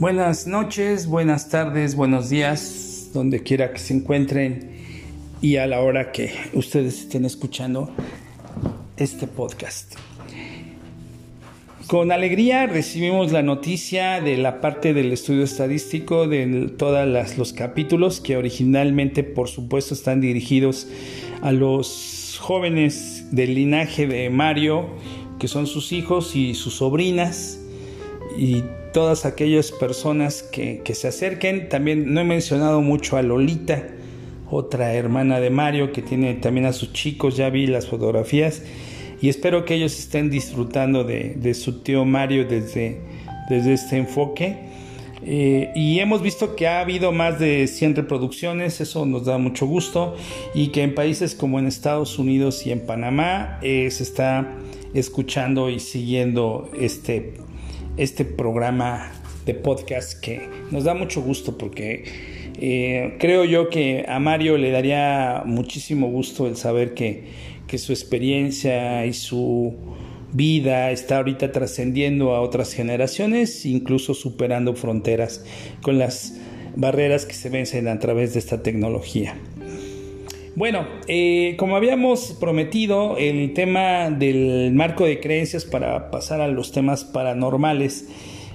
Buenas 0.00 0.46
noches, 0.46 1.06
buenas 1.06 1.50
tardes, 1.50 1.94
buenos 1.94 2.30
días, 2.30 3.10
donde 3.12 3.42
quiera 3.42 3.70
que 3.70 3.78
se 3.78 3.92
encuentren 3.92 4.70
y 5.42 5.56
a 5.56 5.66
la 5.66 5.82
hora 5.82 6.10
que 6.10 6.32
ustedes 6.54 7.00
estén 7.00 7.26
escuchando 7.26 7.90
este 8.96 9.26
podcast. 9.26 9.96
Con 11.86 12.12
alegría 12.12 12.66
recibimos 12.66 13.30
la 13.30 13.42
noticia 13.42 14.22
de 14.22 14.38
la 14.38 14.62
parte 14.62 14.94
del 14.94 15.12
estudio 15.12 15.44
estadístico 15.44 16.26
de 16.26 16.72
todos 16.78 17.36
los 17.36 17.52
capítulos 17.52 18.22
que 18.22 18.38
originalmente 18.38 19.22
por 19.22 19.48
supuesto 19.48 19.92
están 19.92 20.22
dirigidos 20.22 20.88
a 21.42 21.52
los 21.52 22.38
jóvenes 22.40 23.26
del 23.32 23.54
linaje 23.54 24.06
de 24.06 24.30
Mario, 24.30 24.88
que 25.38 25.46
son 25.46 25.66
sus 25.66 25.92
hijos 25.92 26.36
y 26.36 26.54
sus 26.54 26.76
sobrinas 26.76 27.60
y 28.38 28.62
todas 28.92 29.24
aquellas 29.24 29.72
personas 29.72 30.42
que, 30.42 30.82
se 30.94 31.08
acerquen. 31.08 31.68
También 31.68 32.12
no 32.12 32.20
he 32.20 32.24
mencionado 32.24 32.80
mucho 32.80 33.16
a 33.16 33.22
Lolita, 33.22 33.88
otra 34.50 34.94
hermana 34.94 35.40
de 35.40 35.50
Mario 35.50 35.92
que 35.92 36.02
tiene 36.02 36.34
también 36.34 36.66
a 36.66 36.72
sus 36.72 36.92
chicos, 36.92 37.36
ya 37.36 37.50
vi 37.50 37.66
las 37.66 37.86
fotografías 37.86 38.62
y 39.20 39.28
espero 39.28 39.64
que 39.64 39.74
ellos 39.74 39.98
estén 39.98 40.30
disfrutando 40.30 41.04
de, 41.04 41.54
su 41.54 41.80
tío 41.80 42.04
Mario 42.04 42.46
desde, 42.46 43.00
desde 43.48 43.74
este 43.74 43.98
enfoque. 43.98 44.70
Eh, 45.22 45.70
y 45.74 45.98
hemos 45.98 46.22
visto 46.22 46.56
que 46.56 46.66
ha 46.66 46.80
habido 46.80 47.12
más 47.12 47.38
de 47.38 47.66
100 47.66 47.96
reproducciones, 47.96 48.80
eso 48.80 49.04
nos 49.04 49.26
da 49.26 49.36
mucho 49.36 49.66
gusto, 49.66 50.16
y 50.54 50.68
que 50.68 50.82
en 50.82 50.94
países 50.94 51.34
como 51.34 51.58
en 51.58 51.66
Estados 51.66 52.18
Unidos 52.18 52.66
y 52.66 52.72
en 52.72 52.86
Panamá 52.86 53.58
eh, 53.60 53.90
se 53.90 54.02
está 54.02 54.56
escuchando 54.94 55.68
y 55.68 55.78
siguiendo 55.78 56.70
este, 56.78 57.34
este 57.96 58.24
programa 58.24 59.12
de 59.46 59.54
podcast 59.54 60.20
que 60.20 60.48
nos 60.70 60.84
da 60.84 60.94
mucho 60.94 61.22
gusto 61.22 61.58
porque 61.58 62.04
eh, 62.58 63.16
creo 63.18 63.44
yo 63.44 63.68
que 63.68 64.04
a 64.08 64.18
Mario 64.18 64.58
le 64.58 64.70
daría 64.70 65.42
muchísimo 65.46 66.08
gusto 66.08 66.46
el 66.46 66.56
saber 66.56 66.94
que 66.94 67.50
que 67.70 67.78
su 67.78 67.92
experiencia 67.92 69.06
y 69.06 69.12
su 69.12 69.76
vida 70.32 70.90
está 70.90 71.18
ahorita 71.18 71.52
trascendiendo 71.52 72.34
a 72.34 72.40
otras 72.40 72.72
generaciones, 72.72 73.64
incluso 73.64 74.12
superando 74.12 74.74
fronteras 74.74 75.44
con 75.80 75.96
las 75.96 76.34
barreras 76.74 77.26
que 77.26 77.34
se 77.34 77.48
vencen 77.48 77.86
a 77.86 78.00
través 78.00 78.32
de 78.32 78.40
esta 78.40 78.64
tecnología. 78.64 79.36
Bueno, 80.56 80.86
eh, 81.06 81.54
como 81.58 81.76
habíamos 81.76 82.36
prometido, 82.40 83.16
el 83.16 83.54
tema 83.54 84.10
del 84.10 84.72
marco 84.74 85.04
de 85.04 85.20
creencias 85.20 85.64
para 85.64 86.10
pasar 86.10 86.40
a 86.40 86.48
los 86.48 86.72
temas 86.72 87.04
paranormales 87.04 88.08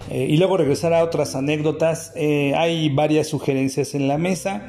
eh, 0.09 0.27
y 0.29 0.37
luego 0.37 0.57
regresar 0.57 0.93
a 0.93 1.03
otras 1.03 1.35
anécdotas, 1.35 2.11
eh, 2.15 2.53
hay 2.55 2.89
varias 2.89 3.27
sugerencias 3.27 3.95
en 3.95 4.07
la 4.07 4.17
mesa. 4.17 4.67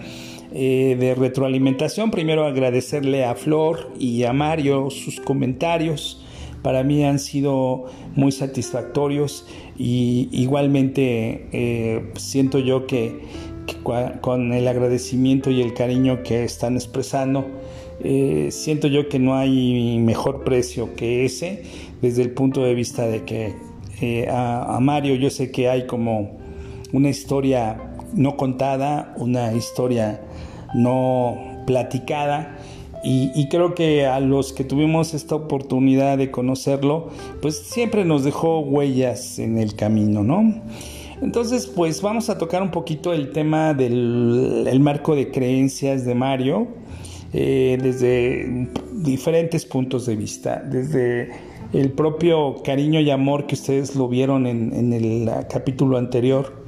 Eh, 0.52 0.96
de 0.98 1.14
retroalimentación. 1.16 2.12
Primero 2.12 2.46
agradecerle 2.46 3.24
a 3.24 3.34
Flor 3.34 3.92
y 3.98 4.22
a 4.22 4.32
Mario 4.32 4.90
sus 4.90 5.20
comentarios. 5.20 6.24
Para 6.62 6.84
mí 6.84 7.04
han 7.04 7.18
sido 7.18 7.86
muy 8.14 8.30
satisfactorios 8.30 9.44
y 9.76 10.28
igualmente 10.30 12.06
siento 12.16 12.60
yo 12.60 12.86
que, 12.86 13.22
con 13.82 14.52
el 14.52 14.68
agradecimiento 14.68 15.50
y 15.50 15.62
el 15.62 15.74
cariño 15.74 16.22
que 16.22 16.44
están 16.44 16.74
expresando, 16.74 17.46
eh, 18.02 18.48
siento 18.50 18.88
yo 18.88 19.08
que 19.08 19.18
no 19.18 19.36
hay 19.36 19.98
mejor 19.98 20.44
precio 20.44 20.94
que 20.94 21.24
ese 21.24 21.62
desde 22.02 22.22
el 22.22 22.30
punto 22.30 22.62
de 22.62 22.74
vista 22.74 23.06
de 23.06 23.24
que 23.24 23.54
a, 24.28 24.78
Mario 24.80 25.14
yo 25.14 25.30
sé 25.30 25.50
que 25.50 25.68
hay 25.68 25.86
como 25.86 26.38
una 26.92 27.08
historia 27.08 27.94
no 28.14 28.36
contada, 28.36 29.14
una 29.18 29.52
historia 29.52 30.20
no 30.74 31.62
platicada. 31.66 32.58
Y, 33.08 33.48
creo 33.48 33.76
que 33.76 34.04
a 34.04 34.18
los 34.18 34.52
que 34.52 34.64
tuvimos 34.64 35.14
esta 35.14 35.36
oportunidad 35.36 36.18
de 36.18 36.32
conocerlo, 36.32 37.10
pues 37.40 37.56
siempre 37.56 38.04
nos 38.04 38.24
dejó 38.24 38.58
huellas 38.58 39.38
en 39.38 39.58
el 39.58 39.76
camino, 39.76 40.24
¿no? 40.24 40.60
Entonces, 41.22 41.66
pues 41.66 42.02
vamos 42.02 42.28
a 42.28 42.36
tocar 42.36 42.62
un 42.62 42.70
poquito 42.70 43.12
el 43.12 43.32
tema 43.32 43.72
del 43.72 44.78
marco 44.80 45.14
de 45.14 45.30
creencias 45.30 46.04
de 46.04 46.14
Mario 46.14 46.68
eh, 47.32 47.78
desde 47.82 48.68
diferentes 48.92 49.64
puntos 49.64 50.06
de 50.06 50.16
vista, 50.16 50.62
desde 50.64 51.30
el 51.72 51.92
propio 51.92 52.62
cariño 52.62 53.00
y 53.00 53.10
amor 53.10 53.46
que 53.46 53.54
ustedes 53.54 53.96
lo 53.96 54.08
vieron 54.08 54.46
en, 54.46 54.92
el 54.92 55.28
capítulo 55.50 55.98
anterior, 55.98 56.64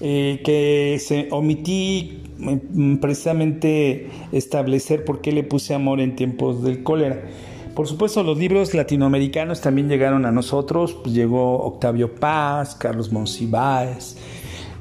eh, 0.00 0.40
que 0.44 0.98
se 0.98 1.28
omití 1.30 2.22
mm, 2.38 2.96
precisamente 2.96 4.08
establecer 4.32 5.04
por 5.04 5.20
qué 5.20 5.32
le 5.32 5.44
puse 5.44 5.74
amor 5.74 6.00
en 6.00 6.16
tiempos 6.16 6.62
del 6.62 6.82
cólera. 6.82 7.22
Por 7.74 7.88
supuesto, 7.88 8.22
los 8.22 8.36
libros 8.36 8.74
latinoamericanos 8.74 9.62
también 9.62 9.88
llegaron 9.88 10.26
a 10.26 10.30
nosotros. 10.30 10.92
Pues 10.92 11.14
llegó 11.14 11.62
Octavio 11.64 12.14
Paz, 12.14 12.74
Carlos 12.74 13.10
Monsiváis, 13.10 14.18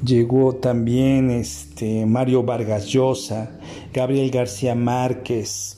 llegó 0.04 0.56
también 0.56 1.30
este, 1.30 2.06
Mario 2.06 2.44
Vargas 2.44 2.88
Llosa, 2.88 3.52
Gabriel 3.94 4.30
García 4.30 4.76
Márquez. 4.76 5.78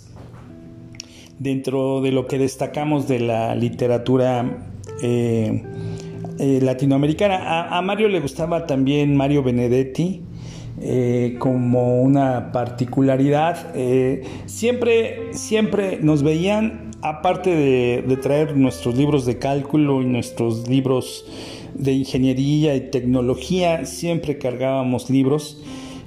Dentro 1.38 2.02
de 2.02 2.12
lo 2.12 2.26
que 2.26 2.40
destacamos 2.40 3.08
de 3.08 3.20
la 3.20 3.54
literatura 3.54 4.72
eh, 5.04 5.64
eh, 6.40 6.60
latinoamericana. 6.64 7.78
A, 7.78 7.82
Mario 7.84 8.08
le 8.08 8.22
gustaba 8.22 8.66
también 8.66 9.16
Mario 9.16 9.44
Benedetti. 9.44 10.24
Eh, 10.82 11.36
como 11.38 12.02
una 12.02 12.52
particularidad 12.52 13.74
siempre 14.48 15.30
siempre 15.32 16.00
nos 16.02 16.24
veían 16.24 16.93
aparte 17.04 17.56
de, 17.56 18.18
traer 18.18 18.56
nuestros 18.56 18.96
libros 18.96 19.26
de 19.26 19.38
cálculo 19.38 20.02
y 20.02 20.06
nuestros 20.06 20.68
libros 20.68 21.26
de 21.74 21.94
ingeniería 21.94 22.76
y 22.76 22.90
tecnología 22.92 23.86
siempre 23.86 24.38
cargábamos 24.38 25.10
libros 25.10 25.62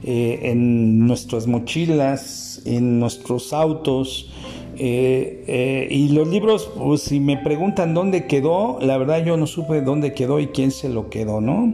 en 0.04 1.06
nuestras 1.06 1.46
mochilas 1.46 2.46
en 2.66 3.00
nuestros 3.00 3.52
autos 3.52 4.30
eh, 4.78 5.44
eh, 5.46 5.88
y 5.90 6.08
los 6.10 6.28
libros, 6.28 6.70
pues, 6.76 7.02
si 7.02 7.18
me 7.18 7.38
preguntan 7.38 7.94
dónde 7.94 8.26
quedó, 8.26 8.78
la 8.80 8.98
verdad 8.98 9.24
yo 9.24 9.36
no 9.36 9.46
supe 9.46 9.80
dónde 9.80 10.12
quedó 10.12 10.38
y 10.38 10.48
quién 10.48 10.70
se 10.70 10.90
lo 10.90 11.08
quedó, 11.08 11.40
¿no? 11.40 11.72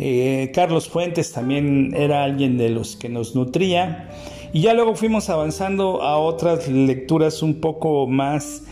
Eh, 0.00 0.50
Carlos 0.52 0.88
Fuentes 0.88 1.30
también 1.30 1.94
era 1.96 2.24
alguien 2.24 2.58
de 2.58 2.70
los 2.70 2.96
que 2.96 3.08
nos 3.08 3.36
nutría. 3.36 4.10
Y 4.54 4.60
ya 4.60 4.72
luego 4.72 4.94
fuimos 4.94 5.30
avanzando 5.30 6.00
a 6.00 6.16
otras 6.16 6.68
lecturas 6.68 7.42
un 7.42 7.60
poco 7.60 8.06
más 8.06 8.62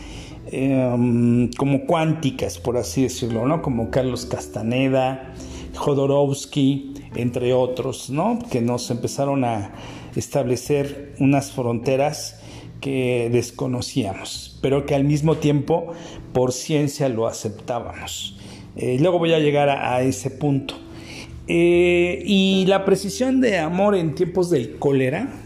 em, 0.52 1.50
como 1.54 1.86
cuánticas, 1.86 2.56
por 2.58 2.76
así 2.76 3.02
decirlo, 3.02 3.48
¿no? 3.48 3.62
Como 3.62 3.90
Carlos 3.90 4.24
Castaneda, 4.24 5.34
Jodorowsky, 5.74 6.94
entre 7.16 7.52
otros, 7.52 8.10
¿no? 8.10 8.38
Que 8.48 8.60
nos 8.60 8.92
empezaron 8.92 9.42
a 9.44 9.72
establecer 10.14 11.16
unas 11.18 11.50
fronteras 11.50 12.40
que 12.80 13.28
desconocíamos, 13.32 14.60
pero 14.62 14.86
que 14.86 14.94
al 14.94 15.02
mismo 15.02 15.38
tiempo 15.38 15.94
por 16.32 16.52
ciencia 16.52 17.08
lo 17.08 17.26
aceptábamos. 17.26 18.38
Eh, 18.76 18.98
luego 19.00 19.18
voy 19.18 19.32
a 19.32 19.40
llegar 19.40 19.68
a, 19.68 20.00
ese 20.02 20.30
punto. 20.30 20.76
Eh, 21.48 22.22
y 22.24 22.66
la 22.66 22.84
precisión 22.84 23.40
de 23.40 23.58
amor 23.58 23.96
en 23.96 24.14
tiempos 24.14 24.48
del 24.48 24.78
cólera 24.78 25.41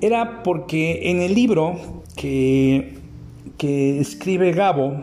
era 0.00 0.42
porque 0.42 1.10
en 1.10 1.20
el 1.20 1.34
libro 1.34 2.02
que, 2.16 2.94
que 3.56 4.00
escribe 4.00 4.52
Gabo, 4.52 5.02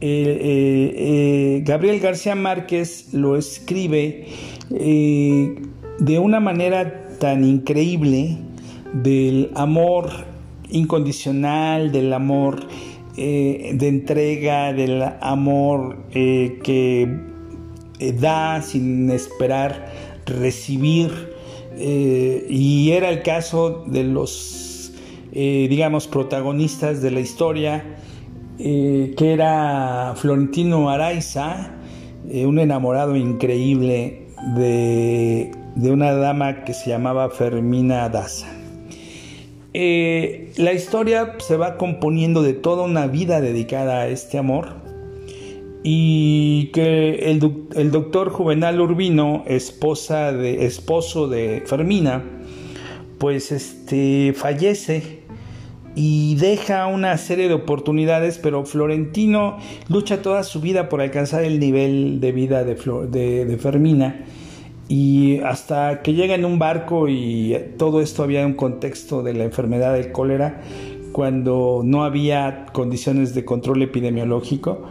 eh, 0.00 1.62
Gabriel 1.64 2.00
García 2.00 2.34
Márquez 2.34 3.14
lo 3.14 3.36
escribe 3.36 4.26
de 4.70 6.18
una 6.18 6.40
manera 6.40 7.08
tan 7.18 7.44
increíble 7.44 8.36
del 8.92 9.50
amor 9.54 10.10
incondicional, 10.70 11.92
del 11.92 12.12
amor 12.12 12.66
eh, 13.16 13.72
de 13.74 13.88
entrega, 13.88 14.72
del 14.72 15.02
amor 15.20 15.98
eh, 16.12 16.58
que 16.62 17.08
eh, 18.00 18.12
da 18.12 18.60
sin 18.62 19.10
esperar 19.10 19.92
recibir. 20.26 21.33
Y 21.78 22.90
era 22.92 23.10
el 23.10 23.22
caso 23.22 23.84
de 23.86 24.04
los, 24.04 24.92
digamos, 25.32 26.06
protagonistas 26.06 27.02
de 27.02 27.10
la 27.10 27.20
historia, 27.20 27.96
que 28.58 29.14
era 29.18 30.14
Florentino 30.16 30.90
Araiza, 30.90 31.74
un 32.32 32.58
enamorado 32.58 33.16
increíble 33.16 34.28
de, 34.56 35.50
de 35.74 35.90
una 35.90 36.12
dama 36.12 36.64
que 36.64 36.74
se 36.74 36.90
llamaba 36.90 37.30
Fermina 37.30 38.08
Daza. 38.08 38.48
Eh, 39.76 40.52
la 40.56 40.72
historia 40.72 41.34
se 41.38 41.56
va 41.56 41.76
componiendo 41.76 42.42
de 42.42 42.52
toda 42.52 42.84
una 42.84 43.08
vida 43.08 43.40
dedicada 43.40 44.02
a 44.02 44.06
este 44.06 44.38
amor 44.38 44.83
y 45.86 46.68
que 46.72 47.30
el, 47.30 47.66
el, 47.76 47.90
doctor 47.90 48.30
Juvenal 48.30 48.80
Urbino, 48.80 49.44
esposa 49.46 50.32
de, 50.32 50.64
esposo 50.64 51.28
de 51.28 51.62
Fermina, 51.66 52.24
pues 53.18 53.52
este, 53.52 54.32
fallece 54.34 55.24
y 55.94 56.36
deja 56.36 56.86
una 56.86 57.16
serie 57.18 57.48
de 57.48 57.54
oportunidades, 57.54 58.38
pero 58.38 58.64
Florentino 58.64 59.58
lucha 59.88 60.22
toda 60.22 60.42
su 60.42 60.62
vida 60.62 60.88
por 60.88 61.02
alcanzar 61.02 61.44
el 61.44 61.60
nivel 61.60 62.18
de 62.18 62.32
vida 62.32 62.64
de, 62.64 62.74
de, 63.44 63.58
Fermina 63.58 64.24
y 64.88 65.38
hasta 65.40 66.00
que 66.00 66.14
llega 66.14 66.34
en 66.34 66.46
un 66.46 66.58
barco 66.58 67.08
y 67.08 67.56
todo 67.76 68.00
esto 68.00 68.22
había 68.22 68.46
un 68.46 68.54
contexto 68.54 69.22
de 69.22 69.34
la 69.34 69.44
enfermedad 69.44 69.92
del 69.92 70.12
cólera, 70.12 70.62
cuando 71.12 71.82
no 71.84 72.04
había 72.04 72.66
condiciones 72.72 73.34
de 73.34 73.44
control 73.44 73.82
epidemiológico, 73.82 74.82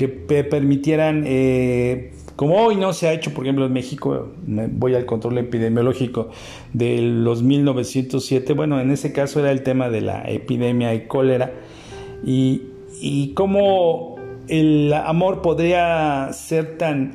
que 0.00 0.08
permitieran, 0.08 1.24
eh, 1.26 2.12
como 2.34 2.56
hoy 2.56 2.76
no 2.76 2.94
se 2.94 3.06
ha 3.06 3.12
hecho, 3.12 3.34
por 3.34 3.44
ejemplo, 3.44 3.66
en 3.66 3.74
México, 3.74 4.28
voy 4.46 4.94
al 4.94 5.04
control 5.04 5.36
epidemiológico 5.36 6.30
de 6.72 7.02
los 7.02 7.42
1907, 7.42 8.54
bueno, 8.54 8.80
en 8.80 8.90
ese 8.92 9.12
caso 9.12 9.40
era 9.40 9.50
el 9.50 9.62
tema 9.62 9.90
de 9.90 10.00
la 10.00 10.22
epidemia 10.22 10.88
de 10.88 11.06
cólera 11.06 11.52
y, 12.24 12.62
y 12.98 13.34
cómo 13.34 14.16
el 14.48 14.90
amor 14.94 15.42
podría 15.42 16.30
ser 16.32 16.78
tan, 16.78 17.12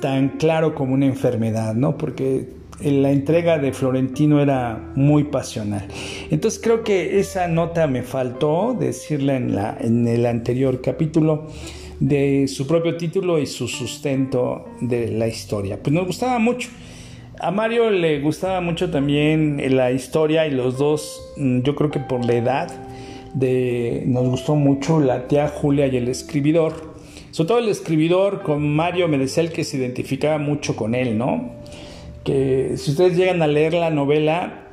tan 0.00 0.28
claro 0.38 0.76
como 0.76 0.94
una 0.94 1.06
enfermedad, 1.06 1.74
¿no? 1.74 1.98
Porque 1.98 2.50
la 2.84 3.10
entrega 3.10 3.58
de 3.58 3.72
Florentino 3.72 4.40
era 4.40 4.92
muy 4.94 5.24
pasional. 5.24 5.88
Entonces 6.30 6.60
creo 6.62 6.84
que 6.84 7.18
esa 7.18 7.48
nota 7.48 7.88
me 7.88 8.04
faltó 8.04 8.76
decirla 8.78 9.34
en, 9.34 9.56
la, 9.56 9.76
en 9.80 10.06
el 10.06 10.24
anterior 10.24 10.80
capítulo 10.80 11.48
de 12.02 12.48
su 12.48 12.66
propio 12.66 12.96
título 12.96 13.38
y 13.38 13.46
su 13.46 13.68
sustento 13.68 14.64
de 14.80 15.12
la 15.12 15.28
historia. 15.28 15.80
Pues 15.80 15.94
nos 15.94 16.06
gustaba 16.06 16.40
mucho. 16.40 16.68
A 17.38 17.52
Mario 17.52 17.90
le 17.90 18.20
gustaba 18.20 18.60
mucho 18.60 18.90
también 18.90 19.62
la 19.76 19.92
historia 19.92 20.46
y 20.48 20.50
los 20.50 20.78
dos, 20.78 21.32
mm, 21.36 21.60
yo 21.60 21.76
creo 21.76 21.90
que 21.92 22.00
por 22.00 22.24
la 22.24 22.34
edad, 22.34 22.72
de, 23.34 24.02
nos 24.06 24.26
gustó 24.28 24.56
mucho 24.56 25.00
la 25.00 25.28
tía 25.28 25.46
Julia 25.46 25.86
y 25.86 25.96
el 25.96 26.08
escribidor. 26.08 26.92
Sobre 27.30 27.48
todo 27.48 27.58
el 27.60 27.68
escribidor 27.68 28.42
con 28.42 28.68
Mario 28.74 29.06
me 29.06 29.16
decía 29.16 29.44
el 29.44 29.52
que 29.52 29.62
se 29.62 29.76
identificaba 29.76 30.38
mucho 30.38 30.74
con 30.74 30.96
él, 30.96 31.16
¿no? 31.16 31.52
Que 32.24 32.72
si 32.76 32.90
ustedes 32.90 33.16
llegan 33.16 33.42
a 33.42 33.46
leer 33.46 33.74
la 33.74 33.90
novela 33.90 34.66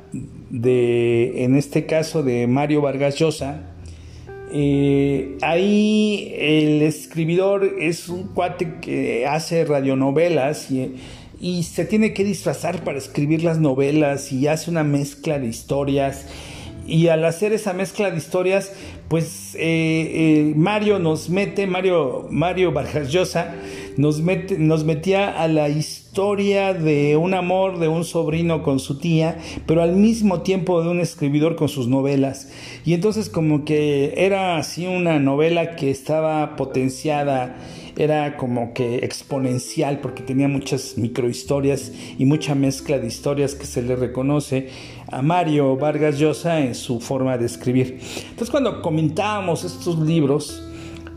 de, 0.50 1.44
en 1.44 1.54
este 1.54 1.86
caso 1.86 2.24
de 2.24 2.48
Mario 2.48 2.82
Vargas 2.82 3.16
Llosa, 3.16 3.70
eh, 4.52 5.38
ahí 5.42 6.34
el 6.36 6.82
escribidor 6.82 7.64
es 7.78 8.08
un 8.08 8.28
cuate 8.28 8.78
que 8.80 9.26
hace 9.26 9.64
radionovelas 9.64 10.70
y, 10.70 11.62
se 11.62 11.86
tiene 11.86 12.12
que 12.12 12.22
disfrazar 12.22 12.84
para 12.84 12.98
escribir 12.98 13.42
las 13.42 13.58
novelas 13.58 14.30
y 14.30 14.46
hace 14.46 14.70
una 14.70 14.84
mezcla 14.84 15.38
de 15.38 15.46
historias. 15.46 16.26
Y 16.86 17.08
al 17.08 17.24
hacer 17.24 17.52
esa 17.52 17.72
mezcla 17.72 18.10
de 18.10 18.18
historias, 18.18 18.72
pues 19.08 19.54
eh, 19.54 19.60
eh, 19.60 20.52
Mario 20.56 20.98
nos 20.98 21.30
mete, 21.30 21.66
Mario, 21.66 22.26
Mario 22.30 22.72
Vargas 22.72 23.10
nos, 23.96 24.20
metía 24.20 25.42
a 25.42 25.48
la 25.48 25.68
historia 25.68 26.74
de 26.74 27.16
un 27.16 27.34
amor 27.34 27.78
de 27.78 27.88
un 27.88 28.04
sobrino 28.04 28.62
con 28.62 28.78
su 28.78 28.98
tía, 28.98 29.38
pero 29.66 29.82
al 29.82 29.96
mismo 29.96 30.42
tiempo 30.42 30.82
de 30.82 30.90
un 30.90 31.00
escribidor 31.00 31.56
con 31.56 31.68
sus 31.68 31.88
novelas. 31.88 32.50
Y 32.84 32.94
entonces 32.94 33.28
como 33.28 33.64
que 33.64 34.14
era 34.16 34.56
así 34.56 34.86
una 34.86 35.18
novela 35.18 35.76
que 35.76 35.90
estaba 35.90 36.56
potenciada, 36.56 37.58
era 37.96 38.36
como 38.36 38.72
que 38.72 38.96
exponencial 39.04 40.00
porque 40.00 40.22
tenía 40.22 40.48
muchas 40.48 40.96
microhistorias 40.96 41.92
y 42.18 42.24
mucha 42.24 42.54
mezcla 42.54 42.98
de 42.98 43.06
historias 43.06 43.54
que 43.54 43.66
se 43.66 43.82
le 43.82 43.96
reconoce 43.96 44.68
a 45.08 45.22
Mario 45.22 45.76
Vargas 45.76 46.18
Llosa 46.18 46.60
en 46.60 46.74
su 46.74 47.00
forma 47.00 47.36
de 47.36 47.46
escribir. 47.46 47.98
Entonces 48.30 48.50
cuando 48.50 48.80
comentábamos 48.80 49.64
estos 49.64 49.98
libros, 49.98 50.69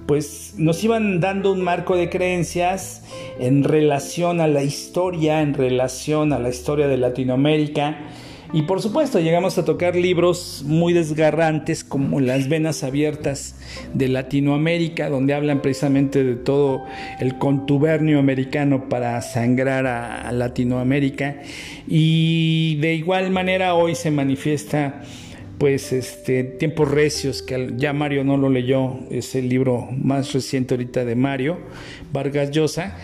pues 0.06 0.56
nos 0.58 0.84
iban 0.84 1.20
dando 1.20 1.52
un 1.52 1.62
marco 1.62 1.96
de 1.96 2.10
creencias 2.10 3.04
en 3.40 3.64
relación 3.64 4.42
a 4.42 4.48
la 4.48 4.64
historia, 4.64 5.42
en 5.42 5.54
relación 5.54 6.34
a 6.34 6.40
la 6.40 6.50
historia 6.50 6.88
de 6.88 6.98
Latinoamérica. 6.98 7.98
Y 8.54 8.62
por 8.64 8.84
supuesto 8.84 9.20
llegamos 9.20 9.58
a 9.58 9.66
tocar 9.66 9.96
libros 9.96 10.64
muy 10.68 10.94
desgarrantes 10.94 11.84
como 11.84 12.20
Las 12.20 12.50
Venas 12.50 12.84
Abiertas 12.84 13.56
de 13.96 14.10
Latinoamérica, 14.10 15.10
donde 15.10 15.34
hablan 15.34 15.64
precisamente 15.64 16.24
de 16.24 16.36
todo 16.36 16.84
el 17.20 17.40
contubernio 17.40 18.20
americano 18.20 18.90
para 18.90 19.20
sangrar 19.24 19.88
a, 19.88 20.32
Latinoamérica. 20.32 21.42
Y 21.88 22.76
de 22.76 22.94
igual 22.94 23.32
manera 23.32 23.74
hoy 23.74 23.96
se 23.96 24.12
manifiesta 24.12 25.02
pues 25.58 25.94
este 25.94 26.44
Tiempos 26.44 26.90
Recios, 26.90 27.42
que 27.42 27.74
ya 27.78 27.94
Mario 27.94 28.24
no 28.24 28.38
lo 28.38 28.50
leyó, 28.50 29.00
es 29.10 29.36
el 29.36 29.50
libro 29.50 29.88
más 29.92 30.34
reciente 30.34 30.74
ahorita 30.74 31.06
de 31.06 31.16
Mario 31.16 31.58
Vargas 32.12 32.52
Llosa, 32.52 32.98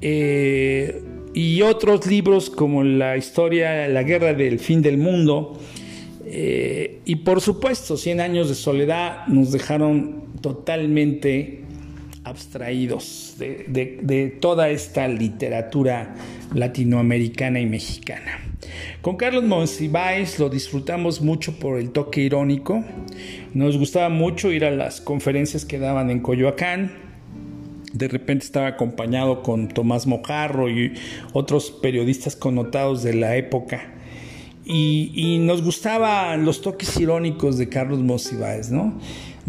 eh, 0.00 1.02
y 1.34 1.62
otros 1.62 2.06
libros 2.06 2.50
como 2.50 2.82
la 2.82 3.16
historia, 3.16 3.88
la 3.88 4.02
guerra 4.02 4.32
del 4.34 4.58
fin 4.58 4.82
del 4.82 4.98
mundo, 4.98 5.58
eh, 6.24 7.00
y 7.04 7.16
por 7.16 7.40
supuesto, 7.40 7.96
Cien 7.96 8.20
años 8.20 8.48
de 8.48 8.54
soledad 8.54 9.26
nos 9.28 9.52
dejaron 9.52 10.24
totalmente 10.40 11.64
abstraídos 12.28 13.36
de 13.38 14.36
toda 14.40 14.70
esta 14.70 15.08
literatura 15.08 16.14
latinoamericana 16.54 17.60
y 17.60 17.66
mexicana. 17.66 18.40
Con 19.02 19.16
Carlos 19.16 19.44
Monsiváis 19.44 20.38
lo 20.38 20.48
disfrutamos 20.48 21.20
mucho 21.20 21.58
por 21.58 21.78
el 21.78 21.90
toque 21.90 22.22
irónico. 22.22 22.84
Nos 23.54 23.76
gustaba 23.76 24.08
mucho 24.08 24.50
ir 24.50 24.64
a 24.64 24.70
las 24.70 25.00
conferencias 25.00 25.64
que 25.64 25.78
daban 25.78 26.10
en 26.10 26.20
Coyoacán. 26.20 26.92
De 27.92 28.08
repente 28.08 28.44
estaba 28.44 28.66
acompañado 28.66 29.42
con 29.42 29.68
Tomás 29.68 30.06
Mojarro 30.06 30.68
y 30.68 30.92
otros 31.32 31.70
periodistas 31.70 32.36
connotados 32.36 33.02
de 33.02 33.14
la 33.14 33.36
época. 33.36 33.94
Y, 34.70 35.38
nos 35.40 35.62
gustaban 35.62 36.44
los 36.44 36.60
toques 36.60 36.94
irónicos 37.00 37.56
de 37.56 37.70
Carlos 37.70 38.00
Monsiváis, 38.00 38.70
¿no? 38.70 38.98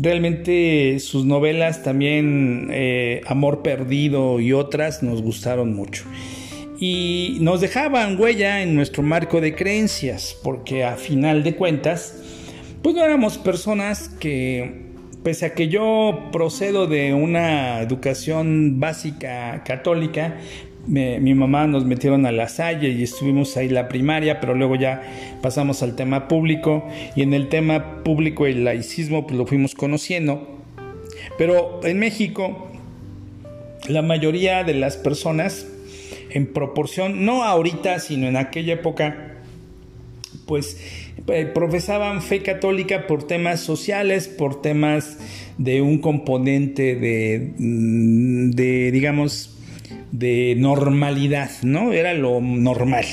Realmente 0.01 0.97
sus 0.99 1.25
novelas 1.25 1.83
también, 1.83 2.69
eh, 2.71 3.21
Amor 3.27 3.61
Perdido 3.63 4.39
y 4.39 4.53
otras, 4.53 5.03
nos 5.03 5.21
gustaron 5.21 5.75
mucho. 5.75 6.05
Y 6.79 7.37
nos 7.41 7.59
dejaban 7.59 8.17
huella 8.17 8.61
en 8.63 8.75
nuestro 8.75 9.03
marco 9.03 9.41
de 9.41 9.55
creencias, 9.55 10.37
porque 10.41 10.85
a 10.85 10.95
final 10.95 11.43
de 11.43 11.55
cuentas, 11.55 12.15
pues 12.81 12.95
no 12.95 13.03
éramos 13.03 13.37
personas 13.37 14.07
que, 14.07 14.85
pese 15.21 15.47
a 15.47 15.53
que 15.53 15.67
yo 15.67 16.29
procedo 16.31 16.87
de 16.87 17.13
una 17.13 17.81
educación 17.81 18.79
básica 18.79 19.65
católica, 19.65 20.37
mi 20.87 21.33
mamá 21.33 21.67
nos 21.67 21.85
metieron 21.85 22.25
a 22.25 22.31
la 22.31 22.47
Salle 22.47 22.89
y 22.89 23.03
estuvimos 23.03 23.55
ahí 23.57 23.69
la 23.69 23.87
primaria, 23.87 24.39
pero 24.39 24.55
luego 24.55 24.75
ya 24.75 25.03
pasamos 25.41 25.83
al 25.83 25.95
tema 25.95 26.27
público 26.27 26.87
y 27.15 27.21
en 27.21 27.33
el 27.33 27.49
tema 27.49 28.03
público 28.03 28.45
el 28.47 28.63
laicismo 28.63 29.27
pues 29.27 29.37
lo 29.37 29.45
fuimos 29.45 29.75
conociendo. 29.75 30.57
Pero 31.37 31.81
en 31.83 31.99
México 31.99 32.69
la 33.87 34.01
mayoría 34.01 34.63
de 34.63 34.73
las 34.73 34.97
personas 34.97 35.67
en 36.31 36.47
proporción, 36.53 37.25
no 37.25 37.43
ahorita, 37.43 37.99
sino 37.99 38.27
en 38.27 38.37
aquella 38.37 38.73
época, 38.73 39.35
pues 40.45 40.77
eh, 41.27 41.45
profesaban 41.45 42.21
fe 42.21 42.41
católica 42.41 43.07
por 43.07 43.25
temas 43.25 43.61
sociales, 43.61 44.27
por 44.27 44.61
temas 44.61 45.17
de 45.57 45.81
un 45.81 45.99
componente 45.99 46.95
de, 46.95 47.53
mm, 47.57 48.51
de 48.51 48.91
digamos, 48.91 49.58
de 50.11 50.55
normalidad, 50.57 51.49
¿no? 51.63 51.93
Era 51.93 52.13
lo 52.13 52.41
normal. 52.41 53.05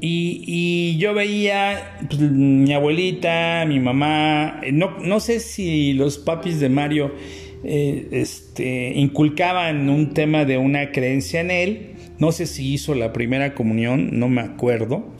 Y, 0.00 0.96
yo 0.98 1.12
veía 1.14 1.98
pues, 2.08 2.20
mi 2.20 2.72
abuelita, 2.72 3.64
mi 3.66 3.80
mamá, 3.80 4.60
no, 4.72 4.98
no 5.00 5.20
sé 5.20 5.40
si 5.40 5.92
los 5.92 6.18
papis 6.18 6.60
de 6.60 6.68
Mario 6.68 7.12
eh, 7.64 8.08
este, 8.12 8.92
inculcaban 8.94 9.88
un 9.88 10.14
tema 10.14 10.44
de 10.44 10.56
una 10.56 10.92
creencia 10.92 11.40
en 11.40 11.50
él, 11.50 11.90
no 12.18 12.30
sé 12.30 12.46
si 12.46 12.72
hizo 12.72 12.94
la 12.94 13.12
primera 13.12 13.54
comunión, 13.54 14.18
no 14.18 14.28
me 14.28 14.40
acuerdo. 14.40 15.12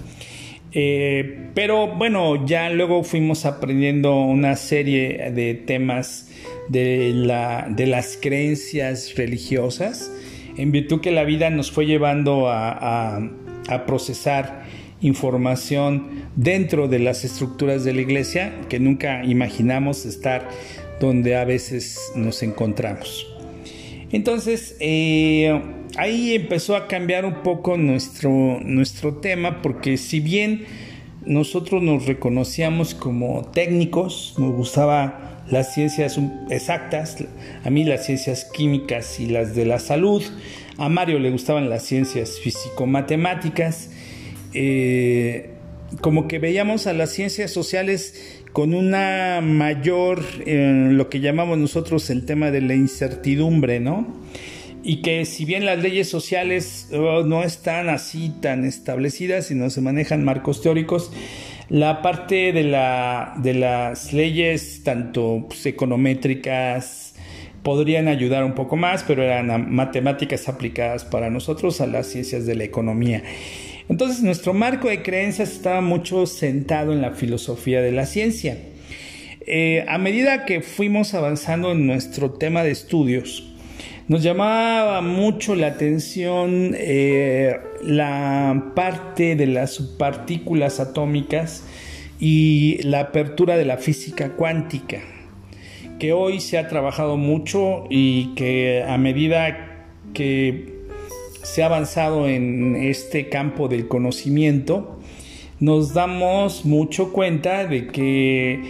Eh, 0.72 1.50
pero 1.54 1.96
bueno, 1.96 2.46
ya 2.46 2.70
luego 2.70 3.02
fuimos 3.02 3.46
aprendiendo 3.46 4.20
una 4.20 4.54
serie 4.54 5.30
de 5.32 5.54
temas 5.54 6.30
de, 6.68 7.12
la, 7.14 7.66
de 7.68 7.86
las 7.86 8.18
creencias 8.20 9.14
religiosas, 9.16 10.12
en 10.58 10.72
virtud 10.72 11.00
que 11.00 11.12
la 11.12 11.24
vida 11.24 11.48
nos 11.48 11.70
fue 11.70 11.86
llevando 11.86 12.48
a, 12.50 13.30
procesar 13.86 14.64
información 15.02 16.24
dentro 16.34 16.88
de 16.88 16.98
las 16.98 17.22
estructuras 17.24 17.84
de 17.84 17.92
la 17.92 18.00
iglesia 18.00 18.54
que 18.70 18.80
nunca 18.80 19.24
imaginamos 19.24 20.06
estar 20.06 20.48
donde 21.00 21.36
a 21.36 21.44
veces 21.44 22.12
nos 22.16 22.42
encontramos. 22.42 23.26
Entonces, 24.10 24.74
eh, 24.80 25.60
ahí 25.98 26.34
empezó 26.34 26.76
a 26.76 26.88
cambiar 26.88 27.26
un 27.26 27.42
poco 27.42 27.76
nuestro, 27.76 28.58
nuestro 28.64 29.16
tema, 29.16 29.60
porque 29.60 29.98
si 29.98 30.18
bien 30.18 30.64
nosotros 31.26 31.82
nos 31.82 32.06
reconocíamos 32.06 32.94
como 32.94 33.44
técnicos, 33.52 34.34
nos 34.38 34.54
gustaba 34.54 35.37
las 35.50 35.74
ciencias 35.74 36.18
exactas, 36.50 37.16
a 37.64 37.70
mí 37.70 37.84
las 37.84 38.06
ciencias 38.06 38.44
químicas 38.44 39.18
y 39.20 39.26
las 39.26 39.54
de 39.54 39.64
la 39.64 39.78
salud, 39.78 40.22
a 40.76 40.88
Mario 40.88 41.18
le 41.18 41.30
gustaban 41.30 41.68
las 41.70 41.84
ciencias 41.84 42.38
físico-matemáticas, 42.38 43.90
eh, 44.54 45.50
como 46.00 46.28
que 46.28 46.38
veíamos 46.38 46.86
a 46.86 46.92
las 46.92 47.10
ciencias 47.10 47.50
sociales 47.50 48.42
con 48.52 48.74
una 48.74 49.40
mayor, 49.42 50.22
lo 50.46 51.08
que 51.08 51.20
llamamos 51.20 51.58
nosotros 51.58 52.10
el 52.10 52.24
tema 52.24 52.50
de 52.50 52.60
la 52.60 52.74
incertidumbre, 52.74 53.80
¿no? 53.80 54.06
Y 54.82 55.02
que 55.02 55.24
si 55.24 55.44
bien 55.44 55.66
las 55.66 55.78
leyes 55.80 56.08
sociales 56.08 56.88
oh, 56.92 57.22
no 57.22 57.42
están 57.42 57.88
así 57.88 58.32
tan 58.40 58.64
establecidas, 58.64 59.46
sino 59.46 59.70
se 59.70 59.80
manejan 59.80 60.24
marcos 60.24 60.62
teóricos, 60.62 61.10
la 61.68 62.00
parte 62.00 62.52
de, 62.52 62.64
la, 62.64 63.34
las 63.42 64.12
leyes, 64.12 64.82
tanto 64.84 65.44
pues, 65.48 65.66
econométricas, 65.66 67.14
podrían 67.62 68.08
ayudar 68.08 68.44
un 68.44 68.54
poco 68.54 68.76
más, 68.76 69.04
pero 69.04 69.22
eran 69.22 69.72
matemáticas 69.74 70.48
aplicadas 70.48 71.04
para 71.04 71.28
nosotros 71.30 71.80
a 71.80 71.86
las 71.86 72.06
ciencias 72.06 72.46
de 72.46 72.54
la 72.54 72.64
economía. 72.64 73.22
Entonces 73.88 74.22
nuestro 74.22 74.54
marco 74.54 74.88
de 74.88 75.02
creencias 75.02 75.50
estaba 75.50 75.80
mucho 75.80 76.26
sentado 76.26 76.92
en 76.92 77.02
la 77.02 77.12
filosofía 77.12 77.80
de 77.80 77.92
la 77.92 78.06
ciencia. 78.06 78.58
Eh, 79.46 79.84
a 79.88 79.96
medida 79.98 80.44
que 80.44 80.60
fuimos 80.60 81.14
avanzando 81.14 81.72
en 81.72 81.86
nuestro 81.86 82.32
tema 82.32 82.62
de 82.62 82.70
estudios, 82.70 83.47
nos 84.08 84.22
llamaba 84.22 85.02
mucho 85.02 85.54
la 85.54 85.66
atención 85.66 86.74
eh, 86.74 87.60
la 87.82 88.72
parte 88.74 89.36
de 89.36 89.46
las 89.46 89.72
subpartículas 89.74 90.80
atómicas 90.80 91.62
y 92.18 92.82
la 92.82 93.00
apertura 93.00 93.58
de 93.58 93.66
la 93.66 93.76
física 93.76 94.30
cuántica, 94.34 95.00
que 95.98 96.14
hoy 96.14 96.40
se 96.40 96.56
ha 96.56 96.68
trabajado 96.68 97.18
mucho 97.18 97.84
y 97.90 98.34
que 98.34 98.82
a 98.82 98.96
medida 98.96 99.86
que 100.14 100.78
se 101.42 101.62
ha 101.62 101.66
avanzado 101.66 102.28
en 102.28 102.76
este 102.76 103.28
campo 103.28 103.68
del 103.68 103.88
conocimiento, 103.88 104.98
nos 105.60 105.92
damos 105.92 106.64
mucho 106.64 107.12
cuenta 107.12 107.66
de 107.66 107.88
que 107.88 108.62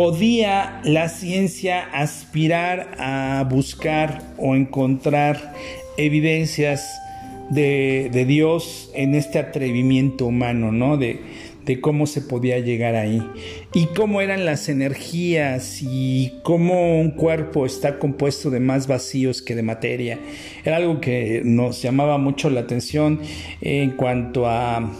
podía 0.00 0.80
la 0.82 1.10
ciencia 1.10 1.84
aspirar 1.92 2.92
a 2.98 3.46
buscar 3.50 4.22
o 4.38 4.56
encontrar 4.56 5.52
evidencias 5.98 7.02
de, 7.50 8.08
Dios 8.26 8.90
en 8.94 9.14
este 9.14 9.38
atrevimiento 9.38 10.24
humano, 10.24 10.72
¿no? 10.72 10.96
De, 10.96 11.20
de 11.66 11.82
cómo 11.82 12.06
se 12.06 12.22
podía 12.22 12.58
llegar 12.60 12.94
ahí 12.94 13.22
y 13.74 13.88
cómo 13.88 14.22
eran 14.22 14.46
las 14.46 14.70
energías 14.70 15.82
y 15.82 16.32
cómo 16.44 16.98
un 16.98 17.10
cuerpo 17.10 17.66
está 17.66 17.98
compuesto 17.98 18.48
de 18.48 18.60
más 18.60 18.86
vacíos 18.86 19.42
que 19.42 19.54
de 19.54 19.62
materia. 19.62 20.18
Era 20.64 20.78
algo 20.78 21.02
que 21.02 21.42
nos 21.44 21.82
llamaba 21.82 22.16
mucho 22.16 22.48
la 22.48 22.60
atención 22.60 23.20
en 23.60 23.90
cuanto 23.90 24.48
a 24.48 24.90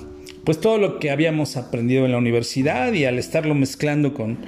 pues 0.45 0.61
todo 0.61 0.79
lo 0.79 0.99
que 0.99 1.11
habíamos 1.11 1.57
aprendido 1.57 2.05
en 2.05 2.13
la 2.13 2.19
universidad 2.19 2.93
y 2.93 3.05
al 3.05 3.19
estarlo 3.19 3.55
mezclando 3.55 4.15
con, 4.15 4.39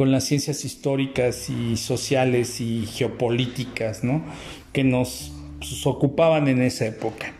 con 0.00 0.12
las 0.12 0.24
ciencias 0.24 0.64
históricas 0.64 1.50
y 1.50 1.76
sociales 1.76 2.62
y 2.62 2.86
geopolíticas, 2.86 4.02
¿no? 4.02 4.24
que 4.72 4.82
nos 4.82 5.30
pues, 5.58 5.86
ocupaban 5.86 6.48
en 6.48 6.62
esa 6.62 6.86
época. 6.86 7.34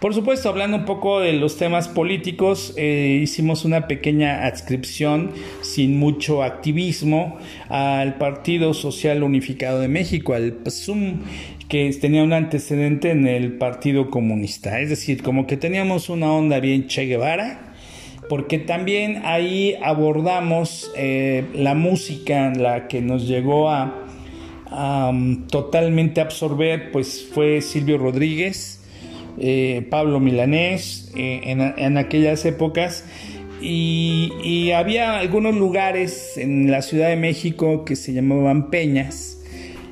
Por 0.00 0.12
supuesto, 0.12 0.48
hablando 0.48 0.78
un 0.78 0.84
poco 0.84 1.20
de 1.20 1.32
los 1.34 1.58
temas 1.58 1.86
políticos, 1.86 2.74
eh, 2.76 3.20
hicimos 3.22 3.64
una 3.64 3.86
pequeña 3.86 4.46
adscripción 4.46 5.30
sin 5.60 5.96
mucho 5.96 6.42
activismo 6.42 7.38
al 7.68 8.18
Partido 8.18 8.74
Social 8.74 9.22
Unificado 9.22 9.78
de 9.78 9.86
México, 9.86 10.34
al 10.34 10.54
PSUM, 10.54 11.20
que 11.68 11.88
tenía 12.00 12.24
un 12.24 12.32
antecedente 12.32 13.12
en 13.12 13.28
el 13.28 13.58
Partido 13.58 14.10
Comunista. 14.10 14.80
Es 14.80 14.88
decir, 14.88 15.22
como 15.22 15.46
que 15.46 15.56
teníamos 15.56 16.08
una 16.08 16.32
onda 16.32 16.58
bien 16.58 16.88
Che 16.88 17.06
Guevara, 17.06 17.71
porque 18.28 18.58
también 18.58 19.22
ahí 19.24 19.76
abordamos 19.82 20.90
eh, 20.96 21.44
la 21.54 21.74
música, 21.74 22.52
la 22.54 22.88
que 22.88 23.00
nos 23.00 23.26
llegó 23.26 23.70
a, 23.70 24.06
um, 24.70 25.46
totalmente 25.48 26.20
absorber, 26.20 26.92
pues 26.92 27.28
fue 27.32 27.60
Silvio 27.60 27.98
Rodríguez, 27.98 28.80
eh, 29.38 29.86
Pablo 29.90 30.20
Milanés 30.20 31.12
eh, 31.16 31.40
en, 31.44 31.98
aquellas 31.98 32.44
épocas. 32.44 33.04
Y, 33.60 34.70
había 34.72 35.18
algunos 35.18 35.54
lugares 35.54 36.36
en 36.36 36.70
la 36.70 36.82
Ciudad 36.82 37.08
de 37.08 37.16
México 37.16 37.84
que 37.84 37.94
se 37.94 38.12
llamaban 38.12 38.70
peñas, 38.70 39.38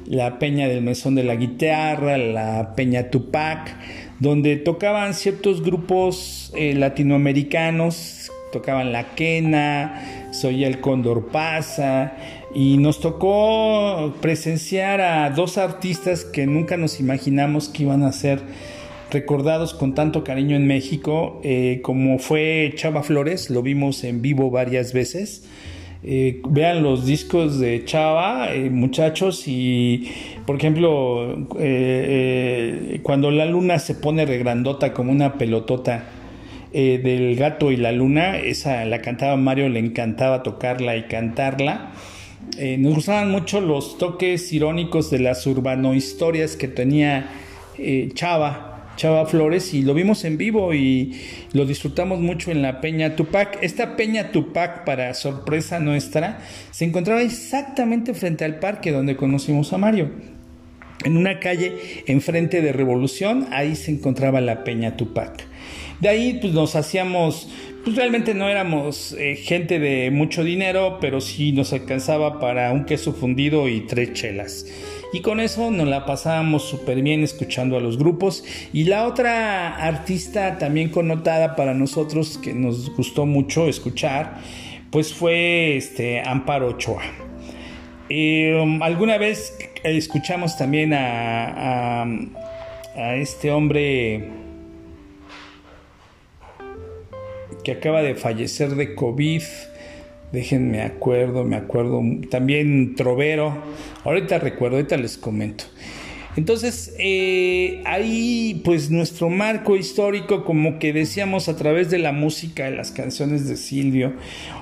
la 0.07 0.39
peña 0.41 0.67
del 0.67 0.83
mesón 0.83 1.15
de 1.15 1.23
la 1.23 1.37
guitarra, 1.37 2.19
la 2.19 2.75
peña 2.75 3.11
Tupac, 3.11 3.77
donde 4.21 4.57
tocaban 4.57 5.15
ciertos 5.15 5.63
grupos 5.63 6.53
eh, 6.55 6.75
latinoamericanos, 6.75 8.31
tocaban 8.53 8.93
la 8.93 9.15
quena, 9.15 10.29
soy 10.33 10.65
el 10.65 10.81
Cóndor 10.81 11.29
Pasa, 11.29 12.13
y 12.55 12.77
nos 12.77 13.01
tocó 13.01 14.15
presenciar 14.21 15.01
a 15.01 15.31
dos 15.31 15.57
artistas 15.57 16.25
que 16.25 16.47
nunca 16.47 16.77
nos 16.77 17.01
imaginamos 17.01 17.69
que 17.69 17.85
iban 17.85 18.03
a 18.03 18.13
ser 18.13 18.41
recordados 19.11 19.75
con 19.75 19.95
tanto 19.95 20.23
cariño 20.23 20.57
en 20.57 20.67
México, 20.67 21.41
eh, 21.43 21.81
como 21.83 22.19
fue 22.19 22.73
Chava 22.77 23.03
Flores, 23.03 23.51
lo 23.51 23.63
vimos 23.63 24.05
en 24.05 24.23
vivo 24.23 24.51
varias 24.51 24.93
veces. 24.93 25.45
Eh, 26.03 26.41
vean 26.49 26.83
los 26.83 27.05
discos 27.05 27.59
de 27.59 27.85
Chava, 27.85 28.55
eh, 28.55 28.71
muchachos, 28.71 29.47
y 29.47 30.11
por 30.47 30.57
ejemplo, 30.57 31.47
cuando 33.03 33.31
la 33.31 33.45
luna 33.45 33.79
se 33.79 33.95
pone 33.95 34.25
regrandota 34.25 34.93
como 34.93 35.13
una 35.13 35.35
pelotota 35.35 36.05
del 36.73 37.37
gato 37.37 37.71
y 37.71 37.77
la 37.77 37.93
luna, 37.93 38.39
esa 38.39 38.85
la 38.85 39.01
cantaba 39.01 39.37
Mario, 39.37 39.69
le 39.69 39.81
encantaba 39.81 40.43
tocarla 40.43 40.97
y 40.97 41.03
cantarla. 41.03 41.93
nos 42.79 42.95
gustaban 42.95 43.31
mucho 43.31 43.61
los 43.61 43.99
toques 43.99 44.53
irónicos 44.53 45.11
de 45.11 45.19
las 45.21 45.47
urbano 45.47 45.95
historias 45.95 46.57
que 46.57 46.69
tenía 46.69 47.29
Chava 48.15 48.70
Chava 49.01 49.25
Flores 49.25 49.73
y 49.73 49.81
lo 49.81 49.95
vimos 49.95 50.27
en 50.27 50.37
vivo 50.37 50.75
y 50.75 51.19
lo 51.55 51.65
disfrutamos 51.65 52.21
mucho 52.21 52.51
en 52.51 52.61
la 52.61 52.83
Peña 52.83 53.17
Tupac. 53.17 53.57
Esta 53.63 53.97
Peña 53.97 54.31
Tupac, 54.31 54.85
para 54.85 55.15
sorpresa 55.15 55.81
nuestra, 55.81 56.41
se 56.71 56.85
encontraba 56.85 57.23
exactamente 57.23 58.13
frente 58.13 58.45
al 58.45 58.59
parque 58.59 58.93
donde 58.93 59.17
conocimos 59.17 59.73
a 59.73 59.79
Mario. 59.79 60.11
En 61.03 61.17
una 61.17 61.41
calle 61.41 61.79
enfrente 62.09 62.61
de 62.61 62.75
Revolución, 62.75 63.47
ahí 63.53 63.75
se 63.75 63.91
encontraba 63.91 64.43
la 64.43 64.65
Peña 64.65 64.99
Tupac. 64.99 65.47
De 66.01 66.11
ahí 66.11 66.39
pues 66.39 66.53
nos 66.53 66.77
hacíamos, 66.77 67.49
pues 67.85 67.97
realmente 67.97 68.35
no 68.35 68.51
éramos 68.51 69.17
eh, 69.19 69.37
gente 69.37 69.79
de 69.79 70.11
mucho 70.11 70.45
dinero, 70.45 70.99
pero 71.01 71.23
sí 71.23 71.53
nos 71.53 71.73
alcanzaba 71.73 72.39
para 72.39 72.71
un 72.73 72.85
queso 72.85 73.15
fundido 73.15 73.67
y 73.67 73.81
tres 73.87 74.13
chelas 74.13 74.67
y 75.13 75.21
con 75.21 75.41
eso 75.41 75.71
nos 75.71 75.89
la 75.89 76.07
pasábamos 76.07 76.65
súper 76.65 77.03
bien 77.03 77.23
escuchando 77.23 77.77
a 77.77 77.81
los 77.81 77.99
grupos 77.99 78.45
y 78.73 78.85
la 78.85 79.07
otra 79.07 79.77
artista 79.77 80.59
también 80.59 80.91
connotada 80.91 81.57
para 81.57 81.75
nosotros 81.75 82.39
que 82.39 82.55
nos 82.55 82.95
gustó 82.95 83.27
mucho 83.27 83.69
escuchar 83.69 84.39
pues 84.91 85.15
fue 85.15 85.77
este 85.77 86.21
Amparo 86.21 86.69
Ochoa. 86.69 87.03
Um, 88.11 88.83
alguna 88.83 89.19
vez 89.19 89.57
escuchamos 89.85 90.57
también 90.59 90.93
a 90.93 92.05
este 92.97 93.53
hombre 93.53 94.29
que 97.63 97.73
acaba 97.73 98.03
de 98.03 98.17
fallecer 98.17 98.71
de 98.71 98.95
COVID, 98.95 99.43
Déjenme 100.33 100.83
acuerdo, 100.83 101.43
me 101.45 101.57
acuerdo. 101.57 102.01
También 102.31 102.95
Trovero. 102.95 103.57
Ahorita 104.05 104.39
recuerdo, 104.39 104.77
ahorita 104.77 104.97
les 104.97 105.19
comento. 105.19 105.65
Entonces, 106.37 106.95
eh, 106.99 107.83
ahí 107.85 108.63
pues 108.65 108.91
nuestro 108.91 109.29
marco 109.29 109.77
histórico, 109.77 110.45
como 110.45 110.79
que 110.79 110.93
decíamos 110.93 111.49
a 111.49 111.57
través 111.57 111.91
de 111.91 111.99
la 111.99 112.13
música, 112.13 112.65
de 112.65 112.77
las 112.77 112.93
canciones 112.93 113.49
de 113.49 113.57
Silvio 113.57 114.13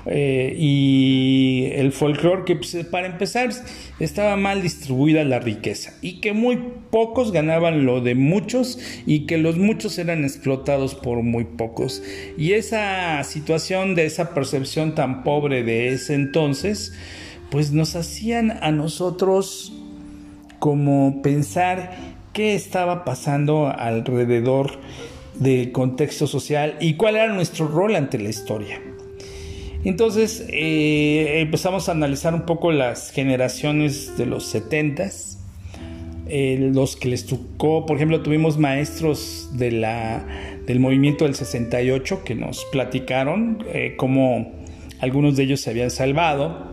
eh, 0.06 0.56
y 0.58 1.68
el 1.74 1.92
folclore, 1.92 2.44
que 2.46 2.56
pues, 2.56 2.74
para 2.90 3.06
empezar 3.06 3.50
estaba 4.00 4.36
mal 4.36 4.62
distribuida 4.62 5.24
la 5.24 5.40
riqueza 5.40 5.92
y 6.00 6.20
que 6.20 6.32
muy 6.32 6.58
pocos 6.90 7.32
ganaban 7.32 7.84
lo 7.84 8.00
de 8.00 8.14
muchos 8.14 8.78
y 9.04 9.26
que 9.26 9.36
los 9.36 9.58
muchos 9.58 9.98
eran 9.98 10.24
explotados 10.24 10.94
por 10.94 11.22
muy 11.22 11.44
pocos. 11.44 12.02
Y 12.38 12.54
esa 12.54 13.22
situación 13.24 13.94
de 13.94 14.06
esa 14.06 14.32
percepción 14.32 14.94
tan 14.94 15.22
pobre 15.22 15.64
de 15.64 15.90
ese 15.90 16.14
entonces, 16.14 16.94
pues 17.50 17.72
nos 17.72 17.96
hacían 17.96 18.58
a 18.62 18.70
nosotros 18.72 19.72
como 20.58 21.22
pensar 21.22 21.96
qué 22.32 22.54
estaba 22.54 23.04
pasando 23.04 23.68
alrededor 23.68 24.72
del 25.34 25.72
contexto 25.72 26.26
social 26.26 26.76
y 26.80 26.94
cuál 26.94 27.16
era 27.16 27.32
nuestro 27.32 27.68
rol 27.68 27.96
ante 27.96 28.18
la 28.18 28.28
historia. 28.28 28.80
Entonces 29.84 30.44
eh, 30.48 31.40
empezamos 31.40 31.88
a 31.88 31.92
analizar 31.92 32.34
un 32.34 32.42
poco 32.42 32.72
las 32.72 33.10
generaciones 33.10 34.16
de 34.18 34.26
los 34.26 34.44
70 34.46 35.10
eh, 36.30 36.70
los 36.74 36.96
que 36.96 37.08
les 37.08 37.24
tocó, 37.24 37.86
por 37.86 37.96
ejemplo, 37.96 38.20
tuvimos 38.20 38.58
maestros 38.58 39.48
del 39.54 39.80
movimiento 40.78 41.24
del 41.24 41.34
68 41.34 42.22
que 42.22 42.34
nos 42.34 42.66
platicaron 42.66 43.64
eh, 43.72 43.94
cómo 43.96 44.52
algunos 45.00 45.36
de 45.36 45.44
ellos 45.44 45.62
se 45.62 45.70
habían 45.70 45.90
salvado 45.90 46.67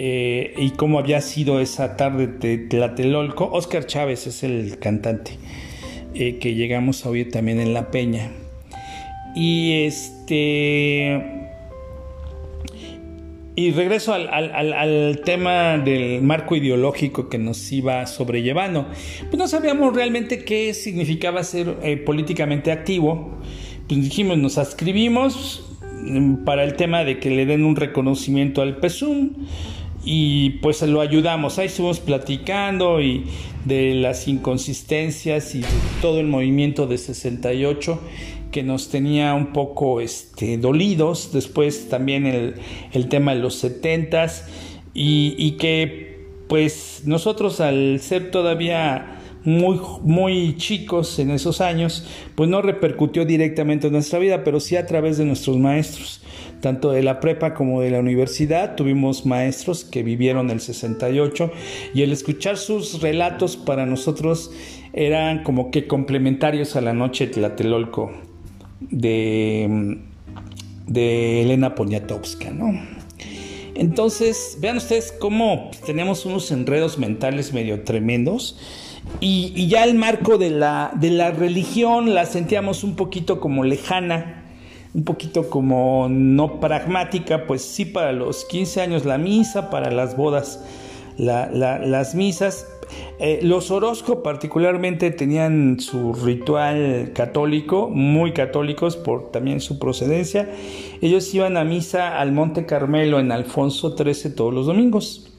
y 0.00 0.70
cómo 0.76 0.98
había 0.98 1.20
sido 1.20 1.60
esa 1.60 1.96
tarde 1.96 2.26
de 2.26 2.58
Tlatelolco. 2.58 3.50
Oscar 3.52 3.86
Chávez 3.86 4.26
es 4.26 4.42
el 4.42 4.78
cantante 4.78 5.32
que 6.14 6.54
llegamos 6.54 7.04
a 7.04 7.10
oír 7.10 7.30
también 7.30 7.60
en 7.60 7.74
La 7.74 7.90
Peña. 7.90 8.30
Y 9.34 9.84
este 9.84 11.38
y 13.58 13.72
regreso 13.72 14.14
al, 14.14 15.20
tema 15.24 15.78
del 15.78 16.22
marco 16.22 16.54
ideológico 16.54 17.28
que 17.28 17.38
nos 17.38 17.72
iba 17.72 18.06
sobrellevando. 18.06 18.86
Pues 19.30 19.36
no 19.36 19.48
sabíamos 19.48 19.96
realmente 19.96 20.44
qué 20.44 20.72
significaba 20.74 21.42
ser 21.42 21.76
eh, 21.82 21.96
políticamente 21.96 22.70
activo. 22.70 23.36
Pues 23.88 24.00
dijimos, 24.00 24.38
nos 24.38 24.58
ascribimos 24.58 25.76
mm, 26.04 26.44
para 26.44 26.62
el 26.62 26.76
tema 26.76 27.02
de 27.02 27.18
que 27.18 27.30
le 27.30 27.46
den 27.46 27.64
un 27.64 27.74
reconocimiento 27.74 28.62
al 28.62 28.76
PESUM 28.76 29.30
y 30.04 30.50
pues 30.60 30.82
lo 30.82 31.00
ayudamos. 31.00 31.58
Ahí 31.58 31.66
estuvimos 31.66 32.00
platicando 32.00 33.00
y 33.00 33.24
de 33.64 33.94
las 33.94 34.28
inconsistencias 34.28 35.54
y 35.54 35.60
de 35.60 35.66
todo 36.00 36.20
el 36.20 36.26
movimiento 36.26 36.86
de 36.86 36.98
68 36.98 38.00
que 38.50 38.62
nos 38.62 38.88
tenía 38.88 39.34
un 39.34 39.52
poco 39.52 40.00
este, 40.00 40.56
dolidos, 40.56 41.30
después 41.32 41.88
también 41.88 42.26
el, 42.26 43.08
tema 43.08 43.34
de 43.34 43.40
los 43.40 43.56
setentas 43.56 44.46
y, 44.94 45.34
y 45.36 45.52
que 45.52 46.26
pues 46.48 47.02
nosotros 47.04 47.60
al 47.60 48.00
ser 48.00 48.30
todavía 48.30 49.18
muy, 49.44 49.80
muy 50.02 50.56
chicos 50.56 51.18
en 51.18 51.30
esos 51.30 51.60
años, 51.60 52.06
pues 52.34 52.48
no 52.48 52.62
repercutió 52.62 53.24
directamente 53.24 53.86
en 53.86 53.92
nuestra 53.92 54.18
vida, 54.18 54.44
pero 54.44 54.60
sí 54.60 54.76
a 54.76 54.86
través 54.86 55.18
de 55.18 55.24
nuestros 55.24 55.58
maestros, 55.58 56.20
tanto 56.60 56.90
de 56.90 57.02
la 57.02 57.20
prepa 57.20 57.54
como 57.54 57.80
de 57.80 57.90
la 57.90 58.00
universidad. 58.00 58.74
Tuvimos 58.74 59.26
maestros 59.26 59.84
que 59.84 60.02
vivieron 60.02 60.50
el 60.50 60.60
68 60.60 61.50
y 61.94 62.02
el 62.02 62.12
escuchar 62.12 62.56
sus 62.56 63.00
relatos 63.00 63.56
para 63.56 63.86
nosotros 63.86 64.50
eran 64.92 65.42
como 65.42 65.70
que 65.70 65.86
complementarios 65.86 66.76
a 66.76 66.80
la 66.80 66.92
noche 66.92 67.26
de 67.26 67.32
Tlatelolco 67.34 68.12
de, 68.80 69.98
de 70.86 71.42
Elena 71.42 71.74
Poniatowska, 71.74 72.50
¿no? 72.50 72.98
Entonces, 73.74 74.58
vean 74.60 74.78
ustedes 74.78 75.12
cómo 75.12 75.70
tenemos 75.86 76.26
unos 76.26 76.50
enredos 76.50 76.98
mentales 76.98 77.52
medio 77.52 77.84
tremendos 77.84 78.58
y, 79.20 79.68
ya 79.68 79.84
el 79.84 79.94
marco 79.94 80.38
de 80.38 80.50
la, 80.50 80.92
de 80.94 81.10
la 81.10 81.30
religión 81.30 82.14
la 82.14 82.26
sentíamos 82.26 82.84
un 82.84 82.94
poquito 82.96 83.40
como 83.40 83.64
lejana, 83.64 84.37
un 84.94 85.04
poquito 85.04 85.50
como 85.50 86.08
no 86.10 86.60
pragmática, 86.60 87.46
pues 87.46 87.62
sí 87.62 87.84
para 87.84 88.12
los 88.12 88.44
15 88.44 88.80
años 88.80 89.04
la 89.04 89.18
misa, 89.18 89.70
para 89.70 89.90
las 89.90 90.16
bodas 90.16 90.64
las 91.18 92.14
misas, 92.14 92.66
eh, 93.18 93.40
los 93.42 93.70
Orozco 93.70 94.22
particularmente 94.22 95.10
tenían 95.10 95.80
su 95.80 96.12
ritual 96.14 97.10
católico, 97.14 97.88
muy 97.88 98.32
católicos 98.32 98.96
por 98.96 99.30
también 99.30 99.60
su 99.60 99.78
procedencia. 99.78 100.48
Ellos 101.00 101.34
iban 101.34 101.56
a 101.56 101.64
misa 101.64 102.18
al 102.18 102.32
Monte 102.32 102.66
Carmelo 102.66 103.18
en 103.18 103.32
Alfonso 103.32 103.96
XIII 103.96 104.34
todos 104.34 104.54
los 104.54 104.66
domingos. 104.66 105.37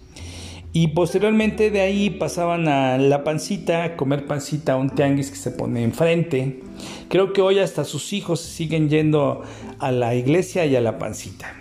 Y 0.71 0.89
posteriormente 0.89 1.71
de 1.71 1.82
ahí 1.82 2.12
pasaban 2.12 2.67
a 2.67 2.97
la 2.97 3.23
pancita, 3.23 3.84
a 3.84 3.97
comer 3.97 4.27
pancita, 4.27 4.73
a 4.73 4.75
un 4.77 4.91
tianguis 4.91 5.32
que 5.32 5.36
se 5.36 5.49
pone 5.49 5.84
enfrente. 5.84 6.62
Creo 7.08 7.34
que 7.34 7.41
hoy 7.41 7.58
hasta 7.58 7.84
sus 7.84 8.13
hijos 8.13 8.39
siguen 8.39 8.88
yendo 8.88 9.41
a 9.79 9.91
la 9.91 10.13
iglesia 10.13 10.65
y 10.67 10.75
a 10.75 10.82
la 10.82 10.99
pancita. 10.99 11.55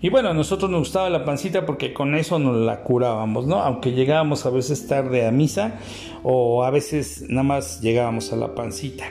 Y 0.00 0.10
bueno, 0.10 0.30
a 0.30 0.34
nosotros 0.34 0.70
nos 0.70 0.80
gustaba 0.80 1.10
la 1.10 1.24
pancita 1.24 1.66
porque 1.66 1.92
con 1.92 2.14
eso 2.14 2.38
nos 2.38 2.56
la 2.56 2.82
curábamos, 2.84 3.46
¿no? 3.46 3.56
Aunque 3.56 3.92
llegábamos 3.92 4.46
a 4.46 4.50
veces 4.50 4.86
tarde 4.86 5.26
a 5.26 5.32
misa 5.32 5.80
o 6.22 6.64
a 6.64 6.70
veces 6.70 7.24
nada 7.28 7.42
más 7.42 7.80
llegábamos 7.82 8.32
a 8.32 8.36
la 8.36 8.54
pancita. 8.54 9.04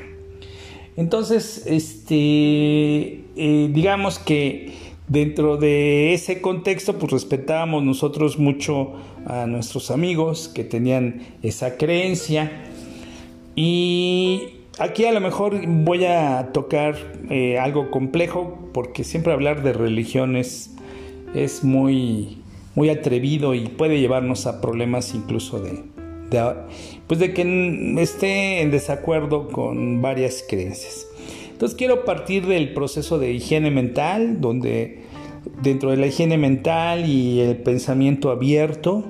Entonces, 0.96 1.68
este, 1.68 3.24
eh, 3.36 3.70
digamos 3.72 4.18
que 4.18 4.74
dentro 5.08 5.58
de 5.58 6.14
ese 6.14 6.42
contexto, 6.42 6.98
pues 7.00 7.12
respetábamos 7.12 7.84
nosotros 7.84 8.38
mucho 8.38 8.94
a 9.26 9.46
nuestros 9.46 9.92
amigos 9.92 10.50
que 10.54 10.64
tenían 10.64 11.22
esa 11.42 11.78
creencia. 11.78 12.66
Y 13.56 14.50
aquí 14.80 15.06
a 15.06 15.12
lo 15.12 15.22
mejor 15.22 15.66
voy 15.66 16.06
a 16.06 16.52
tocar 16.54 16.96
eh, 17.30 17.58
algo 17.58 17.90
complejo 17.90 18.70
porque 18.74 19.04
siempre 19.04 19.34
hablar 19.34 19.64
de 19.64 19.74
religiones 19.74 20.76
es 21.34 21.64
muy, 21.64 22.38
muy 22.76 22.90
atrevido 22.90 23.54
y 23.54 23.68
puede 23.68 24.00
llevarnos 24.00 24.46
a 24.46 24.62
problemas 24.62 25.14
incluso 25.14 25.60
de, 25.60 25.84
pues 27.08 27.20
de 27.20 27.34
que 27.34 27.96
esté 28.00 28.62
en 28.62 28.72
desacuerdo 28.72 29.48
con 29.48 30.02
varias 30.02 30.44
creencias. 30.48 31.07
Entonces 31.58 31.76
quiero 31.76 32.06
partir 32.06 32.46
del 32.46 32.72
proceso 32.72 33.18
de 33.18 33.34
higiene 33.34 33.72
mental, 33.72 34.40
donde 34.42 35.00
dentro 35.64 35.90
de 35.90 35.98
la 35.98 36.06
higiene 36.06 36.38
mental 36.38 37.10
y 37.10 37.40
el 37.40 37.58
pensamiento 37.58 38.30
abierto, 38.30 39.06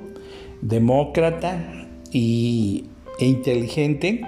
demócrata 0.62 1.90
y, 2.14 2.86
e 3.20 3.26
inteligente, 3.26 4.22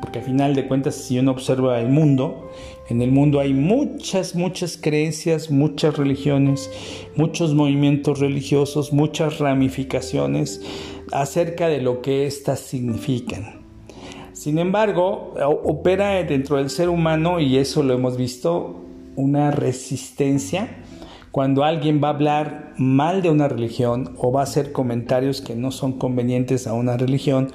porque 0.00 0.20
al 0.20 0.24
final 0.24 0.54
de 0.54 0.66
cuentas 0.66 0.94
si 0.94 1.18
uno 1.18 1.32
observa 1.32 1.78
el 1.78 1.90
mundo, 1.90 2.50
en 2.88 3.02
el 3.02 3.12
mundo 3.12 3.38
hay 3.38 3.52
muchas, 3.52 4.34
muchas 4.34 4.78
creencias, 4.78 5.50
muchas 5.50 5.98
religiones, 5.98 6.70
muchos 7.16 7.52
movimientos 7.52 8.18
religiosos, 8.18 8.94
muchas 8.94 9.40
ramificaciones 9.40 10.62
acerca 11.12 11.68
de 11.68 11.82
lo 11.82 12.00
que 12.00 12.26
éstas 12.26 12.60
significan. 12.60 13.57
Sin 14.38 14.60
embargo, 14.60 15.34
opera 15.64 16.22
dentro 16.22 16.58
del 16.58 16.70
ser 16.70 16.88
humano, 16.90 17.40
y 17.40 17.56
eso 17.56 17.82
lo 17.82 17.92
hemos 17.92 18.16
visto, 18.16 18.84
una 19.16 19.50
resistencia. 19.50 20.76
Cuando 21.32 21.64
alguien 21.64 22.00
va 22.00 22.06
a 22.06 22.10
hablar 22.12 22.72
mal 22.76 23.20
de 23.20 23.30
una 23.30 23.48
religión 23.48 24.14
o 24.16 24.30
va 24.30 24.42
a 24.42 24.44
hacer 24.44 24.70
comentarios 24.70 25.40
que 25.40 25.56
no 25.56 25.72
son 25.72 25.94
convenientes 25.94 26.68
a 26.68 26.72
una 26.72 26.96
religión, 26.96 27.48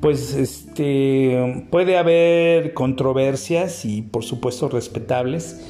pues 0.00 0.34
este, 0.34 1.66
puede 1.72 1.98
haber 1.98 2.74
controversias 2.74 3.84
y 3.84 4.02
por 4.02 4.22
supuesto 4.22 4.68
respetables, 4.68 5.66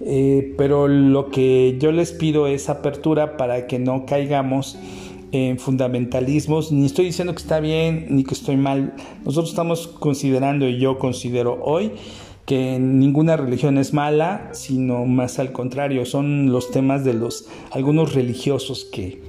eh, 0.00 0.54
pero 0.56 0.88
lo 0.88 1.28
que 1.28 1.76
yo 1.78 1.92
les 1.92 2.12
pido 2.12 2.46
es 2.46 2.70
apertura 2.70 3.36
para 3.36 3.66
que 3.66 3.78
no 3.78 4.06
caigamos 4.06 4.78
en 5.32 5.58
fundamentalismos, 5.58 6.72
ni 6.72 6.86
estoy 6.86 7.06
diciendo 7.06 7.34
que 7.34 7.42
está 7.42 7.58
bien 7.60 8.06
ni 8.10 8.24
que 8.24 8.34
estoy 8.34 8.56
mal, 8.56 8.94
nosotros 9.24 9.50
estamos 9.50 9.88
considerando 9.88 10.68
y 10.68 10.78
yo 10.78 10.98
considero 10.98 11.58
hoy 11.62 11.92
que 12.46 12.78
ninguna 12.78 13.36
religión 13.36 13.78
es 13.78 13.92
mala, 13.92 14.50
sino 14.52 15.06
más 15.06 15.38
al 15.38 15.52
contrario, 15.52 16.04
son 16.04 16.52
los 16.52 16.70
temas 16.70 17.04
de 17.04 17.14
los 17.14 17.46
algunos 17.70 18.14
religiosos 18.14 18.84
que, 18.84 19.22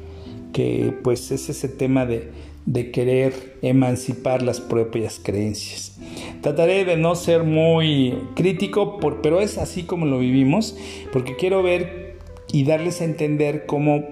que 0.51 0.93
pues 1.03 1.31
es 1.31 1.49
ese 1.49 1.69
tema 1.69 2.05
de 2.05 2.31
de 2.65 2.91
querer 2.91 3.57
emancipar 3.61 4.41
las 4.41 4.61
propias 4.61 5.19
creencias. 5.21 5.97
Trataré 6.41 6.85
de 6.85 6.97
no 6.97 7.15
ser 7.15 7.43
muy 7.43 8.17
crítico, 8.35 8.99
pero 9.21 9.41
es 9.41 9.57
así 9.57 9.83
como 9.83 10.05
lo 10.05 10.19
vivimos, 10.19 10.77
porque 11.11 11.35
quiero 11.35 11.61
ver 11.63 12.17
y 12.51 12.63
darles 12.63 13.01
a 13.01 13.05
entender 13.05 13.65
cómo, 13.65 14.03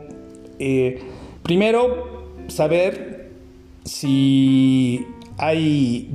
eh, 0.59 0.99
primero, 1.43 2.23
saber 2.47 3.31
si 3.85 5.05
hay, 5.37 6.09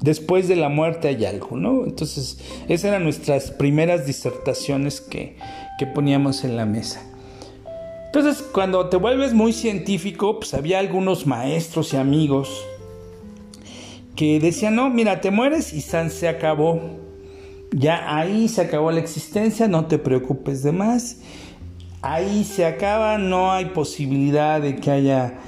después 0.00 0.48
de 0.48 0.56
la 0.56 0.68
muerte 0.68 1.08
hay 1.08 1.24
algo, 1.24 1.56
¿no? 1.56 1.84
Entonces, 1.84 2.38
esas 2.68 2.86
eran 2.86 3.04
nuestras 3.04 3.50
primeras 3.50 4.06
disertaciones 4.06 5.00
que, 5.00 5.36
que 5.78 5.86
poníamos 5.86 6.44
en 6.44 6.56
la 6.56 6.66
mesa. 6.66 7.02
Entonces, 8.06 8.42
cuando 8.42 8.88
te 8.88 8.96
vuelves 8.96 9.34
muy 9.34 9.52
científico, 9.52 10.40
pues 10.40 10.52
había 10.54 10.80
algunos 10.80 11.26
maestros 11.26 11.94
y 11.94 11.96
amigos 11.96 12.64
que 14.16 14.40
decían, 14.40 14.74
no, 14.74 14.90
mira, 14.90 15.20
te 15.20 15.30
mueres 15.30 15.72
y 15.72 15.80
San 15.80 16.10
se 16.10 16.28
acabó. 16.28 16.80
Ya 17.72 18.18
ahí 18.18 18.48
se 18.48 18.62
acabó 18.62 18.90
la 18.90 18.98
existencia, 18.98 19.68
no 19.68 19.86
te 19.86 19.98
preocupes 19.98 20.62
de 20.64 20.72
más. 20.72 21.18
Ahí 22.02 22.44
se 22.44 22.64
acaba, 22.64 23.18
no 23.18 23.52
hay 23.52 23.66
posibilidad 23.66 24.60
de 24.60 24.76
que 24.76 24.90
haya 24.90 25.38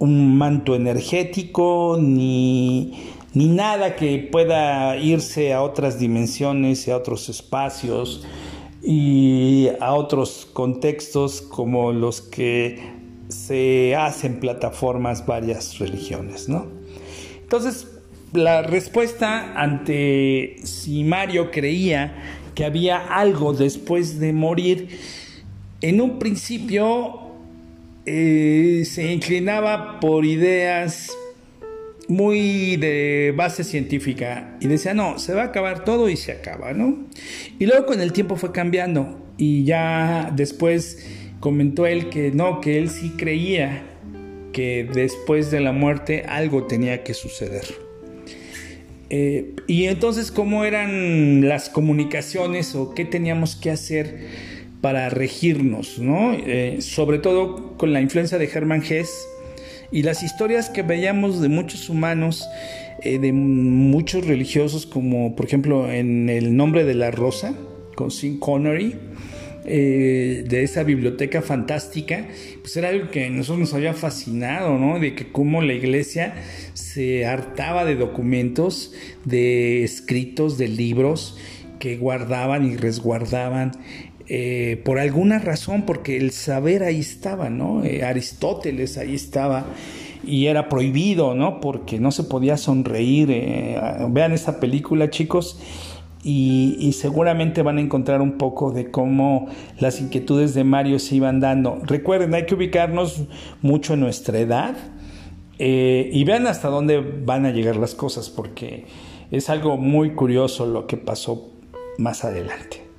un 0.00 0.36
manto 0.36 0.74
energético 0.74 1.98
ni, 2.00 3.12
ni 3.32 3.46
nada 3.46 3.94
que 3.94 4.18
pueda 4.18 4.96
irse 4.96 5.52
a 5.52 5.62
otras 5.62 6.00
dimensiones 6.00 6.88
y 6.88 6.90
a 6.90 6.96
otros 6.96 7.28
espacios 7.28 8.26
y 8.82 9.68
a 9.78 9.94
otros 9.94 10.48
contextos 10.52 11.42
como 11.42 11.92
los 11.92 12.20
que 12.20 12.80
se 13.28 13.94
hacen 13.94 14.40
plataformas 14.40 15.26
varias 15.26 15.78
religiones, 15.78 16.48
¿no? 16.48 16.66
Entonces, 17.40 17.86
la 18.32 18.62
respuesta 18.62 19.52
ante 19.54 20.56
si 20.64 21.04
Mario 21.04 21.50
creía 21.50 22.14
que 22.54 22.64
había 22.64 22.98
algo 22.98 23.52
después 23.52 24.18
de 24.18 24.32
morir, 24.32 24.88
en 25.80 26.00
un 26.00 26.18
principio 26.18 27.20
eh, 28.06 28.82
se 28.84 29.12
inclinaba 29.12 30.00
por 30.00 30.24
ideas 30.24 31.10
muy 32.08 32.76
de 32.76 33.32
base 33.36 33.62
científica 33.62 34.56
y 34.60 34.66
decía, 34.66 34.94
no, 34.94 35.18
se 35.18 35.32
va 35.32 35.42
a 35.42 35.44
acabar 35.46 35.84
todo 35.84 36.08
y 36.08 36.16
se 36.16 36.32
acaba, 36.32 36.72
¿no? 36.72 37.06
Y 37.58 37.66
luego 37.66 37.86
con 37.86 38.00
el 38.00 38.12
tiempo 38.12 38.36
fue 38.36 38.52
cambiando 38.52 39.16
y 39.36 39.64
ya 39.64 40.32
después 40.34 41.06
comentó 41.38 41.86
él 41.86 42.08
que 42.08 42.32
no, 42.32 42.60
que 42.60 42.78
él 42.78 42.90
sí 42.90 43.14
creía 43.16 43.84
que 44.52 44.88
después 44.92 45.50
de 45.50 45.60
la 45.60 45.72
muerte 45.72 46.24
algo 46.28 46.66
tenía 46.66 47.04
que 47.04 47.14
suceder. 47.14 47.64
Eh, 49.08 49.54
y 49.66 49.86
entonces, 49.86 50.30
¿cómo 50.30 50.64
eran 50.64 51.48
las 51.48 51.68
comunicaciones 51.68 52.74
o 52.74 52.94
qué 52.94 53.04
teníamos 53.04 53.56
que 53.56 53.70
hacer 53.70 54.26
para 54.80 55.08
regirnos? 55.10 55.98
¿no? 55.98 56.32
Eh, 56.32 56.78
sobre 56.80 57.18
todo 57.18 57.76
con 57.76 57.92
la 57.92 58.00
influencia 58.00 58.38
de 58.38 58.46
Hermann 58.52 58.82
Hesse 58.82 59.26
y 59.92 60.02
las 60.02 60.22
historias 60.22 60.70
que 60.70 60.82
veíamos 60.82 61.40
de 61.40 61.48
muchos 61.48 61.88
humanos, 61.88 62.46
eh, 63.02 63.18
de 63.18 63.32
muchos 63.32 64.26
religiosos, 64.26 64.86
como 64.86 65.34
por 65.34 65.46
ejemplo 65.46 65.90
en 65.90 66.28
El 66.28 66.56
nombre 66.56 66.84
de 66.84 66.94
la 66.94 67.10
rosa, 67.10 67.54
con 67.96 68.10
Sean 68.10 68.38
Connery, 68.38 68.94
eh, 69.66 70.44
de 70.48 70.62
esa 70.62 70.84
biblioteca 70.84 71.42
fantástica, 71.42 72.26
pues 72.62 72.76
era 72.76 72.88
algo 72.88 73.10
que 73.10 73.26
a 73.26 73.30
nosotros 73.30 73.58
nos 73.58 73.74
había 73.74 73.92
fascinado, 73.92 74.78
¿no? 74.78 74.98
De 74.98 75.14
que 75.14 75.30
cómo 75.30 75.60
la 75.60 75.74
iglesia 75.74 76.34
se 76.72 77.26
hartaba 77.26 77.84
de 77.84 77.94
documentos, 77.94 78.94
de 79.24 79.84
escritos, 79.84 80.56
de 80.56 80.68
libros 80.68 81.36
que 81.78 81.96
guardaban 81.96 82.70
y 82.70 82.76
resguardaban 82.76 83.72
eh, 84.30 84.80
por 84.84 84.98
alguna 84.98 85.38
razón, 85.38 85.82
porque 85.82 86.16
el 86.16 86.30
saber 86.30 86.82
ahí 86.84 87.00
estaba, 87.00 87.50
¿no? 87.50 87.84
Eh, 87.84 88.04
Aristóteles 88.04 88.96
ahí 88.96 89.14
estaba 89.14 89.66
y 90.24 90.46
era 90.46 90.68
prohibido, 90.68 91.34
¿no? 91.34 91.60
Porque 91.60 91.98
no 91.98 92.12
se 92.12 92.24
podía 92.24 92.56
sonreír. 92.56 93.28
vean 94.08 94.32
esta 94.32 94.60
película, 94.60 95.10
chicos 95.10 95.58
y, 96.22 96.92
seguramente 96.92 97.62
van 97.62 97.78
a 97.78 97.80
encontrar 97.80 98.20
un 98.20 98.32
poco 98.32 98.72
de 98.72 98.90
cómo 98.90 99.48
las 99.78 100.00
inquietudes 100.00 100.54
de 100.54 100.64
Mario 100.64 100.98
se 100.98 101.16
iban 101.16 101.40
dando. 101.40 101.80
Recuerden, 101.82 102.34
hay 102.34 102.46
que 102.46 102.54
ubicarnos 102.54 103.24
mucho 103.62 103.94
en 103.94 104.00
nuestra 104.00 104.38
edad 104.38 104.76
eh, 105.58 106.10
y 106.12 106.24
vean 106.24 106.46
hasta 106.46 106.68
dónde 106.68 107.00
van 107.00 107.46
a 107.46 107.52
llegar 107.52 107.76
las 107.76 107.94
cosas, 107.94 108.28
porque 108.28 108.86
es 109.30 109.48
algo 109.48 109.76
muy 109.76 110.14
curioso 110.14 110.66
lo 110.66 110.86
que 110.86 110.96
pasó 110.96 111.52
más 111.98 112.24
adelante. 112.24 112.89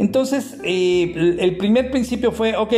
Entonces, 0.00 0.56
eh, 0.64 1.36
el 1.38 1.56
primer 1.58 1.90
principio 1.90 2.32
fue, 2.32 2.56
ok, 2.56 2.72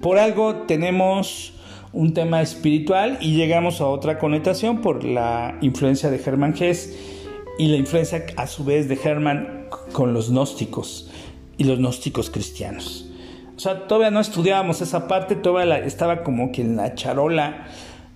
por 0.00 0.18
algo 0.18 0.62
tenemos 0.66 1.52
un 1.92 2.14
tema 2.14 2.42
espiritual 2.42 3.18
y 3.20 3.36
llegamos 3.36 3.80
a 3.80 3.86
otra 3.86 4.18
connotación 4.18 4.80
por 4.80 5.04
la 5.04 5.56
influencia 5.60 6.10
de 6.10 6.18
Germán 6.18 6.54
Hess 6.58 6.98
y 7.58 7.68
la 7.68 7.76
influencia 7.76 8.26
a 8.36 8.48
su 8.48 8.64
vez 8.64 8.88
de 8.88 8.98
Hermann 9.02 9.66
con 9.92 10.14
los 10.14 10.30
gnósticos 10.30 11.10
y 11.58 11.64
los 11.64 11.78
gnósticos 11.78 12.28
cristianos. 12.28 13.08
O 13.56 13.60
sea, 13.60 13.86
todavía 13.86 14.10
no 14.10 14.18
estudiábamos 14.18 14.80
esa 14.80 15.06
parte, 15.06 15.36
todavía 15.36 15.78
estaba 15.78 16.24
como 16.24 16.50
que 16.50 16.62
en 16.62 16.74
la 16.74 16.96
charola 16.96 17.68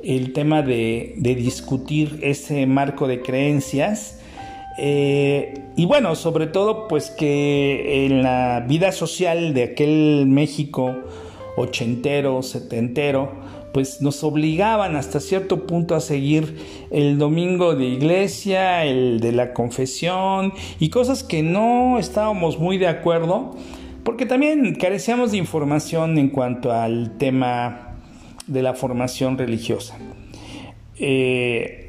el 0.03 0.33
tema 0.33 0.63
de, 0.63 1.15
discutir 1.17 2.19
ese 2.23 2.67
marco 2.67 3.07
de 3.07 3.23
creencias. 3.23 4.21
Eh, 4.79 5.55
y 5.77 5.87
bueno, 5.87 6.15
sobre 6.15 6.47
todo 6.47 6.87
pues 6.89 7.11
que 7.11 8.07
en 8.07 8.23
la 8.23 8.65
vida 8.67 8.93
social 8.93 9.55
de 9.55 9.65
aquel 9.65 10.27
México 10.27 10.95
ochentero, 11.57 12.43
setentero, 12.43 13.33
pues 13.73 14.01
nos 14.01 14.25
obligaban 14.25 14.97
hasta 14.97 15.21
cierto 15.21 15.67
punto 15.67 15.95
a 15.95 16.01
seguir 16.01 16.57
el 16.91 17.19
domingo 17.19 17.75
de 17.75 17.85
iglesia, 17.85 18.85
el 18.85 19.21
de 19.21 19.33
la 19.33 19.53
confesión 19.53 20.53
y 20.79 20.89
cosas 20.89 21.23
que 21.23 21.43
no 21.43 21.99
estábamos 21.99 22.59
muy 22.59 22.79
de 22.79 22.89
acuerdo, 22.89 23.55
porque 24.03 24.25
también 24.25 24.77
carecíamos 24.77 25.33
de 25.33 25.39
información 25.39 26.17
en 26.17 26.31
cuanto 26.31 26.73
al 26.73 27.19
tema 27.19 27.97
de 28.47 28.63
la 28.63 28.75
formación 28.75 29.37
religiosa. 29.37 29.99
Eh, 30.99 31.86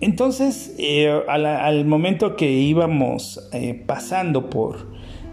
entonces, 0.00 0.74
eh, 0.78 1.22
al, 1.28 1.84
momento 1.84 2.36
que 2.36 2.50
íbamos 2.50 3.48
eh, 3.52 3.82
pasando 3.86 4.48
por 4.48 4.86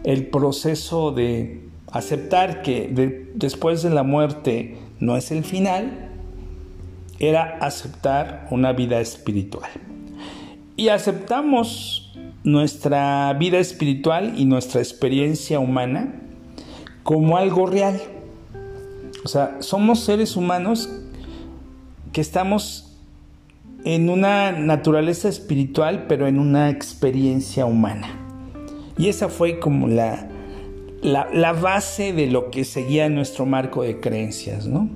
el 0.04 0.28
proceso 0.28 1.12
de 1.12 1.70
aceptar 1.92 2.62
que 2.64 3.30
después 3.36 3.84
de 3.84 3.92
la 3.92 4.04
muerte 4.04 4.78
no 5.00 5.18
es 5.18 5.32
el 5.32 5.44
final, 5.44 6.10
era 7.20 7.58
aceptar 7.62 8.48
una 8.50 8.74
vida 8.74 9.00
espiritual. 9.00 9.70
Y 10.78 10.90
aceptamos 10.90 12.14
nuestra 12.44 13.34
vida 13.34 13.60
espiritual 13.60 14.34
y 14.36 14.46
nuestra 14.46 14.82
experiencia 14.82 15.60
humana 15.60 16.22
como 17.04 17.38
algo 17.38 17.68
real. 17.68 18.02
O 19.24 19.28
sea, 19.28 19.58
somos 19.60 20.02
seres 20.02 20.36
humanos 20.36 20.90
que 22.12 22.22
estamos 22.22 22.85
en 23.86 24.10
una 24.10 24.52
naturaleza 24.52 25.30
espiritual, 25.30 26.06
pero 26.10 26.28
en 26.28 26.40
una 26.40 26.72
experiencia 26.72 27.68
humana. 27.68 28.20
Y 28.98 29.10
esa 29.10 29.30
fue 29.30 29.60
como 29.60 29.88
la, 29.88 30.28
la, 31.04 31.54
base 31.54 32.12
de 32.12 32.26
lo 32.28 32.50
que 32.50 32.66
seguía 32.66 33.08
nuestro 33.10 33.46
marco 33.46 33.84
de 33.84 34.00
creencias, 34.00 34.66
¿no? 34.66 34.90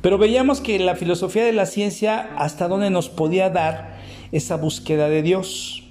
Pero 0.00 0.18
veíamos 0.18 0.60
que 0.60 0.80
la 0.80 0.96
filosofía 0.96 1.44
de 1.44 1.52
la 1.52 1.64
ciencia 1.64 2.30
hasta 2.36 2.66
dónde 2.66 2.90
nos 2.90 3.08
podía 3.08 3.50
dar 3.50 3.98
esa 4.32 4.56
búsqueda 4.56 5.08
de 5.08 5.22
Dios. 5.22 5.84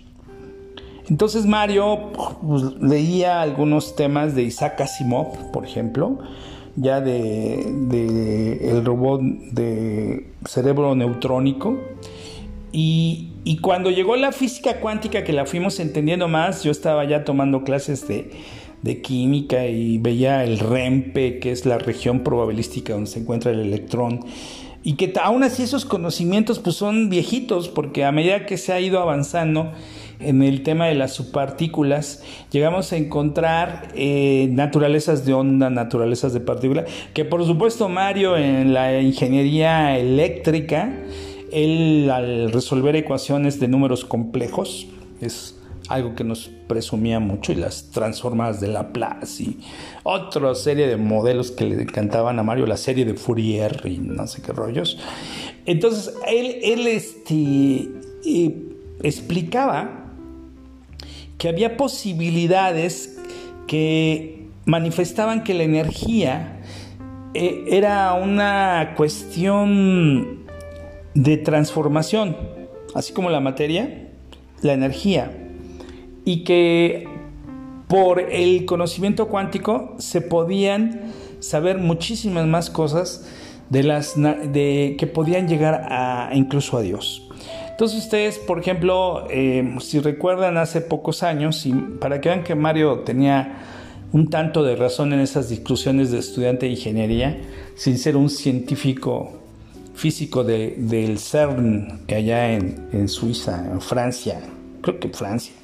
Entonces 1.10 1.46
Mario 1.46 2.12
pues, 2.42 2.64
leía 2.82 3.42
algunos 3.42 3.96
temas 3.96 4.36
de 4.36 4.44
Isaac 4.44 4.82
Asimov, 4.82 5.52
por 5.52 5.66
ejemplo, 5.66 6.20
ya 6.76 7.00
de, 7.00 7.64
de 7.88 8.70
el 8.70 8.84
robot 8.84 9.22
de 9.22 10.31
cerebro 10.46 10.96
neutrónico. 10.96 11.80
Y, 12.72 13.32
y 13.44 13.58
cuando 13.58 13.90
llegó 13.90 14.16
la 14.16 14.32
física 14.32 14.80
cuántica, 14.80 15.24
que 15.24 15.34
la 15.34 15.46
fuimos 15.46 15.80
entendiendo 15.80 16.28
más, 16.28 16.64
yo 16.64 16.72
estaba 16.72 17.04
ya 17.06 17.26
tomando 17.26 17.64
clases 17.64 18.08
de, 18.08 18.32
de 18.82 19.02
química 19.02 19.68
y 19.68 19.98
veía 19.98 20.44
el 20.44 20.60
REMPE, 20.60 21.40
que 21.40 21.52
es 21.52 21.66
la 21.66 21.78
región 21.78 22.22
probabilística 22.22 22.94
donde 22.94 23.10
se 23.10 23.20
encuentra 23.20 23.52
el 23.52 23.60
electrón, 23.60 24.22
y 24.84 24.94
que 24.94 25.14
aún 25.22 25.44
así 25.44 25.64
esos 25.64 25.86
conocimientos 25.86 26.60
pues 26.60 26.76
son 26.76 27.10
viejitos, 27.10 27.70
porque 27.70 28.04
a 28.04 28.12
medida 28.12 28.46
que 28.46 28.58
se 28.58 28.74
ha 28.74 28.80
ido 28.80 29.00
avanzando 29.00 29.72
en 30.24 30.44
el 30.44 30.64
tema 30.64 30.88
de 30.88 30.96
las 30.96 31.14
subpartículas, 31.14 32.24
llegamos 32.52 32.92
a 32.94 32.98
encontrar 32.98 33.90
eh, 33.96 34.50
naturalezas 34.52 35.26
de 35.26 35.34
onda, 35.34 35.70
naturalezas 35.70 36.34
de 36.34 36.40
partícula, 36.40 36.86
que 37.14 37.26
por 37.26 37.46
supuesto 37.46 37.90
Mario 37.90 38.38
en 38.38 38.74
la 38.74 39.00
ingeniería 39.00 39.98
eléctrica, 39.98 40.94
él 41.52 42.10
al 42.12 42.52
resolver 42.52 42.96
ecuaciones 42.96 43.60
de 43.60 43.68
números 43.68 44.06
complejos, 44.06 44.88
es 45.22 45.56
algo 45.90 46.16
que 46.16 46.24
nos 46.24 46.50
presumía 46.68 47.20
mucho, 47.20 47.52
y 47.52 47.56
las 47.56 47.92
transformadas 47.92 48.62
de 48.62 48.68
Laplace 48.68 49.44
y 49.44 49.60
otra 50.04 50.56
serie 50.56 50.88
de 50.88 50.98
modelos 50.98 51.52
que 51.52 51.66
le 51.66 51.82
encantaban 51.82 52.40
a 52.40 52.44
Mario, 52.44 52.66
la 52.66 52.78
serie 52.78 53.04
de 53.06 53.14
Fourier 53.16 53.82
y 53.86 53.98
no 53.98 54.26
sé 54.28 54.42
qué 54.42 54.54
rollos. 54.54 54.98
Entonces, 55.66 56.14
él, 56.28 56.58
él 56.64 56.88
este, 56.88 57.90
explicaba 59.04 60.01
que 61.42 61.50
había 61.50 61.76
posibilidades 61.76 63.18
que 63.66 64.46
manifestaban 64.66 65.44
que 65.44 65.56
la 65.56 65.64
energía 65.64 66.60
eh, 67.34 67.64
era 67.66 68.14
una 68.14 68.94
cuestión 68.96 70.46
de 71.16 71.38
transformación, 71.38 72.38
así 72.94 73.12
como 73.12 73.32
la 73.32 73.40
materia, 73.40 74.12
la 74.62 74.74
energía 74.74 75.36
y 76.26 76.44
que 76.44 77.08
por 77.88 78.20
el 78.20 78.66
conocimiento 78.66 79.28
cuántico 79.28 79.96
se 79.98 80.22
podían 80.22 81.12
saber 81.40 81.80
muchísimas 81.80 82.46
más 82.46 82.70
cosas 82.70 83.28
de 83.72 83.82
las 83.82 84.14
de, 84.16 84.96
que 85.00 85.08
podían 85.08 85.48
llegar 85.48 85.88
a 85.90 86.30
incluso 86.36 86.78
a 86.78 86.82
Dios. 86.82 87.31
Entonces 87.82 88.04
ustedes, 88.04 88.38
por 88.38 88.60
ejemplo, 88.60 89.26
eh, 89.32 89.76
si 89.80 90.00
recuerdan 90.00 90.56
hace 90.58 90.82
pocos 90.82 91.24
años, 91.24 91.66
y 91.66 91.74
para 91.74 92.22
que 92.22 92.30
vean 92.30 92.44
que 92.44 92.54
Mario 92.54 93.00
tenía 93.00 93.58
un 94.12 94.30
tanto 94.30 94.62
de 94.62 94.76
razón 94.76 95.14
en 95.14 95.20
esas 95.20 95.50
discusiones 95.50 96.12
de 96.12 96.20
estudiante 96.20 96.68
de 96.68 96.74
ingeniería, 96.74 97.42
sin 97.74 97.98
ser 97.98 98.18
un 98.18 98.30
científico 98.30 99.32
físico 99.96 100.44
del 100.44 101.18
CERN, 101.18 102.02
allá 102.08 102.54
en, 102.54 102.88
en 102.94 103.10
Suiza, 103.10 103.66
en 103.72 103.82
Francia, 103.82 104.40
creo 104.82 105.00
que 105.00 105.10
Francia. 105.10 105.56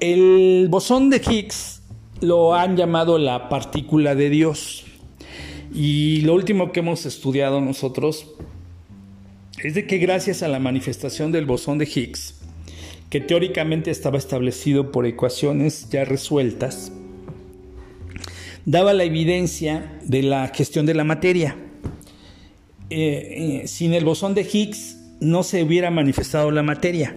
El 0.00 0.66
bosón 0.68 1.08
de 1.08 1.18
Higgs 1.18 1.82
lo 2.20 2.52
han 2.52 2.76
llamado 2.76 3.16
la 3.16 3.48
partícula 3.48 4.16
de 4.16 4.28
Dios. 4.28 4.86
Y 5.72 6.22
lo 6.22 6.34
último 6.34 6.72
que 6.72 6.80
hemos 6.80 7.06
estudiado 7.06 7.60
nosotros 7.60 8.26
es 9.62 9.74
de 9.74 9.86
que 9.86 9.98
gracias 9.98 10.42
a 10.42 10.48
la 10.48 10.58
manifestación 10.58 11.32
del 11.32 11.46
bosón 11.46 11.78
de 11.78 11.86
Higgs, 11.86 12.34
que 13.10 13.20
teóricamente 13.20 13.90
estaba 13.90 14.18
establecido 14.18 14.92
por 14.92 15.06
ecuaciones 15.06 15.88
ya 15.90 16.04
resueltas, 16.04 16.92
daba 18.64 18.92
la 18.92 19.04
evidencia 19.04 19.98
de 20.04 20.22
la 20.22 20.48
gestión 20.48 20.86
de 20.86 20.94
la 20.94 21.04
materia. 21.04 21.56
Eh, 22.90 23.62
eh, 23.62 23.68
sin 23.68 23.94
el 23.94 24.04
bosón 24.04 24.34
de 24.34 24.42
Higgs 24.42 24.98
no 25.20 25.42
se 25.42 25.62
hubiera 25.62 25.90
manifestado 25.90 26.50
la 26.50 26.62
materia. 26.62 27.16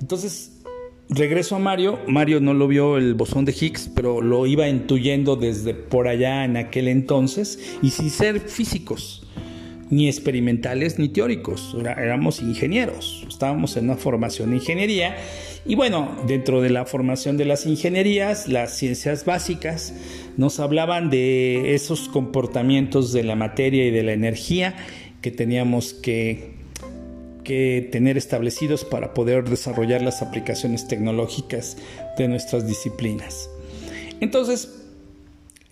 Entonces, 0.00 0.62
regreso 1.10 1.56
a 1.56 1.58
Mario. 1.58 1.98
Mario 2.08 2.40
no 2.40 2.54
lo 2.54 2.68
vio 2.68 2.96
el 2.96 3.14
bosón 3.14 3.44
de 3.44 3.52
Higgs, 3.52 3.90
pero 3.94 4.22
lo 4.22 4.46
iba 4.46 4.68
intuyendo 4.68 5.36
desde 5.36 5.74
por 5.74 6.08
allá 6.08 6.44
en 6.44 6.56
aquel 6.56 6.88
entonces 6.88 7.58
y 7.82 7.90
sin 7.90 8.10
ser 8.10 8.40
físicos 8.40 9.25
ni 9.90 10.08
experimentales 10.08 10.98
ni 10.98 11.08
teóricos, 11.08 11.76
éramos 11.80 12.40
ingenieros, 12.40 13.24
estábamos 13.28 13.76
en 13.76 13.84
una 13.84 13.96
formación 13.96 14.50
de 14.50 14.56
ingeniería 14.56 15.16
y 15.64 15.74
bueno, 15.74 16.16
dentro 16.26 16.60
de 16.60 16.70
la 16.70 16.86
formación 16.86 17.36
de 17.36 17.44
las 17.44 17.66
ingenierías, 17.66 18.48
las 18.48 18.76
ciencias 18.76 19.24
básicas 19.24 19.94
nos 20.36 20.60
hablaban 20.60 21.10
de 21.10 21.74
esos 21.74 22.08
comportamientos 22.08 23.12
de 23.12 23.24
la 23.24 23.34
materia 23.34 23.84
y 23.86 23.90
de 23.90 24.02
la 24.02 24.12
energía 24.12 24.76
que 25.20 25.30
teníamos 25.32 25.92
que, 25.92 26.54
que 27.42 27.88
tener 27.90 28.16
establecidos 28.16 28.84
para 28.84 29.12
poder 29.12 29.48
desarrollar 29.48 30.02
las 30.02 30.22
aplicaciones 30.22 30.86
tecnológicas 30.86 31.76
de 32.16 32.28
nuestras 32.28 32.66
disciplinas. 32.66 33.50
Entonces, 34.20 34.85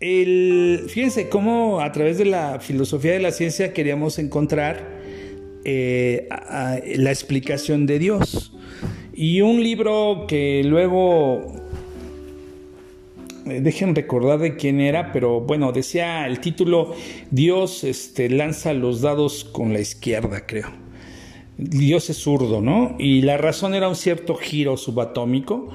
el, 0.04 0.84
fíjense 0.88 1.30
cómo 1.30 1.80
a 1.80 1.90
través 1.90 2.18
de 2.18 2.26
la 2.26 2.60
filosofía 2.60 3.12
de 3.12 3.20
la 3.20 3.30
ciencia 3.30 3.72
queríamos 3.72 4.18
encontrar 4.18 5.00
eh, 5.64 6.28
la 6.96 7.10
explicación 7.10 7.86
de 7.86 7.98
Dios. 7.98 8.52
Y 9.14 9.40
un 9.40 9.62
libro 9.62 10.26
que 10.28 10.62
luego, 10.62 11.54
eh, 13.46 13.60
dejen 13.62 13.94
recordar 13.94 14.40
de 14.40 14.56
quién 14.56 14.78
era, 14.80 15.10
pero 15.10 15.40
bueno, 15.40 15.72
decía 15.72 16.26
el 16.26 16.38
título, 16.38 16.94
Dios 17.30 17.82
este, 17.82 18.28
lanza 18.28 18.74
los 18.74 19.00
dados 19.00 19.44
con 19.44 19.72
la 19.72 19.80
izquierda, 19.80 20.44
creo. 20.44 20.68
Dios 21.56 22.10
es 22.10 22.18
zurdo, 22.18 22.60
¿no? 22.60 22.94
Y 22.98 23.22
la 23.22 23.38
razón 23.38 23.74
era 23.74 23.88
un 23.88 23.96
cierto 23.96 24.34
giro 24.34 24.76
subatómico 24.76 25.70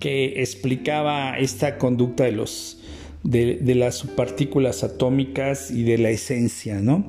que 0.00 0.40
explicaba 0.40 1.38
esta 1.38 1.78
conducta 1.78 2.24
de 2.24 2.32
los 2.32 2.77
de, 3.24 3.74
las 3.74 3.96
subpartículas 3.96 4.84
atómicas 4.84 5.70
y 5.70 5.82
de 5.82 5.98
la 5.98 6.10
esencia, 6.10 6.80
¿no? 6.80 7.06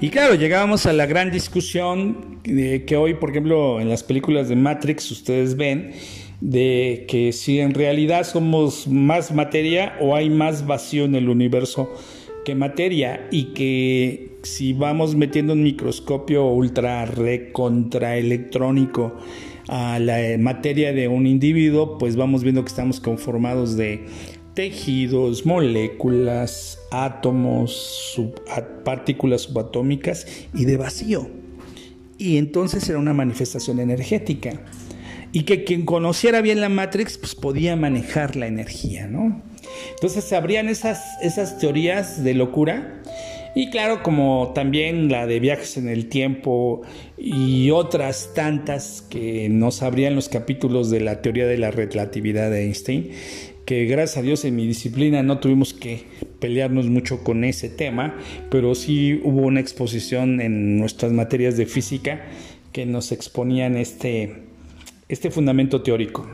Y 0.00 0.10
claro, 0.10 0.34
llegábamos 0.34 0.86
a 0.86 0.92
la 0.92 1.06
gran 1.06 1.30
discusión 1.30 2.40
de 2.44 2.84
que 2.84 2.96
hoy, 2.96 3.14
por 3.14 3.30
ejemplo, 3.30 3.80
en 3.80 3.88
las 3.88 4.02
películas 4.02 4.48
de 4.48 4.56
Matrix 4.56 5.10
ustedes 5.10 5.56
ven 5.56 5.92
de 6.40 7.04
que 7.08 7.32
si 7.32 7.60
en 7.60 7.74
realidad 7.74 8.24
somos 8.24 8.88
más 8.88 9.32
materia 9.32 9.96
o 10.00 10.16
hay 10.16 10.30
más 10.30 10.66
vacío 10.66 11.04
en 11.04 11.14
el 11.14 11.28
universo 11.28 11.90
que 12.44 12.54
materia 12.54 13.28
y 13.30 13.52
que 13.52 14.38
si 14.42 14.72
vamos 14.72 15.14
metiendo 15.14 15.52
un 15.52 15.62
microscopio 15.62 16.46
ultra 16.46 17.04
recontraelectrónico 17.04 19.14
a 19.68 19.98
la 19.98 20.38
materia 20.38 20.94
de 20.94 21.08
un 21.08 21.26
individuo, 21.26 21.98
pues 21.98 22.16
vamos 22.16 22.42
viendo 22.42 22.62
que 22.62 22.68
estamos 22.68 23.00
conformados 23.00 23.76
de 23.76 24.06
tejidos, 24.60 25.46
moléculas, 25.46 26.78
átomos, 26.90 28.20
partículas 28.84 29.40
subatómicas 29.42 30.26
y 30.52 30.66
de 30.66 30.76
vacío. 30.76 31.30
Y 32.18 32.36
entonces 32.36 32.86
era 32.90 32.98
una 32.98 33.14
manifestación 33.14 33.80
energética. 33.80 34.60
Y 35.32 35.44
que 35.44 35.64
quien 35.64 35.86
conociera 35.86 36.42
bien 36.42 36.60
la 36.60 36.68
Matrix 36.68 37.16
pues 37.16 37.34
podía 37.34 37.74
manejar 37.74 38.36
la 38.36 38.48
energía, 38.48 39.06
¿no? 39.06 39.40
Entonces 39.94 40.24
se 40.24 40.36
abrían 40.36 40.68
esas, 40.68 41.02
esas 41.22 41.58
teorías 41.58 42.22
de 42.22 42.34
locura. 42.34 43.00
Y 43.54 43.70
claro, 43.70 44.02
como 44.02 44.52
también 44.54 45.10
la 45.10 45.26
de 45.26 45.40
viajes 45.40 45.78
en 45.78 45.88
el 45.88 46.10
tiempo 46.10 46.82
y 47.16 47.70
otras 47.70 48.30
tantas 48.34 49.02
que 49.02 49.48
nos 49.48 49.82
abrían 49.82 50.14
los 50.14 50.28
capítulos 50.28 50.90
de 50.90 51.00
la 51.00 51.22
teoría 51.22 51.46
de 51.46 51.58
la 51.58 51.70
relatividad 51.70 52.50
de 52.50 52.64
Einstein, 52.64 53.10
que 53.70 53.84
gracias 53.84 54.18
a 54.18 54.22
Dios 54.22 54.44
en 54.44 54.56
mi 54.56 54.66
disciplina 54.66 55.22
no 55.22 55.38
tuvimos 55.38 55.72
que 55.74 56.02
pelearnos 56.40 56.86
mucho 56.86 57.22
con 57.22 57.44
ese 57.44 57.68
tema, 57.68 58.18
pero 58.50 58.74
sí 58.74 59.20
hubo 59.22 59.42
una 59.42 59.60
exposición 59.60 60.40
en 60.40 60.76
nuestras 60.76 61.12
materias 61.12 61.56
de 61.56 61.66
física 61.66 62.20
que 62.72 62.84
nos 62.84 63.12
exponían 63.12 63.76
este, 63.76 64.42
este 65.08 65.30
fundamento 65.30 65.82
teórico. 65.82 66.28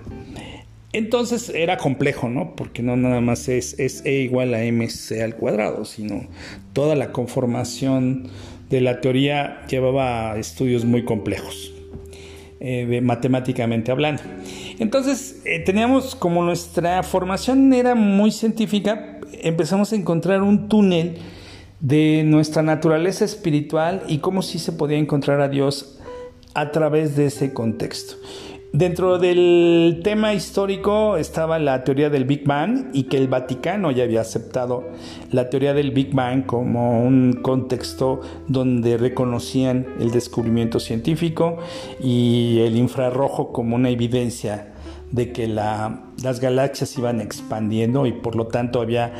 Entonces 0.94 1.51
era 1.51 1.77
complejo, 1.77 2.31
¿no? 2.31 2.57
Porque 2.57 2.83
no 2.83 2.96
nada 2.96 3.20
más 3.20 3.51
es, 3.51 3.79
es 3.79 4.03
E 4.07 4.22
igual 4.22 4.55
a 4.55 4.61
mc 4.72 5.20
al 5.22 5.37
cuadrado, 5.37 5.85
sino 5.85 6.27
toda 6.72 6.96
la 6.96 7.12
conformación 7.12 8.29
de 8.70 8.81
la 8.81 9.03
teoría 9.03 9.61
llevaba 9.66 10.38
estudios 10.38 10.87
muy 10.87 11.05
complejos, 11.05 11.75
eh, 12.59 13.01
matemáticamente 13.03 13.90
hablando. 13.90 14.23
Entonces, 14.79 15.42
eh, 15.45 15.61
teníamos 15.61 16.14
como 16.14 16.42
nuestra 16.42 17.03
formación 17.03 17.73
era 17.75 17.95
muy 17.95 18.31
científica, 18.31 19.19
empezamos 19.42 19.92
a 19.92 19.97
encontrar 19.97 20.42
un 20.42 20.69
túnel 20.69 21.19
de 21.81 22.23
nuestra 22.25 22.62
naturaleza 22.62 23.25
espiritual 23.25 24.03
y 24.09 24.19
cómo 24.19 24.42
sí 24.42 24.59
se 24.59 24.73
podía 24.73 24.97
encontrar 24.97 25.40
a 25.40 25.49
Dios 25.49 25.99
a 26.55 26.71
través 26.73 27.16
de 27.16 27.27
ese 27.27 27.53
contexto. 27.53 28.16
Dentro 28.76 29.18
del 29.18 30.02
tema 30.04 30.34
histórico 30.34 31.16
estaba 31.16 31.58
la 31.58 31.82
teoría 31.82 32.10
del 32.10 32.26
Big 32.26 32.44
Bang 32.44 32.90
y 32.92 33.04
que 33.04 33.16
el 33.16 33.26
Vaticano 33.26 33.90
ya 33.90 34.04
había 34.04 34.20
aceptado 34.20 34.84
la 35.32 35.48
teoría 35.48 35.72
del 35.72 35.92
Big 35.92 36.12
Bang 36.12 36.44
como 36.44 37.02
un 37.02 37.38
contexto 37.40 38.20
donde 38.48 38.98
reconocían 38.98 39.86
el 39.98 40.10
descubrimiento 40.10 40.78
científico 40.78 41.56
y 42.02 42.58
el 42.66 42.76
infrarrojo 42.76 43.50
como 43.50 43.76
una 43.76 43.88
evidencia 43.88 44.74
de 45.10 45.32
que 45.32 45.48
las 45.48 46.40
galaxias 46.40 46.98
iban 46.98 47.22
expandiendo 47.22 48.04
y 48.04 48.12
por 48.12 48.36
lo 48.36 48.48
tanto 48.48 48.82
había, 48.82 49.14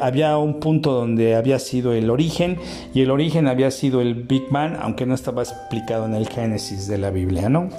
había 0.00 0.38
un 0.38 0.60
punto 0.60 0.92
donde 0.92 1.34
había 1.34 1.58
sido 1.58 1.94
el 1.94 2.10
origen 2.10 2.58
y 2.94 3.00
el 3.00 3.10
origen 3.10 3.48
había 3.48 3.72
sido 3.72 4.02
el 4.02 4.14
Big 4.14 4.44
Bang, 4.50 4.76
aunque 4.80 5.04
no 5.04 5.16
estaba 5.16 5.42
explicado 5.42 6.06
en 6.06 6.14
el 6.14 6.28
Génesis 6.28 6.86
de 6.86 6.98
la 6.98 7.10
Biblia, 7.10 7.48
¿no? 7.48 7.70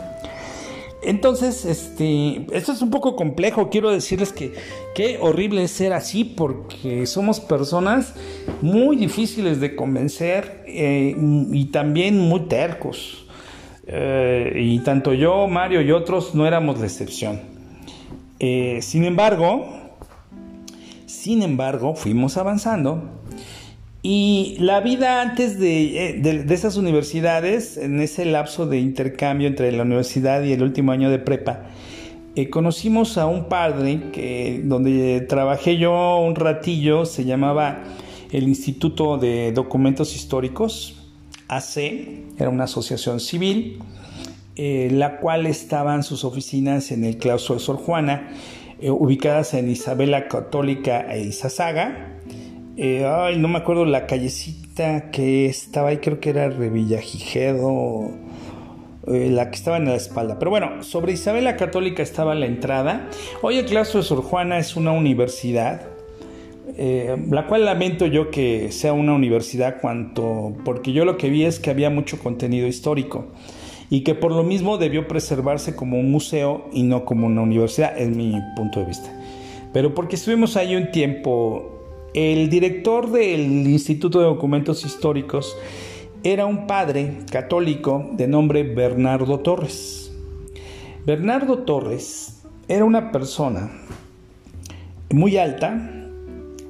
Entonces, 1.04 1.66
este, 1.66 2.46
esto 2.54 2.72
es 2.72 2.82
un 2.82 2.92
poco 2.92 3.16
complejo. 3.16 3.70
Quiero 3.70 3.90
decirles 3.90 4.32
que 4.32 4.54
qué 4.94 5.18
horrible 5.20 5.64
es 5.64 5.72
ser 5.72 5.94
así 5.94 6.24
porque 6.24 7.08
somos 7.08 7.40
personas 7.40 8.14
muy 8.62 8.96
difíciles 8.96 9.60
de 9.60 9.76
convencer 9.76 10.64
eh, 10.68 11.16
y 11.52 11.66
también 11.66 12.20
muy 12.20 12.42
tercos. 12.42 13.26
Eh, 13.88 14.54
y 14.58 14.80
tanto 14.80 15.14
yo, 15.14 15.48
Mario 15.48 15.82
y 15.82 15.92
otros 15.92 16.36
no 16.36 16.46
éramos 16.46 16.80
la 16.80 16.86
excepción. 16.86 17.42
Eh, 18.40 18.80
sin 18.82 19.04
embargo, 19.04 19.66
sin 21.08 21.42
embargo, 21.42 21.96
fuimos 21.96 22.38
avanzando 22.38 23.22
y 24.04 24.58
la 24.60 24.80
vida 24.80 25.22
antes 25.22 25.58
eh, 25.62 26.20
de, 26.20 26.54
esas 26.54 26.76
universidades, 26.76 27.78
en 27.78 28.00
ese 28.02 28.26
lapso 28.26 28.66
de 28.66 28.80
intercambio 28.80 29.48
entre 29.48 29.72
la 29.72 29.84
universidad 29.84 30.42
y 30.42 30.54
el 30.54 30.64
último 30.64 30.92
año 30.92 31.12
de 31.12 31.20
prepa, 31.20 31.68
eh, 32.36 32.50
conocimos 32.50 33.20
a 33.20 33.28
un 33.28 33.48
padre 33.48 34.10
que 34.12 34.62
donde 34.64 35.22
trabajé 35.22 35.78
yo 35.78 36.18
un 36.18 36.36
ratillo, 36.36 37.06
se 37.06 37.26
llamaba 37.26 37.84
el 38.32 38.48
Instituto 38.48 39.18
de 39.18 39.52
Documentos 39.52 40.16
Históricos, 40.16 41.12
AC, 41.48 41.78
era 42.40 42.50
una 42.50 42.64
asociación 42.64 43.20
civil, 43.20 43.80
eh, 44.56 44.90
la 44.92 45.18
cual 45.18 45.46
estaban 45.46 46.02
sus 46.02 46.24
oficinas 46.24 46.92
en 46.92 47.04
el 47.04 47.18
claustro 47.18 47.56
de 47.56 47.62
Sor 47.62 47.76
Juana 47.78 48.32
ubicadas 48.84 49.54
en 49.54 49.70
Isabela 49.70 50.28
Católica 50.28 51.14
e 51.14 51.22
Izazaga. 51.22 52.18
Ay, 52.82 53.38
no 53.38 53.48
me 53.48 53.60
acuerdo 53.60 53.86
la 53.86 54.08
callecita 54.08 55.12
que 55.12 55.46
estaba 55.46 55.90
ahí, 55.90 55.98
creo 55.98 56.20
que 56.20 56.32
era 56.32 56.50
Revillagigedo, 56.50 58.12
la 59.06 59.50
que 59.50 59.56
estaba 59.56 59.78
en 59.78 59.86
la 59.86 59.96
espalda. 59.96 60.40
Pero 60.40 60.52
bueno, 60.52 60.84
sobre 60.84 61.14
Isabela 61.14 61.56
Católica 61.56 62.02
estaba 62.04 62.36
la 62.36 62.46
entrada. 62.46 63.10
Hoy 63.42 63.58
el 63.58 63.66
claustro 63.66 64.02
de 64.02 64.06
Sor 64.06 64.22
Juana 64.24 64.58
es 64.58 64.76
una 64.76 64.92
universidad 64.92 65.92
eh, 66.78 67.16
la 67.30 67.48
cual 67.48 67.66
lamento 67.66 68.06
yo 68.06 68.32
que 68.32 68.72
sea 68.72 68.94
una 68.94 69.14
universidad 69.14 69.82
cuanto, 69.82 70.54
porque 70.64 70.94
yo 70.94 71.06
lo 71.06 71.18
que 71.18 71.30
vi 71.30 71.44
es 71.46 71.60
que 71.60 71.70
había 71.70 71.90
mucho 71.90 72.18
contenido 72.20 72.68
histórico 72.68 73.28
y 73.90 74.02
que 74.02 74.16
por 74.16 74.32
lo 74.32 74.44
mismo 74.44 74.78
debió 74.78 75.08
preservarse 75.08 75.76
como 75.76 76.00
un 76.00 76.12
museo 76.12 76.70
y 76.72 76.84
no 76.84 77.04
como 77.04 77.28
una 77.28 77.42
universidad, 77.42 77.98
es 77.98 78.10
mi 78.10 78.40
punto 78.56 78.80
de 78.80 78.86
vista. 78.86 79.12
Pero 79.74 79.94
porque 79.94 80.16
estuvimos 80.16 80.56
ahí 80.56 80.76
un 80.76 80.92
tiempo, 80.92 81.71
el 82.14 82.50
director 82.50 83.10
del 83.10 83.68
Instituto 83.68 84.20
de 84.20 84.26
Documentos 84.26 84.84
Históricos 84.86 85.56
era 86.24 86.46
un 86.46 86.68
padre 86.68 87.20
católico 87.32 88.10
de 88.14 88.28
nombre 88.28 88.64
Bernardo 88.64 89.40
Torres. 89.40 90.12
Bernardo 91.06 91.60
Torres 91.60 92.44
era 92.68 92.84
una 92.84 93.12
persona 93.12 93.72
muy 95.10 95.38
alta, 95.38 96.10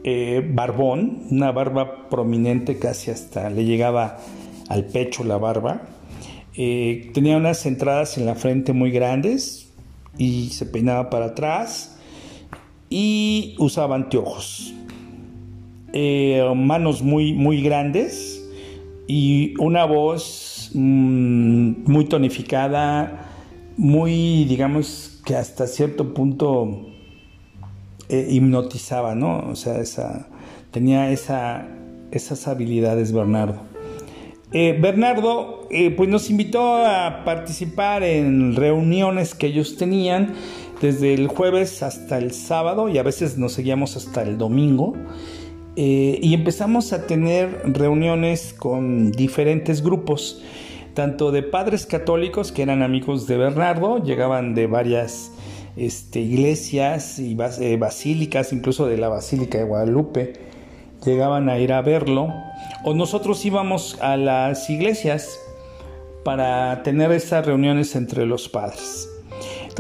eh, 0.04 0.48
barbón, 0.54 1.24
una 1.32 1.52
barba 1.52 2.08
prominente, 2.10 2.78
casi 2.78 3.12
hasta 3.12 3.50
le 3.50 3.66
llegaba 3.66 4.20
al 4.70 4.86
pecho 4.86 5.24
la 5.24 5.38
barba. 5.38 5.82
Eh, 6.56 7.10
tenía 7.14 7.38
unas 7.38 7.66
entradas 7.66 8.18
en 8.18 8.26
la 8.26 8.36
frente 8.36 8.74
muy 8.74 8.92
grandes 8.92 9.72
y 10.18 10.50
se 10.50 10.66
peinaba 10.66 11.10
para 11.10 11.28
atrás 11.28 11.98
y 12.90 13.56
usaba 13.58 13.96
anteojos. 13.96 14.76
Eh, 15.94 16.42
manos 16.56 17.02
muy, 17.02 17.34
muy 17.34 17.62
grandes 17.62 18.42
y 19.08 19.54
una 19.60 19.84
voz 19.84 20.72
mm, 20.74 21.84
muy 21.86 22.06
tonificada, 22.06 23.30
muy, 23.76 24.46
digamos 24.46 25.22
que 25.26 25.36
hasta 25.36 25.68
cierto 25.68 26.14
punto 26.14 26.88
eh, 28.08 28.26
hipnotizaba, 28.30 29.16
¿no? 29.16 29.40
O 29.50 29.56
sea, 29.56 29.80
esa, 29.80 30.30
tenía 30.72 31.12
esa, 31.12 31.68
esas 32.12 32.48
habilidades 32.48 33.12
Bernardo. 33.12 33.60
Eh, 34.54 34.78
Bernardo 34.82 35.68
pues 35.96 36.10
nos 36.10 36.30
invitó 36.30 36.86
a 36.86 37.24
participar 37.24 38.04
en 38.04 38.56
reuniones 38.56 39.34
que 39.34 39.48
ellos 39.48 39.78
tenían 39.78 40.34
desde 40.82 41.14
el 41.14 41.28
jueves 41.28 41.84
hasta 41.84 42.18
el 42.18 42.34
sábado 42.34 42.90
y 42.90 42.98
a 42.98 43.04
veces 43.04 43.38
nos 43.38 43.54
seguíamos 43.54 43.96
hasta 43.96 44.24
el 44.24 44.38
domingo. 44.38 44.94
Y 45.76 46.34
empezamos 46.34 46.92
a 46.94 47.08
tener 47.08 47.62
reuniones 47.64 48.54
con 48.58 49.12
diferentes 49.12 49.82
grupos, 49.82 50.44
tanto 50.94 51.32
de 51.32 51.44
padres 51.44 51.86
católicos 51.86 52.52
que 52.52 52.64
eran 52.64 52.84
amigos 52.84 53.28
de 53.28 53.38
Bernardo, 53.38 54.04
llegaban 54.04 54.54
de 54.54 54.68
varias 54.68 55.32
este, 55.78 56.20
iglesias 56.20 57.20
y 57.20 57.38
eh, 57.60 57.78
basílicas, 57.78 58.52
incluso 58.52 58.88
de 58.88 58.98
la 58.98 59.08
Basílica 59.08 59.58
de 59.58 59.64
Guadalupe, 59.64 60.34
llegaban 61.06 61.50
a 61.50 61.58
ir 61.60 61.74
a 61.74 61.82
verlo, 61.82 62.34
o 62.84 62.94
nosotros 62.94 63.44
íbamos 63.46 63.98
a 64.02 64.18
las 64.18 64.70
iglesias 64.70 65.40
para 66.24 66.84
tener 66.84 67.12
estas 67.12 67.46
reuniones 67.46 67.96
entre 67.96 68.26
los 68.26 68.50
padres. 68.50 69.11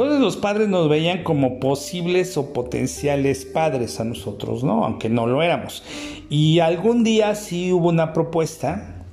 Entonces 0.04 0.20
los 0.20 0.38
padres 0.38 0.68
nos 0.68 0.90
veían 0.90 1.24
como 1.24 1.60
posibles 1.60 2.36
o 2.36 2.54
potenciales 2.54 3.46
padres 3.46 4.00
a 4.00 4.04
nosotros, 4.04 4.64
¿no? 4.64 4.84
Aunque 4.84 5.10
no 5.10 5.28
lo 5.28 5.44
éramos. 5.44 5.84
Y 6.28 6.58
algún 6.58 7.04
día 7.04 7.36
sí 7.36 7.72
hubo 7.72 7.90
una 7.90 8.12
propuesta 8.12 9.06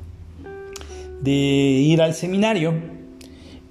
de 1.21 1.31
ir 1.31 2.01
al 2.01 2.15
seminario 2.15 2.73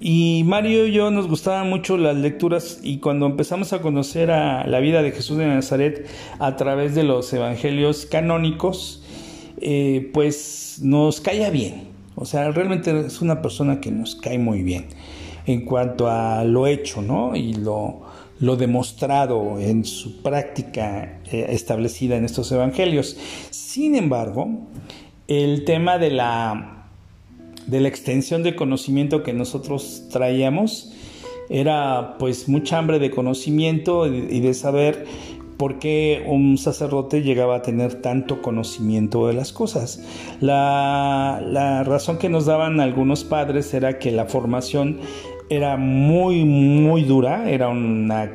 y 0.00 0.44
Mario 0.46 0.86
y 0.86 0.92
yo 0.92 1.10
nos 1.10 1.26
gustaban 1.26 1.68
mucho 1.68 1.96
las 1.96 2.16
lecturas 2.16 2.78
y 2.84 2.98
cuando 2.98 3.26
empezamos 3.26 3.72
a 3.72 3.80
conocer 3.80 4.30
a 4.30 4.64
la 4.68 4.78
vida 4.78 5.02
de 5.02 5.10
Jesús 5.10 5.38
de 5.38 5.46
Nazaret 5.46 6.06
a 6.38 6.54
través 6.54 6.94
de 6.94 7.02
los 7.02 7.32
evangelios 7.32 8.06
canónicos, 8.06 9.02
eh, 9.60 10.08
pues 10.14 10.78
nos 10.82 11.20
caía 11.20 11.50
bien. 11.50 11.88
O 12.14 12.26
sea, 12.26 12.50
realmente 12.52 13.06
es 13.06 13.20
una 13.20 13.42
persona 13.42 13.80
que 13.80 13.90
nos 13.90 14.14
cae 14.14 14.38
muy 14.38 14.62
bien 14.62 14.86
en 15.48 15.62
cuanto 15.62 16.08
a 16.10 16.44
lo 16.44 16.66
hecho, 16.66 17.00
¿no? 17.00 17.34
Y 17.34 17.54
lo, 17.54 18.02
lo 18.38 18.56
demostrado 18.56 19.58
en 19.58 19.84
su 19.86 20.20
práctica 20.20 21.20
eh, 21.32 21.46
establecida 21.48 22.16
en 22.16 22.26
estos 22.26 22.52
evangelios. 22.52 23.16
Sin 23.48 23.94
embargo, 23.94 24.46
el 25.26 25.64
tema 25.64 25.98
de 25.98 26.10
la 26.10 26.74
de 27.66 27.80
la 27.80 27.88
extensión 27.88 28.42
de 28.42 28.56
conocimiento 28.56 29.22
que 29.22 29.34
nosotros 29.34 30.04
traíamos 30.10 30.94
era 31.50 32.16
pues 32.18 32.48
mucha 32.48 32.78
hambre 32.78 32.98
de 32.98 33.10
conocimiento 33.10 34.06
y 34.06 34.40
de 34.40 34.54
saber 34.54 35.06
por 35.58 35.78
qué 35.78 36.24
un 36.26 36.56
sacerdote 36.56 37.22
llegaba 37.22 37.56
a 37.56 37.62
tener 37.62 38.00
tanto 38.00 38.40
conocimiento 38.40 39.26
de 39.26 39.34
las 39.34 39.52
cosas. 39.52 40.00
La, 40.40 41.42
la 41.44 41.84
razón 41.84 42.18
que 42.18 42.28
nos 42.28 42.46
daban 42.46 42.80
algunos 42.80 43.24
padres 43.24 43.74
era 43.74 43.98
que 43.98 44.12
la 44.12 44.26
formación 44.26 45.00
era 45.50 45.76
muy, 45.76 46.44
muy 46.44 47.02
dura, 47.02 47.50
era 47.50 47.68
una 47.68 48.30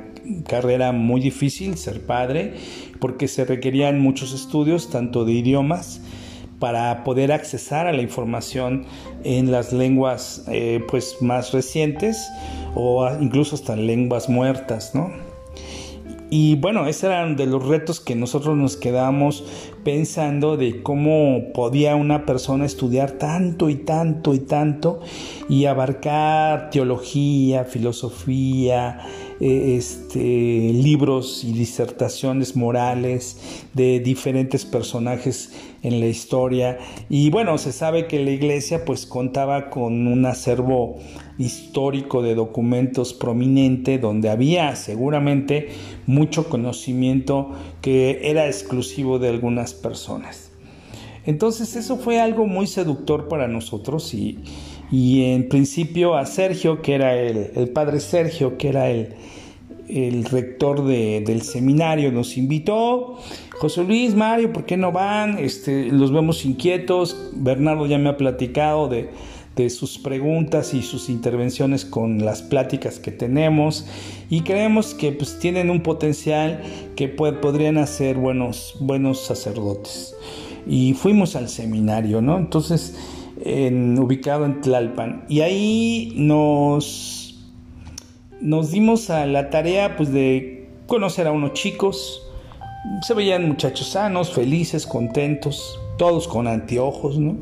carrera 0.48 0.92
muy 0.92 1.22
difícil 1.22 1.78
ser 1.78 2.06
padre, 2.06 2.54
porque 3.00 3.28
se 3.28 3.46
requerían 3.46 4.00
muchos 4.00 4.34
estudios, 4.34 4.90
tanto 4.90 5.26
de 5.26 5.34
idiomas, 5.34 6.02
para 6.60 7.04
poder 7.04 7.34
accesar 7.34 7.88
a 7.88 7.92
la 7.92 8.02
información 8.02 8.86
en 9.26 9.52
las 9.52 9.74
lenguas 9.74 10.46
eh, 10.48 10.82
pues 10.88 11.18
más 11.20 11.52
recientes 11.52 12.30
o 12.74 13.06
incluso 13.20 13.56
hasta 13.56 13.76
lenguas 13.76 14.30
muertas, 14.30 14.96
¿no? 14.96 15.12
Y 16.30 16.56
bueno, 16.56 16.88
esos 16.88 17.04
eran 17.04 17.36
de 17.36 17.46
los 17.46 17.68
retos 17.68 18.00
que 18.00 18.16
nosotros 18.16 18.58
nos 18.58 18.76
quedamos 18.78 19.44
pensando 19.84 20.58
de 20.58 20.82
cómo 20.82 21.52
podía 21.54 21.96
una 21.96 22.26
persona 22.26 22.66
estudiar 22.66 23.12
tanto 23.12 23.70
y 23.70 23.76
tanto 23.76 24.34
y 24.34 24.40
tanto 24.40 25.02
y 25.50 25.66
abarcar 25.66 26.70
teología, 26.70 27.66
filosofía, 27.66 29.00
eh, 29.40 29.76
este, 29.78 30.20
libros 30.20 31.44
y 31.44 31.54
disertaciones 31.54 32.56
morales 32.56 33.66
de 33.74 34.00
diferentes 34.00 34.66
personajes 34.66 35.52
en 35.82 36.00
la 36.00 36.08
historia. 36.08 36.80
Y 37.10 37.30
bueno, 37.30 37.58
se 37.58 37.72
sabe 37.72 38.08
que 38.08 38.24
la 38.24 38.32
iglesia 38.32 38.86
pues 38.86 39.06
contaba 39.06 39.70
con 39.70 40.08
un 40.08 40.26
acervo 40.26 41.00
histórico 41.38 42.22
de 42.22 42.36
documentos 42.36 43.14
prominente 43.14 43.98
donde 43.98 44.30
había 44.30 44.76
seguramente 44.76 45.70
mucho 46.06 46.50
conocimiento 46.50 47.52
que 47.82 48.30
era 48.30 48.48
exclusivo 48.48 49.20
de 49.20 49.30
algunas 49.30 49.74
personas. 49.74 50.52
Entonces 51.26 51.76
eso 51.76 51.98
fue 51.98 52.20
algo 52.20 52.46
muy 52.46 52.68
seductor 52.68 53.28
para 53.28 53.48
nosotros 53.48 54.14
y, 54.14 54.40
en 54.92 55.48
principio 55.48 56.16
a 56.16 56.26
Sergio, 56.26 56.82
que 56.82 56.94
era 56.96 57.16
el, 57.16 57.52
el 57.56 57.70
padre 57.70 58.00
Sergio, 58.00 58.58
que 58.58 58.68
era 58.68 58.90
el, 58.90 59.16
el 59.88 60.26
rector 60.26 60.84
del 60.86 61.42
seminario 61.42 62.12
nos 62.12 62.38
invitó. 62.38 63.20
José 63.52 63.84
Luis, 63.84 64.16
Mario, 64.16 64.52
¿por 64.52 64.66
qué 64.66 64.78
no 64.78 64.92
van? 64.92 65.38
Este, 65.40 65.92
los 65.92 66.12
vemos 66.12 66.46
inquietos. 66.46 67.32
Bernardo 67.34 67.86
ya 67.86 67.98
me 67.98 68.10
ha 68.10 68.18
platicado 68.18 68.88
de, 68.88 69.10
sus 69.70 70.00
preguntas 70.00 70.74
y 70.74 70.82
sus 70.82 71.10
intervenciones 71.10 71.86
con 71.86 72.26
las 72.26 72.42
pláticas 72.42 73.00
que 73.00 73.12
tenemos 73.12 73.86
y 74.30 74.42
creemos 74.42 74.94
que 74.94 75.12
pues, 75.12 75.38
tienen 75.40 75.70
un 75.70 75.82
potencial 75.82 76.62
que 76.96 77.08
podrían 77.08 77.78
hacer 77.78 78.18
buenos, 78.18 78.76
buenos 78.80 79.22
sacerdotes. 79.22 80.16
Y 80.66 80.94
fuimos 80.94 81.36
al 81.36 81.50
seminario, 81.50 82.22
¿no? 82.22 82.38
Entonces, 82.38 82.96
ubicado 83.38 84.46
en 84.46 84.62
Tlalpan. 84.62 85.26
Y 85.28 85.42
ahí 85.42 86.14
nos 86.16 87.24
nos 88.44 88.72
dimos 88.72 89.10
a 89.10 89.26
la 89.26 89.50
tarea 89.50 89.96
pues 89.96 90.12
de 90.12 90.68
conocer 90.86 91.28
a 91.28 91.32
unos 91.32 91.54
chicos. 91.54 92.22
Se 93.02 93.14
veían 93.14 93.48
muchachos 93.48 93.88
sanos, 93.88 94.32
felices, 94.32 94.86
contentos, 94.86 95.80
todos 95.98 96.28
con 96.28 96.48
anteojos, 96.48 97.18
¿no? 97.18 97.38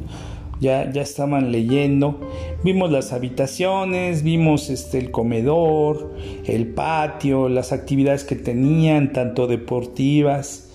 Ya, 0.61 0.91
ya 0.91 1.01
estaban 1.01 1.51
leyendo. 1.51 2.19
Vimos 2.63 2.91
las 2.91 3.11
habitaciones, 3.13 4.21
vimos 4.21 4.69
este, 4.69 4.99
el 4.99 5.11
comedor, 5.11 6.13
el 6.45 6.67
patio, 6.67 7.49
las 7.49 7.73
actividades 7.73 8.23
que 8.23 8.35
tenían, 8.35 9.11
tanto 9.11 9.47
deportivas. 9.47 10.71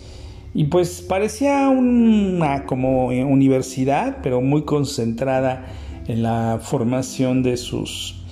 Y 0.55 0.65
pues 0.65 1.03
parecía 1.03 1.69
una 1.69 2.65
como 2.65 3.07
universidad, 3.07 4.19
pero 4.23 4.41
muy 4.41 4.65
concentrada 4.65 5.67
en 6.09 6.23
la 6.23 6.59
formación 6.61 7.43
de 7.43 7.57
sus 7.57 8.25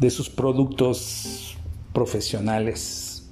de 0.00 0.10
sus 0.10 0.30
productos 0.30 1.56
profesionales. 1.92 3.28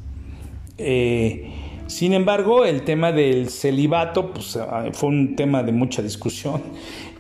Eh, 0.79 1.53
sin 1.87 2.14
embargo, 2.14 2.64
el 2.64 2.83
tema 2.83 3.12
del 3.12 3.49
celibato 3.51 4.33
pues, 4.33 4.57
ah, 4.57 4.87
fue 4.93 5.11
un 5.11 5.37
tema 5.37 5.62
de 5.62 5.73
mucha 5.73 6.03
discusión 6.03 6.62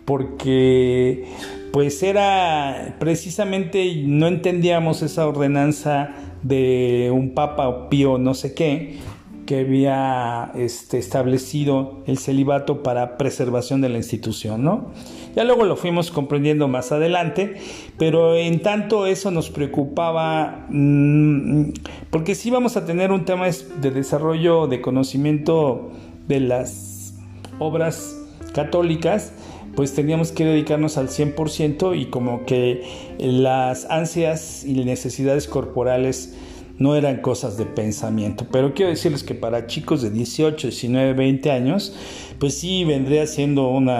porque 0.04 1.24
pues 1.72 2.02
era 2.02 2.96
precisamente 2.98 4.02
no 4.04 4.26
entendíamos 4.26 5.02
esa 5.02 5.26
ordenanza 5.26 6.14
de 6.42 7.10
un 7.12 7.34
papa 7.34 7.88
pío 7.88 8.18
no 8.18 8.34
sé 8.34 8.54
qué 8.54 8.98
que 9.46 9.60
había 9.60 10.52
este, 10.54 10.98
establecido 10.98 12.02
el 12.06 12.18
celibato 12.18 12.82
para 12.82 13.16
preservación 13.16 13.80
de 13.80 13.88
la 13.88 13.98
institución, 13.98 14.62
¿no? 14.62 14.92
Ya 15.34 15.44
luego 15.44 15.64
lo 15.64 15.76
fuimos 15.76 16.10
comprendiendo 16.10 16.68
más 16.68 16.92
adelante, 16.92 17.56
pero 17.98 18.36
en 18.36 18.60
tanto 18.60 19.06
eso 19.06 19.30
nos 19.30 19.50
preocupaba 19.50 20.66
mm, 20.68 21.70
porque 22.10 22.34
si 22.34 22.50
vamos 22.50 22.76
a 22.76 22.84
tener 22.84 23.10
un 23.10 23.24
tema 23.24 23.46
de 23.46 23.90
desarrollo 23.90 24.66
de 24.66 24.80
conocimiento 24.80 25.90
de 26.28 26.40
las 26.40 27.14
obras 27.58 28.18
católicas, 28.52 29.32
pues 29.74 29.94
teníamos 29.94 30.32
que 30.32 30.44
dedicarnos 30.44 30.98
al 30.98 31.08
100% 31.08 31.98
y 31.98 32.06
como 32.06 32.44
que 32.44 32.82
las 33.18 33.86
ansias 33.90 34.64
y 34.64 34.84
necesidades 34.84 35.46
corporales 35.48 36.34
no 36.78 36.96
eran 36.96 37.18
cosas 37.20 37.56
de 37.56 37.64
pensamiento. 37.64 38.46
Pero 38.50 38.74
quiero 38.74 38.90
decirles 38.90 39.22
que 39.22 39.34
para 39.34 39.66
chicos 39.66 40.02
de 40.02 40.10
18, 40.10 40.68
19, 40.68 41.12
20 41.14 41.50
años, 41.50 41.96
pues 42.38 42.58
sí 42.58 42.84
vendría 42.84 43.26
siendo 43.26 43.68
un 43.68 43.90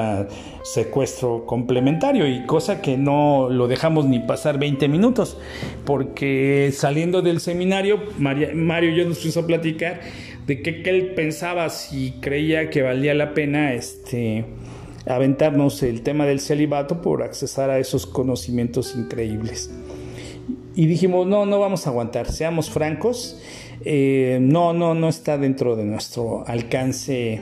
secuestro 0.64 1.46
complementario 1.46 2.26
y 2.26 2.44
cosa 2.44 2.82
que 2.82 2.96
no 2.96 3.48
lo 3.50 3.68
dejamos 3.68 4.06
ni 4.06 4.18
pasar 4.18 4.58
20 4.58 4.88
minutos, 4.88 5.38
porque 5.84 6.70
saliendo 6.74 7.22
del 7.22 7.40
seminario, 7.40 8.00
Mario 8.18 8.90
y 8.90 8.96
yo 8.96 9.04
nos 9.04 9.18
pusimos 9.18 9.36
a 9.38 9.46
platicar 9.46 10.00
de 10.46 10.60
que, 10.60 10.82
que 10.82 10.90
él 10.90 11.12
pensaba 11.14 11.68
si 11.70 12.14
creía 12.20 12.68
que 12.68 12.82
valía 12.82 13.14
la 13.14 13.32
pena 13.32 13.74
este 13.74 14.44
aventarnos 15.07 15.82
el 15.82 16.03
tema 16.03 16.26
del 16.26 16.40
celibato 16.40 17.00
por 17.03 17.22
accesar 17.22 17.70
a 17.70 17.78
esos 17.78 18.07
conocimientos 18.07 18.94
increíbles. 18.96 19.70
Y 20.74 20.86
dijimos, 20.86 21.26
no, 21.26 21.44
no 21.44 21.61
vamos 21.61 21.86
a 21.86 21.90
aguantar, 21.90 22.30
seamos 22.30 22.70
francos, 22.70 23.38
eh, 23.84 24.38
no, 24.40 24.72
no, 24.72 24.94
no 24.94 25.09
está 25.09 25.36
dentro 25.36 25.76
de 25.76 25.84
nuestro 25.84 26.44
alcance 26.46 27.40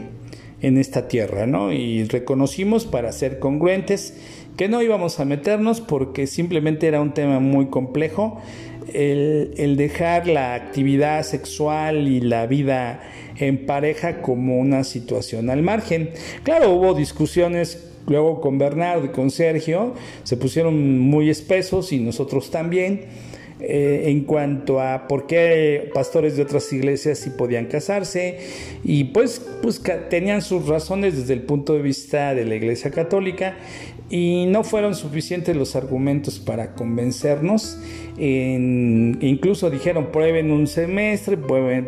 en 0.62 0.78
esta 0.78 1.08
tierra, 1.08 1.46
¿no? 1.46 1.72
Y 1.72 2.04
reconocimos 2.04 2.84
para 2.84 3.12
ser 3.12 3.38
congruentes 3.38 4.14
que 4.56 4.68
no 4.68 4.82
íbamos 4.82 5.20
a 5.20 5.24
meternos 5.24 5.80
porque 5.80 6.26
simplemente 6.26 6.86
era 6.86 7.00
un 7.00 7.14
tema 7.14 7.40
muy 7.40 7.66
complejo. 7.66 8.40
El, 8.92 9.76
dejar 9.76 10.26
la 10.26 10.54
actividad 10.54 11.22
sexual 11.22 12.08
y 12.08 12.20
la 12.20 12.46
vida 12.46 13.02
en 13.36 13.66
pareja 13.66 14.22
como 14.22 14.58
una 14.58 14.84
situación 14.84 15.50
al 15.50 15.62
margen. 15.62 16.10
Claro, 16.42 16.70
hubo 16.72 16.94
discusiones 16.94 17.86
luego 18.06 18.40
con 18.40 18.58
Bernardo 18.58 19.04
y 19.04 19.08
con 19.10 19.30
Sergio, 19.30 19.94
se 20.24 20.36
pusieron 20.36 20.98
muy 20.98 21.30
espesos 21.30 21.92
y 21.92 22.00
nosotros 22.00 22.50
también 22.50 23.04
eh, 23.62 24.04
en 24.06 24.22
cuanto 24.24 24.80
a 24.80 25.06
por 25.06 25.26
qué 25.26 25.90
pastores 25.92 26.34
de 26.34 26.42
otras 26.42 26.72
iglesias 26.72 27.18
sí 27.18 27.28
podían 27.28 27.66
casarse 27.66 28.38
y 28.82 29.04
pues, 29.04 29.42
pues 29.60 29.82
tenían 30.08 30.40
sus 30.40 30.66
razones 30.66 31.18
desde 31.18 31.34
el 31.34 31.42
punto 31.42 31.74
de 31.74 31.82
vista 31.82 32.34
de 32.34 32.46
la 32.46 32.54
iglesia 32.54 32.90
católica 32.90 33.58
y 34.10 34.46
no 34.48 34.64
fueron 34.64 34.96
suficientes 34.96 35.56
los 35.56 35.76
argumentos 35.76 36.40
para 36.40 36.74
convencernos. 36.74 37.78
incluso 38.18 39.70
dijeron 39.70 40.08
prueben 40.12 40.50
un 40.50 40.66
semestre 40.66 41.38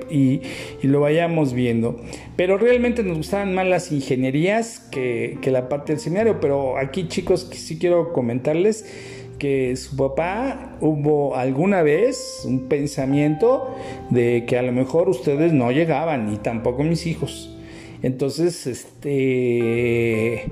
y, 0.08 0.40
lo 0.82 1.00
vayamos 1.00 1.52
viendo. 1.52 2.00
Pero 2.36 2.56
realmente 2.58 3.02
nos 3.02 3.18
gustaban 3.18 3.54
más 3.54 3.66
las 3.66 3.90
ingenierías 3.90 4.78
que, 4.78 5.36
que 5.42 5.50
la 5.50 5.68
parte 5.68 5.92
del 5.92 6.00
seminario. 6.00 6.40
Pero 6.40 6.78
aquí 6.78 7.08
chicos 7.08 7.48
sí 7.52 7.78
quiero 7.78 8.12
comentarles 8.12 8.86
que 9.38 9.74
su 9.74 9.96
papá 9.96 10.76
hubo 10.80 11.34
alguna 11.34 11.82
vez 11.82 12.42
un 12.44 12.68
pensamiento 12.68 13.74
de 14.10 14.44
que 14.46 14.56
a 14.56 14.62
lo 14.62 14.70
mejor 14.70 15.08
ustedes 15.08 15.52
no 15.52 15.72
llegaban 15.72 16.32
y 16.32 16.36
tampoco 16.36 16.84
mis 16.84 17.06
hijos. 17.06 17.52
Entonces, 18.02 18.68
este 18.68 20.44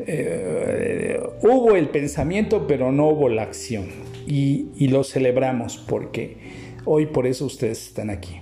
eh, 0.00 1.20
hubo 1.42 1.76
el 1.76 1.88
pensamiento, 1.88 2.66
pero 2.66 2.92
no 2.92 3.08
hubo 3.08 3.28
la 3.28 3.42
acción. 3.42 3.86
Y, 4.26 4.88
lo 4.88 5.04
celebramos 5.04 5.76
porque 5.76 6.36
hoy 6.84 7.06
por 7.06 7.26
eso 7.26 7.46
ustedes 7.46 7.86
están 7.88 8.10
aquí. 8.10 8.40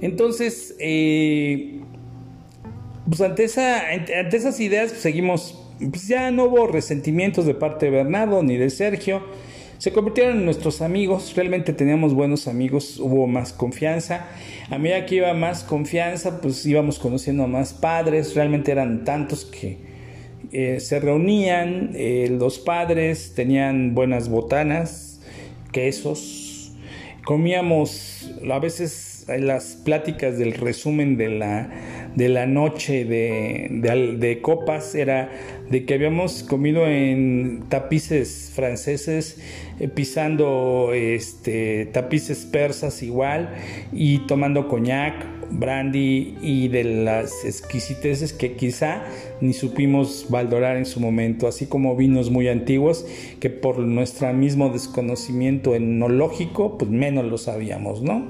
Entonces, 0.00 0.74
eh, 0.78 1.80
pues 3.08 3.20
ante, 3.20 3.44
esa, 3.44 3.88
ante 3.90 4.36
esas 4.36 4.60
ideas 4.60 4.90
pues, 4.90 5.02
seguimos 5.02 5.60
pues 5.78 6.08
ya 6.08 6.30
no 6.30 6.44
hubo 6.44 6.66
resentimientos 6.66 7.46
de 7.46 7.54
parte 7.54 7.86
de 7.86 7.92
Bernardo 7.92 8.42
ni 8.42 8.56
de 8.56 8.70
Sergio. 8.70 9.22
Se 9.84 9.92
convirtieron 9.92 10.38
en 10.38 10.46
nuestros 10.46 10.80
amigos, 10.80 11.34
realmente 11.36 11.74
teníamos 11.74 12.14
buenos 12.14 12.48
amigos, 12.48 12.98
hubo 12.98 13.26
más 13.26 13.52
confianza. 13.52 14.28
A 14.70 14.78
medida 14.78 15.04
que 15.04 15.16
iba 15.16 15.34
más 15.34 15.62
confianza, 15.62 16.40
pues 16.40 16.64
íbamos 16.64 16.98
conociendo 16.98 17.44
a 17.44 17.48
más 17.48 17.74
padres, 17.74 18.34
realmente 18.34 18.72
eran 18.72 19.04
tantos 19.04 19.44
que 19.44 19.76
eh, 20.52 20.80
se 20.80 21.00
reunían, 21.00 21.90
eh, 21.92 22.28
los 22.30 22.58
padres 22.58 23.34
tenían 23.36 23.94
buenas 23.94 24.30
botanas, 24.30 25.20
quesos, 25.70 26.72
comíamos 27.26 28.32
a 28.50 28.58
veces 28.58 29.26
las 29.28 29.76
pláticas 29.84 30.38
del 30.38 30.54
resumen 30.54 31.18
de 31.18 31.28
la, 31.28 31.70
de 32.14 32.30
la 32.30 32.46
noche 32.46 33.04
de, 33.04 33.68
de 34.18 34.40
copas 34.40 34.94
era 34.94 35.30
de 35.70 35.84
que 35.84 35.94
habíamos 35.94 36.42
comido 36.42 36.86
en 36.86 37.64
tapices 37.68 38.52
franceses, 38.54 39.40
eh, 39.80 39.88
pisando 39.88 40.92
este, 40.92 41.86
tapices 41.86 42.44
persas 42.44 43.02
igual 43.02 43.54
y 43.92 44.18
tomando 44.26 44.68
coñac, 44.68 45.14
brandy 45.50 46.36
y 46.42 46.68
de 46.68 46.84
las 46.84 47.44
exquisiteces 47.44 48.32
que 48.32 48.54
quizá 48.54 49.04
ni 49.40 49.52
supimos 49.52 50.26
valorar 50.28 50.76
en 50.76 50.86
su 50.86 51.00
momento, 51.00 51.46
así 51.46 51.66
como 51.66 51.96
vinos 51.96 52.30
muy 52.30 52.48
antiguos 52.48 53.06
que 53.40 53.50
por 53.50 53.78
nuestro 53.78 54.32
mismo 54.32 54.70
desconocimiento 54.70 55.74
enológico, 55.74 56.78
pues 56.78 56.90
menos 56.90 57.24
lo 57.24 57.38
sabíamos, 57.38 58.02
¿no? 58.02 58.26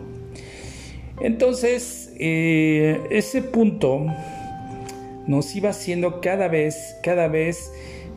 Entonces, 1.21 2.13
eh, 2.19 3.01
ese 3.11 3.43
punto 3.43 4.07
nos 5.27 5.55
iba 5.57 5.71
haciendo 5.71 6.21
cada 6.21 6.49
vez, 6.49 6.97
cada 7.03 7.29
vez 7.29 7.73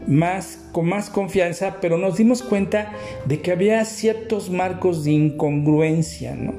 más 0.07 0.59
con 0.71 0.87
más 0.87 1.09
confianza, 1.09 1.77
pero 1.81 1.97
nos 1.97 2.17
dimos 2.17 2.43
cuenta 2.43 2.93
de 3.25 3.41
que 3.41 3.51
había 3.51 3.83
ciertos 3.85 4.49
marcos 4.49 5.03
de 5.03 5.11
incongruencia, 5.11 6.35
¿no? 6.35 6.53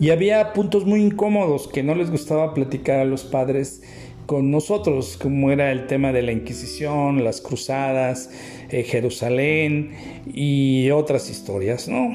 Y 0.00 0.10
había 0.10 0.52
puntos 0.52 0.84
muy 0.84 1.00
incómodos 1.00 1.68
que 1.68 1.82
no 1.82 1.94
les 1.94 2.10
gustaba 2.10 2.52
platicar 2.52 2.98
a 2.98 3.04
los 3.04 3.24
padres 3.24 3.82
con 4.26 4.50
nosotros, 4.50 5.16
como 5.20 5.50
era 5.50 5.70
el 5.70 5.86
tema 5.86 6.12
de 6.12 6.22
la 6.22 6.32
Inquisición, 6.32 7.22
las 7.22 7.40
cruzadas, 7.40 8.30
eh, 8.70 8.82
Jerusalén 8.82 9.90
y 10.32 10.90
otras 10.90 11.30
historias, 11.30 11.88
¿no? 11.88 12.14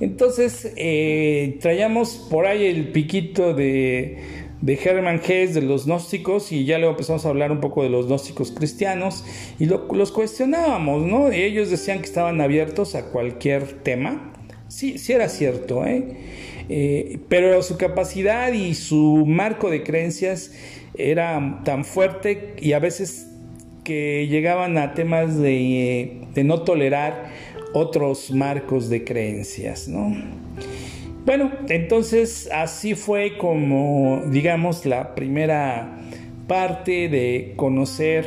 Entonces 0.00 0.72
eh, 0.76 1.58
traíamos 1.60 2.26
por 2.30 2.46
ahí 2.46 2.64
el 2.64 2.88
piquito 2.88 3.52
de 3.52 4.18
de 4.60 4.74
Hermann 4.74 5.20
Hesse, 5.26 5.54
de 5.54 5.62
los 5.62 5.86
gnósticos, 5.86 6.52
y 6.52 6.64
ya 6.64 6.78
luego 6.78 6.92
empezamos 6.92 7.24
a 7.24 7.30
hablar 7.30 7.50
un 7.50 7.60
poco 7.60 7.82
de 7.82 7.88
los 7.88 8.06
gnósticos 8.06 8.52
cristianos, 8.52 9.24
y 9.58 9.66
los 9.66 10.12
cuestionábamos, 10.12 11.06
¿no? 11.06 11.30
ellos 11.30 11.70
decían 11.70 11.98
que 12.00 12.06
estaban 12.06 12.40
abiertos 12.40 12.94
a 12.94 13.06
cualquier 13.06 13.82
tema. 13.82 14.32
Sí, 14.68 14.98
sí 14.98 15.12
era 15.12 15.28
cierto, 15.28 15.84
¿eh? 15.84 16.16
¿eh? 16.68 17.18
pero 17.28 17.60
su 17.62 17.76
capacidad 17.76 18.52
y 18.52 18.74
su 18.74 19.24
marco 19.26 19.68
de 19.68 19.82
creencias 19.82 20.52
era 20.94 21.62
tan 21.64 21.84
fuerte 21.84 22.54
y 22.60 22.72
a 22.72 22.78
veces 22.78 23.26
que 23.82 24.28
llegaban 24.28 24.78
a 24.78 24.94
temas 24.94 25.38
de, 25.38 26.20
de 26.34 26.44
no 26.44 26.62
tolerar 26.62 27.30
otros 27.72 28.30
marcos 28.30 28.88
de 28.88 29.04
creencias, 29.04 29.88
¿no? 29.88 30.14
Bueno, 31.26 31.52
entonces 31.68 32.48
así 32.50 32.94
fue 32.94 33.36
como, 33.36 34.22
digamos, 34.30 34.86
la 34.86 35.14
primera 35.14 35.98
parte 36.46 37.08
de 37.08 37.52
conocer 37.56 38.26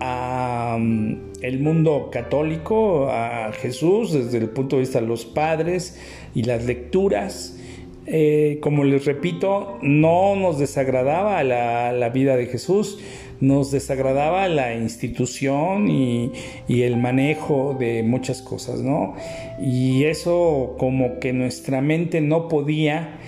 a, 0.00 0.76
mm, 0.78 1.32
el 1.40 1.60
mundo 1.60 2.10
católico, 2.12 3.08
a 3.10 3.52
Jesús 3.52 4.12
desde 4.12 4.38
el 4.38 4.50
punto 4.50 4.76
de 4.76 4.80
vista 4.80 5.00
de 5.00 5.06
los 5.06 5.24
padres 5.24 5.98
y 6.34 6.42
las 6.42 6.64
lecturas. 6.66 7.58
Eh, 8.06 8.58
como 8.60 8.84
les 8.84 9.06
repito, 9.06 9.78
no 9.80 10.36
nos 10.36 10.58
desagradaba 10.58 11.42
la, 11.42 11.92
la 11.92 12.10
vida 12.10 12.36
de 12.36 12.46
Jesús, 12.46 12.98
nos 13.46 13.70
desagradaba 13.70 14.48
la 14.48 14.74
institución 14.74 15.90
y, 15.90 16.32
el 16.68 16.96
manejo 16.96 17.76
de 17.78 18.02
muchas 18.02 18.42
cosas, 18.42 18.80
¿no? 18.80 19.14
Y 19.60 20.04
eso 20.04 20.76
como 20.78 21.18
que 21.18 21.32
nuestra 21.32 21.80
mente 21.80 22.20
no 22.20 22.48
podía 22.48 23.18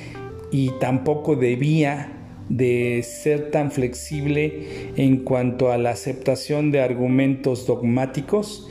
y 0.51 0.71
tampoco 0.81 1.37
debía 1.37 2.13
de 2.49 3.03
ser 3.03 3.51
tan 3.51 3.73
flexible 3.73 4.93
en 4.97 5.19
cuanto 5.19 5.73
a 5.73 5.79
la 5.79 5.91
aceptación 5.91 6.71
de 6.71 6.81
argumentos 6.81 7.67
dogmáticos 7.67 8.69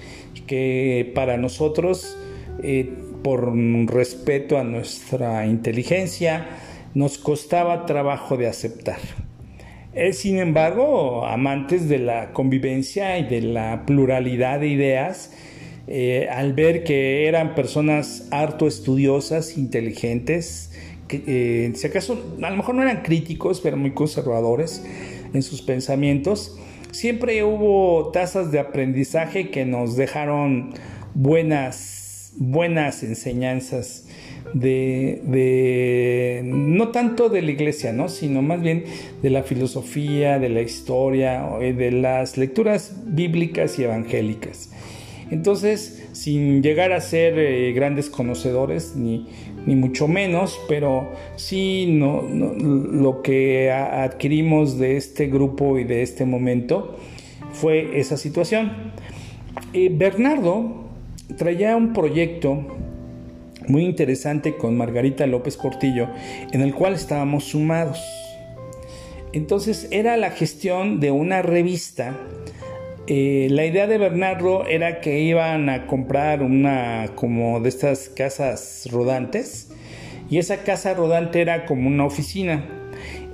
que 0.48 1.12
para 1.14 1.38
nosotros, 1.38 2.18
eh, 2.64 2.90
por 3.24 3.56
respeto 3.88 4.58
a 4.58 4.64
nuestra 4.64 5.46
inteligencia, 5.48 6.48
nos 6.94 7.18
costaba 7.18 7.86
trabajo 7.86 8.38
de 8.38 8.48
aceptar. 8.48 9.25
Sin 10.12 10.40
embargo, 10.40 11.26
amantes 11.26 11.88
de 11.88 12.00
la 12.00 12.34
convivencia 12.34 13.18
y 13.18 13.28
de 13.28 13.42
la 13.42 13.86
pluralidad 13.86 14.60
de 14.60 14.68
ideas, 14.68 15.32
eh, 15.88 16.28
al 16.30 16.54
ver 16.54 16.84
que 16.84 17.28
eran 17.28 17.56
personas 17.56 18.28
harto 18.32 18.68
estudiosas, 18.68 19.58
inteligentes, 19.58 20.72
que, 21.08 21.24
eh, 21.28 21.72
si 21.76 21.88
acaso 21.88 22.36
a 22.42 22.50
lo 22.50 22.56
mejor 22.58 22.76
no 22.76 22.82
eran 22.82 23.04
críticos, 23.04 23.62
pero 23.62 23.78
muy 23.78 23.92
conservadores 23.92 24.84
en 25.34 25.44
sus 25.44 25.62
pensamientos, 25.62 26.60
siempre 26.92 27.44
hubo 27.44 28.12
tasas 28.12 28.52
de 28.52 28.60
aprendizaje 28.60 29.50
que 29.50 29.66
nos 29.66 29.96
dejaron 29.96 30.74
buenas, 31.14 32.34
buenas 32.38 33.04
enseñanzas 33.04 34.08
de, 34.56 36.42
no 36.46 36.90
tanto 36.90 37.30
de 37.30 37.42
la 37.42 37.52
iglesia, 37.52 37.92
¿no? 37.92 38.10
sino 38.10 38.42
más 38.42 38.62
bien 38.62 38.86
de 39.22 39.30
la 39.30 39.44
filosofía, 39.44 40.40
de 40.40 40.50
la 40.50 40.62
historia, 40.62 41.46
de 41.60 41.92
las 41.92 42.38
lecturas 42.38 43.02
bíblicas 43.06 43.78
y 43.80 43.84
evangélicas. 43.84 44.72
Entonces, 45.30 46.08
sin 46.14 46.62
llegar 46.62 46.94
a 46.94 47.02
ser 47.02 47.38
eh, 47.38 47.74
grandes 47.74 48.10
conocedores, 48.10 48.96
ni, 48.96 49.28
ni, 49.66 49.76
mucho 49.76 50.08
menos, 50.08 50.60
pero 50.70 51.12
sí 51.36 51.88
no, 51.90 52.22
lo 52.22 53.24
que 53.24 53.72
adquirimos 53.72 54.78
de 54.78 54.98
este 54.98 55.26
grupo 55.28 55.80
y 55.80 55.84
de 55.84 56.04
este 56.04 56.26
momento 56.26 56.96
fue 57.54 58.00
esa 58.00 58.18
situación. 58.18 58.72
Eh, 59.74 59.90
Bernardo 59.92 60.86
traía 61.38 61.76
un 61.76 61.92
proyecto 61.92 62.68
muy 63.68 63.86
interesante 63.86 64.58
con 64.58 64.78
Margarita 64.78 65.28
López 65.28 65.58
Portillo, 65.58 66.10
en 66.52 66.62
el 66.62 66.74
cual 66.74 66.94
estábamos 66.94 67.46
sumados. 67.46 68.02
Entonces 69.34 69.88
era 69.92 70.18
la 70.18 70.32
gestión 70.32 71.00
de 71.00 71.12
una 71.12 71.42
revista 71.42 72.18
eh, 73.08 73.50
la 73.52 73.66
idea 73.66 73.86
de 73.86 74.00
Bernardo 74.00 74.66
era 74.66 75.00
que 75.00 75.20
iban 75.20 75.70
a 75.70 75.86
comprar 75.86 76.42
una 76.42 77.12
como 77.14 77.60
de 77.60 77.70
estas 77.70 78.10
casas 78.10 78.88
rodantes 78.92 79.70
y 80.28 80.40
esa 80.40 80.64
casa 80.64 80.96
rodante 80.96 81.40
era 81.40 81.68
como 81.68 81.88
una 81.88 82.04
oficina 82.04 82.66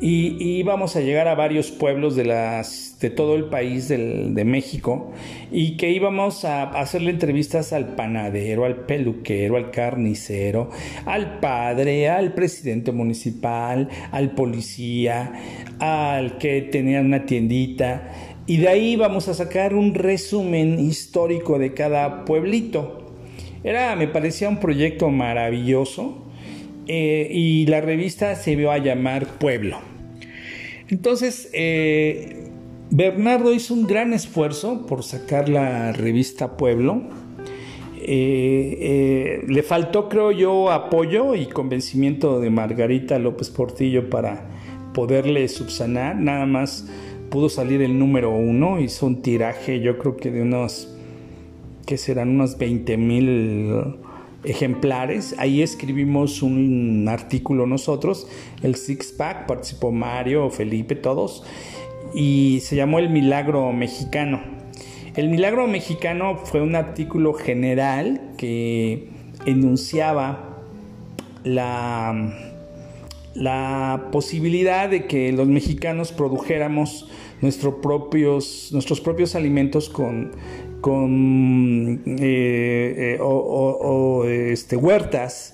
y, 0.02 0.36
íbamos 0.60 0.96
a 0.96 1.02
llegar 1.02 1.28
a 1.28 1.36
varios 1.36 1.72
pueblos 1.72 2.16
de, 2.16 2.26
las, 2.26 2.98
de 3.00 3.10
todo 3.10 3.36
el 3.36 3.46
país 3.46 3.88
de 3.88 4.44
México 4.46 5.12
y 5.52 5.78
que 5.78 5.92
íbamos 5.92 6.44
a 6.44 6.64
hacerle 6.64 7.12
entrevistas 7.12 7.72
al 7.72 7.96
panadero, 7.96 8.66
al 8.66 8.86
peluquero, 8.86 9.56
al 9.58 9.72
carnicero, 9.72 10.72
al 11.06 11.40
padre, 11.40 12.10
al 12.10 12.34
presidente 12.34 12.92
municipal, 12.92 13.88
al 14.12 14.32
policía, 14.32 15.34
al 15.80 16.38
que 16.40 16.64
tenía 16.64 17.00
una 17.00 17.26
tiendita 17.26 18.32
y 18.48 18.58
de 18.58 18.68
ahí 18.68 18.96
vamos 18.96 19.28
a 19.28 19.34
sacar 19.34 19.76
un 19.76 19.94
resumen 19.94 20.80
histórico 20.80 21.60
de 21.60 21.74
cada 21.74 22.26
pueblito. 22.26 23.14
Era, 23.64 23.96
me 23.96 24.08
parecía 24.08 24.50
un 24.50 24.58
proyecto 24.58 25.10
maravilloso 25.10 26.26
eh, 26.88 27.30
y 27.32 27.68
la 27.68 27.82
revista 27.82 28.36
se 28.36 28.56
vio 28.56 28.72
a 28.72 28.80
llamar 28.80 29.26
Pueblo. 29.38 29.91
Entonces, 30.92 31.50
eh, 31.54 32.50
Bernardo 32.90 33.54
hizo 33.54 33.74
un 33.74 33.88
gran 33.88 34.12
esfuerzo 34.12 34.86
por 34.86 35.04
sacar 35.04 35.48
la 35.48 35.94
revista 35.94 36.58
Pueblo. 36.58 37.04
Eh, 37.96 39.44
le 39.48 39.64
faltó, 39.64 40.10
creo 40.10 40.32
yo, 40.34 40.70
apoyo 40.70 41.34
y 41.36 41.46
convencimiento 41.46 42.42
de 42.42 42.50
Margarita 42.50 43.20
López 43.20 43.50
Portillo 43.50 44.10
para 44.10 44.50
poderle 44.94 45.48
subsanar. 45.48 46.18
Nada 46.18 46.46
más 46.46 46.90
pudo 47.30 47.48
salir 47.48 47.82
el 47.82 47.98
número 47.98 48.32
uno, 48.32 48.82
hizo 48.82 49.06
un 49.06 49.22
tiraje 49.22 49.80
yo 49.80 49.98
creo 49.98 50.18
que 50.18 50.30
de 50.30 50.42
unos, 50.42 50.94
que 51.86 51.98
serán 51.98 52.30
unos 52.32 52.58
20 52.58 52.98
mil 52.98 53.96
ejemplares. 54.44 55.36
Ahí 55.38 55.62
escribimos 55.62 56.42
un 56.42 57.08
artículo 57.08 57.68
nosotros, 57.68 58.28
el 58.64 58.76
Six 58.76 59.14
Pack, 59.14 59.48
participó 59.48 59.92
Mario, 59.92 60.50
Felipe, 60.50 60.96
todos, 60.96 61.44
y 62.14 62.60
se 62.62 62.76
llamó 62.76 63.00
El 63.00 63.10
Milagro 63.10 63.72
Mexicano. 63.72 64.42
El 65.16 65.30
Milagro 65.30 65.68
Mexicano 65.68 66.38
fue 66.38 66.62
un 66.62 66.76
artículo 66.76 67.34
general 67.34 68.22
que 68.38 69.10
enunciaba 69.46 70.60
la, 71.44 72.34
la 73.34 74.08
posibilidad 74.12 74.90
de 74.90 75.06
que 75.08 75.32
los 75.34 75.48
mexicanos 75.48 76.12
produjéramos 76.12 77.10
propios, 77.82 78.70
nuestros 78.72 79.02
propios 79.02 79.36
alimentos 79.36 79.90
con, 79.90 80.32
con 80.82 82.02
eh, 82.06 83.16
eh, 83.16 83.18
o, 83.22 84.26
este, 84.26 84.76
huertas 84.76 85.54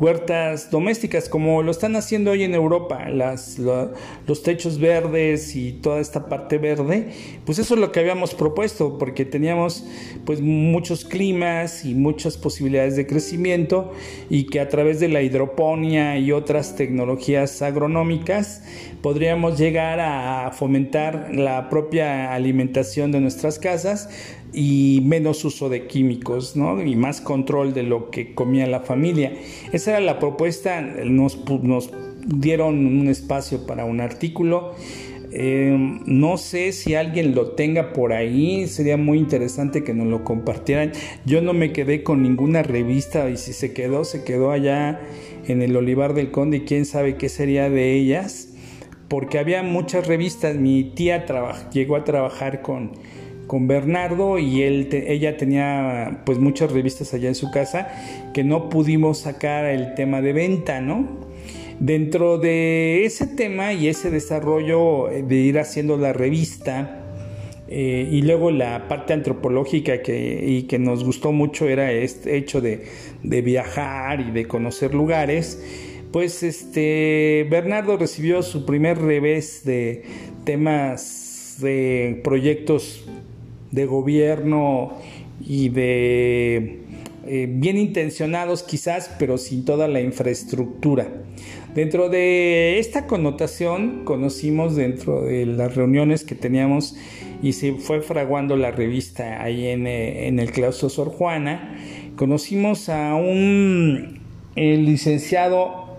huertas 0.00 0.70
domésticas 0.70 1.28
como 1.28 1.62
lo 1.62 1.70
están 1.70 1.94
haciendo 1.94 2.30
hoy 2.30 2.42
en 2.42 2.54
Europa, 2.54 3.10
las, 3.10 3.58
los 3.58 4.42
techos 4.42 4.78
verdes 4.78 5.54
y 5.54 5.72
toda 5.72 6.00
esta 6.00 6.26
parte 6.26 6.56
verde, 6.56 7.10
pues 7.44 7.58
eso 7.58 7.74
es 7.74 7.80
lo 7.80 7.92
que 7.92 8.00
habíamos 8.00 8.34
propuesto 8.34 8.96
porque 8.96 9.26
teníamos 9.26 9.84
pues 10.24 10.40
muchos 10.40 11.04
climas 11.04 11.84
y 11.84 11.94
muchas 11.94 12.38
posibilidades 12.38 12.96
de 12.96 13.06
crecimiento 13.06 13.92
y 14.30 14.44
que 14.44 14.60
a 14.60 14.70
través 14.70 15.00
de 15.00 15.08
la 15.08 15.20
hidroponía 15.20 16.16
y 16.16 16.32
otras 16.32 16.76
tecnologías 16.76 17.60
agronómicas 17.60 18.62
podríamos 19.02 19.58
llegar 19.58 20.00
a 20.00 20.50
fomentar 20.52 21.28
la 21.34 21.68
propia 21.68 22.32
alimentación 22.32 23.12
de 23.12 23.20
nuestras 23.20 23.58
casas 23.58 24.08
y 24.52 25.00
menos 25.04 25.44
uso 25.44 25.68
de 25.68 25.86
químicos, 25.86 26.56
¿no? 26.56 26.82
Y 26.82 26.96
más 26.96 27.20
control 27.20 27.72
de 27.72 27.82
lo 27.82 28.10
que 28.10 28.34
comía 28.34 28.66
la 28.66 28.80
familia. 28.80 29.32
Esa 29.72 29.92
era 29.92 30.00
la 30.00 30.18
propuesta, 30.18 30.80
nos, 30.80 31.38
nos 31.62 31.90
dieron 32.26 32.86
un 32.86 33.08
espacio 33.08 33.66
para 33.66 33.84
un 33.84 34.00
artículo. 34.00 34.74
Eh, 35.32 35.76
no 36.06 36.38
sé 36.38 36.72
si 36.72 36.96
alguien 36.96 37.36
lo 37.36 37.52
tenga 37.52 37.92
por 37.92 38.12
ahí, 38.12 38.66
sería 38.66 38.96
muy 38.96 39.18
interesante 39.18 39.84
que 39.84 39.94
nos 39.94 40.08
lo 40.08 40.24
compartieran. 40.24 40.92
Yo 41.24 41.40
no 41.40 41.52
me 41.52 41.72
quedé 41.72 42.02
con 42.02 42.22
ninguna 42.22 42.62
revista 42.62 43.30
y 43.30 43.36
si 43.36 43.52
se 43.52 43.72
quedó, 43.72 44.04
se 44.04 44.24
quedó 44.24 44.50
allá 44.50 45.00
en 45.46 45.62
el 45.62 45.76
Olivar 45.76 46.14
del 46.14 46.30
Conde 46.30 46.64
quién 46.64 46.84
sabe 46.84 47.16
qué 47.16 47.28
sería 47.28 47.70
de 47.70 47.94
ellas, 47.94 48.54
porque 49.08 49.38
había 49.38 49.62
muchas 49.62 50.06
revistas. 50.06 50.56
Mi 50.56 50.82
tía 50.82 51.24
llegó 51.72 51.96
a 51.96 52.04
trabajar 52.04 52.62
con 52.62 52.92
con 53.50 53.66
Bernardo 53.66 54.38
y 54.38 54.62
él 54.62 54.88
ella 54.92 55.36
tenía 55.36 56.22
pues 56.24 56.38
muchas 56.38 56.70
revistas 56.70 57.14
allá 57.14 57.26
en 57.26 57.34
su 57.34 57.50
casa 57.50 57.88
que 58.32 58.44
no 58.44 58.68
pudimos 58.68 59.18
sacar 59.18 59.64
el 59.64 59.94
tema 59.94 60.20
de 60.20 60.32
venta, 60.32 60.80
¿no? 60.80 61.08
Dentro 61.80 62.38
de 62.38 63.04
ese 63.04 63.26
tema 63.26 63.72
y 63.72 63.88
ese 63.88 64.08
desarrollo 64.08 65.08
de 65.08 65.34
ir 65.34 65.58
haciendo 65.58 65.96
la 65.96 66.12
revista 66.12 67.08
eh, 67.66 68.08
y 68.08 68.22
luego 68.22 68.52
la 68.52 68.86
parte 68.86 69.14
antropológica 69.14 70.00
que, 70.00 70.44
y 70.46 70.62
que 70.68 70.78
nos 70.78 71.02
gustó 71.02 71.32
mucho 71.32 71.68
era 71.68 71.90
este 71.90 72.36
hecho 72.36 72.60
de, 72.60 72.84
de 73.24 73.42
viajar 73.42 74.20
y 74.20 74.30
de 74.30 74.46
conocer 74.46 74.94
lugares, 74.94 75.60
pues 76.12 76.44
este 76.44 77.48
Bernardo 77.50 77.96
recibió 77.96 78.44
su 78.44 78.64
primer 78.64 78.98
revés 78.98 79.64
de 79.64 80.04
temas 80.44 81.56
de 81.60 82.20
proyectos 82.22 83.04
de 83.70 83.86
gobierno 83.86 84.92
y 85.44 85.68
de 85.68 86.80
eh, 87.26 87.46
bien 87.48 87.76
intencionados 87.76 88.62
quizás, 88.62 89.14
pero 89.18 89.38
sin 89.38 89.64
toda 89.64 89.88
la 89.88 90.00
infraestructura. 90.00 91.08
Dentro 91.74 92.08
de 92.08 92.78
esta 92.78 93.06
connotación 93.06 94.04
conocimos 94.04 94.74
dentro 94.74 95.22
de 95.22 95.46
las 95.46 95.76
reuniones 95.76 96.24
que 96.24 96.34
teníamos 96.34 96.96
y 97.42 97.52
se 97.52 97.74
fue 97.74 98.02
fraguando 98.02 98.56
la 98.56 98.70
revista 98.70 99.42
ahí 99.42 99.68
en, 99.68 99.86
eh, 99.86 100.28
el 100.28 100.50
claustro 100.50 100.88
Sor 100.88 101.10
Juana, 101.10 101.76
conocimos 102.16 102.88
a 102.88 103.14
un 103.14 104.20
licenciado 104.56 105.96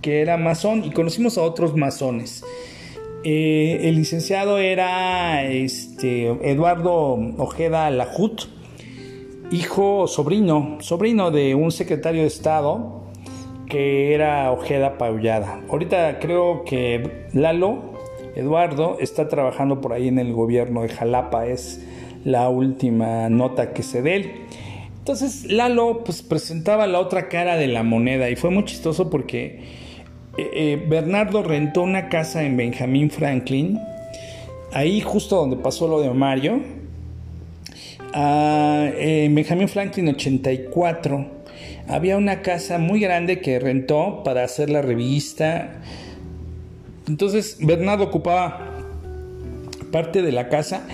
que 0.00 0.20
era 0.20 0.36
masón 0.36 0.84
y 0.84 0.90
conocimos 0.90 1.36
a 1.36 1.42
otros 1.42 1.76
masones 1.76 2.44
Eh, 3.22 3.80
el 3.82 3.96
licenciado 3.96 4.58
era 4.58 5.44
este, 5.44 6.28
Eduardo 6.50 7.18
Ojeda 7.36 7.90
Lajut, 7.90 8.44
hijo, 9.50 10.06
sobrino, 10.06 10.78
sobrino 10.80 11.30
de 11.30 11.54
un 11.54 11.70
secretario 11.70 12.22
de 12.22 12.28
Estado 12.28 13.04
que 13.66 14.14
era 14.14 14.50
Ojeda 14.50 14.96
Paullada. 14.96 15.60
Ahorita 15.68 16.18
creo 16.18 16.64
que 16.64 17.26
Lalo, 17.34 17.94
Eduardo, 18.36 18.96
está 19.00 19.28
trabajando 19.28 19.82
por 19.82 19.92
ahí 19.92 20.08
en 20.08 20.18
el 20.18 20.32
gobierno 20.32 20.82
de 20.82 20.88
Jalapa, 20.88 21.46
es 21.46 21.84
la 22.24 22.48
última 22.48 23.28
nota 23.28 23.74
que 23.74 23.82
se 23.82 24.00
dé. 24.00 24.46
Entonces 24.98 25.44
Lalo 25.44 26.04
pues 26.04 26.22
presentaba 26.22 26.86
la 26.86 27.00
otra 27.00 27.28
cara 27.28 27.56
de 27.56 27.66
la 27.66 27.82
moneda 27.82 28.30
y 28.30 28.36
fue 28.36 28.50
muy 28.50 28.64
chistoso 28.64 29.10
porque 29.10 29.60
eh, 30.36 30.50
eh, 30.52 30.84
Bernardo 30.88 31.42
rentó 31.42 31.82
una 31.82 32.08
casa 32.08 32.42
en 32.44 32.56
Benjamin 32.56 33.10
Franklin, 33.10 33.80
ahí 34.72 35.00
justo 35.00 35.36
donde 35.36 35.56
pasó 35.56 35.88
lo 35.88 36.00
de 36.00 36.10
Mario, 36.10 36.60
en 38.12 39.34
Benjamin 39.34 39.68
Franklin 39.68 40.08
84. 40.08 41.40
Había 41.88 42.16
una 42.16 42.42
casa 42.42 42.78
muy 42.78 43.00
grande 43.00 43.40
que 43.40 43.58
rentó 43.58 44.22
para 44.24 44.44
hacer 44.44 44.70
la 44.70 44.82
revista. 44.82 45.80
Entonces 47.08 47.58
Bernardo 47.60 48.04
ocupaba 48.04 48.70
parte 49.90 50.22
de 50.22 50.32
la 50.32 50.48
casa 50.48 50.86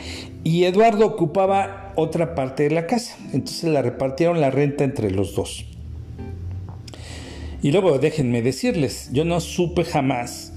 y 0.43 0.65
Eduardo 0.65 1.07
ocupaba 1.07 1.93
otra 1.97 2.35
parte 2.35 2.65
de 2.65 2.71
la 2.71 2.87
casa. 2.87 3.17
Entonces 3.33 3.65
la 3.65 3.83
repartieron 3.83 4.41
la 4.41 4.51
renta 4.51 4.85
entre 4.85 5.11
los 5.11 5.35
dos. 5.35 5.67
Y 7.67 7.73
luego 7.73 7.99
déjenme 7.99 8.43
decirles, 8.43 9.11
yo 9.13 9.25
no 9.25 9.41
supe 9.41 9.83
jamás 9.83 10.53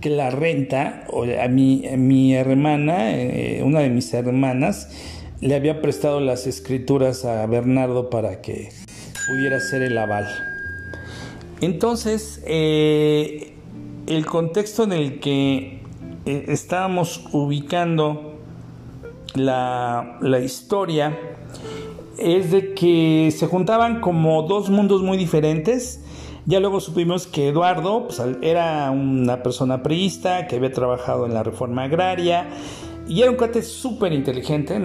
que 0.00 0.10
la 0.10 0.30
renta, 0.30 1.08
o 1.10 1.24
a 1.24 1.48
mi, 1.48 1.82
mi 1.96 2.36
hermana, 2.36 3.18
eh, 3.18 3.64
una 3.64 3.80
de 3.80 3.90
mis 3.90 4.14
hermanas, 4.14 4.88
le 5.40 5.56
había 5.56 5.82
prestado 5.82 6.20
las 6.20 6.46
escrituras 6.46 7.24
a 7.24 7.44
Bernardo 7.46 8.10
para 8.10 8.40
que 8.42 8.68
pudiera 9.26 9.58
ser 9.58 9.82
el 9.82 9.98
aval. 9.98 10.28
Entonces, 11.60 12.40
eh, 12.46 13.54
el 14.06 14.24
contexto 14.24 14.84
en 14.84 14.92
el 14.92 15.18
que 15.18 15.80
eh, 16.26 16.44
estábamos 16.46 17.24
ubicando 17.32 18.38
la, 19.34 20.16
la 20.20 20.38
historia 20.38 21.18
es 22.18 22.52
de 22.52 22.72
que 22.74 23.34
se 23.36 23.48
juntaban 23.48 24.00
como 24.00 24.42
dos 24.42 24.70
mundos 24.70 25.02
muy 25.02 25.18
diferentes 25.18 26.01
ya 26.46 26.60
luego 26.60 26.80
supimos 26.80 27.26
que 27.26 27.48
Eduardo 27.48 28.06
pues, 28.06 28.20
era 28.42 28.90
una 28.90 29.42
persona 29.42 29.82
priista 29.82 30.46
que 30.46 30.56
había 30.56 30.72
trabajado 30.72 31.26
en 31.26 31.34
la 31.34 31.42
reforma 31.42 31.84
agraria 31.84 32.48
y 33.08 33.20
era 33.20 33.30
un 33.30 33.36
cuate 33.36 33.62
súper 33.62 34.12
inteligente, 34.12 34.80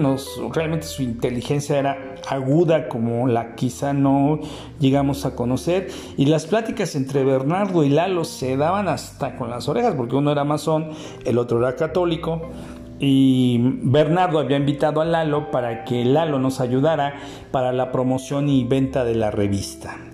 realmente 0.52 0.86
su 0.86 1.02
inteligencia 1.02 1.78
era 1.78 2.14
aguda 2.28 2.88
como 2.88 3.28
la 3.28 3.54
quizá 3.54 3.92
no 3.92 4.40
llegamos 4.80 5.24
a 5.24 5.36
conocer 5.36 5.88
y 6.16 6.26
las 6.26 6.46
pláticas 6.46 6.96
entre 6.96 7.24
Bernardo 7.24 7.84
y 7.84 7.90
Lalo 7.90 8.24
se 8.24 8.56
daban 8.56 8.88
hasta 8.88 9.36
con 9.36 9.50
las 9.50 9.68
orejas 9.68 9.94
porque 9.94 10.16
uno 10.16 10.32
era 10.32 10.44
masón, 10.44 10.90
el 11.24 11.38
otro 11.38 11.58
era 11.58 11.76
católico 11.76 12.50
y 12.98 13.58
Bernardo 13.82 14.40
había 14.40 14.56
invitado 14.56 15.00
a 15.00 15.04
Lalo 15.04 15.50
para 15.52 15.84
que 15.84 16.04
Lalo 16.04 16.38
nos 16.40 16.60
ayudara 16.60 17.20
para 17.52 17.72
la 17.72 17.92
promoción 17.92 18.48
y 18.48 18.64
venta 18.64 19.04
de 19.04 19.14
la 19.14 19.30
revista. 19.30 20.07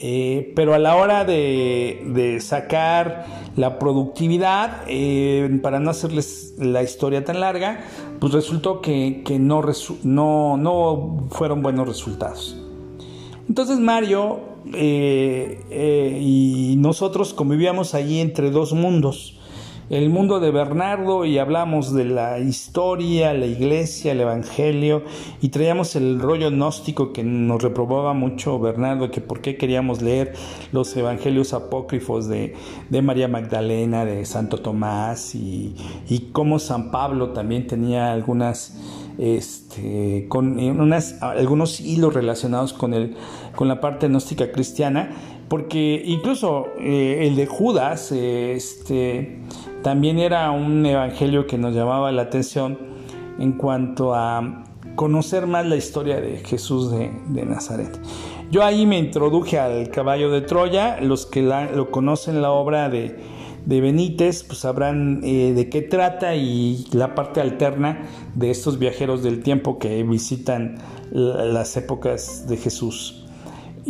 Eh, 0.00 0.52
pero 0.54 0.74
a 0.74 0.78
la 0.78 0.94
hora 0.94 1.24
de, 1.24 2.38
sacar 2.40 3.26
la 3.56 3.78
productividad, 3.78 4.84
eh, 4.86 5.58
para 5.62 5.80
no 5.80 5.90
hacerles 5.90 6.54
la 6.58 6.82
historia 6.82 7.24
tan 7.24 7.40
larga, 7.40 7.80
pues 8.20 8.32
resultó 8.32 8.80
que, 8.80 9.24
no, 9.40 10.56
no, 10.56 11.26
fueron 11.30 11.62
buenos 11.62 11.88
resultados. 11.88 12.56
Entonces 13.48 13.78
Mario 13.78 14.40
eh, 14.74 16.18
y 16.20 16.76
nosotros 16.78 17.32
convivíamos 17.32 17.94
allí 17.94 18.20
entre 18.20 18.50
dos 18.50 18.74
mundos 18.74 19.37
el 19.90 20.10
mundo 20.10 20.40
de 20.40 20.50
Bernardo 20.50 21.24
y 21.24 21.38
hablamos 21.38 21.94
de 21.94 22.04
la 22.04 22.38
historia, 22.38 23.32
la 23.32 23.46
iglesia, 23.46 24.12
el 24.12 24.20
evangelio 24.20 25.02
y 25.40 25.48
traíamos 25.48 25.96
el 25.96 26.20
rollo 26.20 26.50
gnóstico 26.50 27.12
que 27.12 27.24
nos 27.24 27.62
reprobaba 27.62 28.12
mucho 28.12 28.58
Bernardo, 28.58 29.10
que 29.10 29.20
por 29.20 29.40
qué 29.40 29.56
queríamos 29.56 30.02
leer 30.02 30.34
los 30.72 30.96
evangelios 30.96 31.54
apócrifos 31.54 32.28
de, 32.28 32.54
María 33.02 33.28
Magdalena, 33.28 34.04
de 34.04 34.26
Santo 34.26 34.58
Tomás 34.58 35.34
y, 35.34 35.74
y 36.08 36.30
cómo 36.32 36.58
San 36.58 36.90
Pablo 36.90 37.30
también 37.30 37.66
tenía 37.66 38.12
algunas 38.12 38.76
este, 39.18 40.26
con 40.28 40.58
unas, 40.58 41.20
algunos 41.22 41.80
hilos 41.80 42.14
relacionados 42.14 42.72
con, 42.72 42.94
el, 42.94 43.16
con 43.56 43.68
la 43.68 43.80
parte 43.80 44.08
gnóstica 44.08 44.52
cristiana, 44.52 45.10
porque 45.48 46.00
incluso 46.04 46.68
eh, 46.78 47.26
el 47.26 47.36
de 47.36 47.46
Judas, 47.46 48.12
este, 48.12 49.40
también 49.82 50.18
era 50.18 50.50
un 50.50 50.84
evangelio 50.84 51.46
que 51.46 51.58
nos 51.58 51.74
llamaba 51.74 52.10
la 52.12 52.22
atención 52.22 52.78
en 53.38 53.52
cuanto 53.52 54.14
a 54.14 54.64
conocer 54.96 55.46
más 55.46 55.64
la 55.66 55.76
historia 55.76 56.20
de 56.20 56.38
Jesús 56.38 56.90
de, 56.90 57.44
Nazaret. 57.44 57.98
Yo 58.50 58.64
ahí 58.64 58.84
me 58.84 58.98
introduje 58.98 59.58
al 59.58 59.90
caballo 59.90 60.30
de 60.30 60.40
Troya, 60.40 61.00
los 61.00 61.24
que 61.26 61.42
lo 61.42 61.90
conocen 61.90 62.42
la 62.42 62.50
obra 62.50 62.88
de, 62.88 63.16
Benítez, 63.64 64.42
pues 64.42 64.60
sabrán 64.60 65.20
eh, 65.22 65.52
de 65.54 65.68
qué 65.68 65.82
trata 65.82 66.34
y 66.34 66.86
la 66.92 67.14
parte 67.14 67.40
alterna 67.40 68.08
de 68.34 68.50
estos 68.50 68.78
viajeros 68.78 69.22
del 69.22 69.42
tiempo 69.42 69.78
que 69.78 70.02
visitan 70.02 70.78
las 71.12 71.76
épocas 71.76 72.48
de 72.48 72.56
Jesús. 72.56 73.27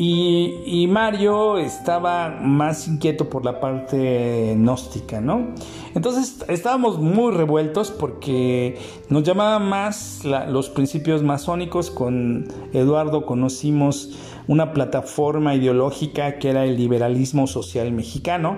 Y, 0.00 0.86
Mario 0.88 1.58
estaba 1.58 2.38
más 2.40 2.86
inquieto 2.86 3.28
por 3.28 3.44
la 3.44 3.58
parte 3.58 4.54
gnóstica, 4.56 5.20
¿no? 5.20 5.48
Entonces 5.92 6.44
estábamos 6.46 7.00
muy 7.00 7.32
revueltos 7.32 7.90
porque 7.90 8.78
nos 9.08 9.24
llamaban 9.24 9.68
más 9.68 10.24
los 10.24 10.70
principios 10.70 11.24
masónicos. 11.24 11.90
Con 11.90 12.46
Eduardo 12.72 13.26
conocimos 13.26 14.16
una 14.46 14.72
plataforma 14.72 15.56
ideológica 15.56 16.38
que 16.38 16.50
era 16.50 16.64
el 16.64 16.76
liberalismo 16.76 17.48
social 17.48 17.90
mexicano 17.90 18.56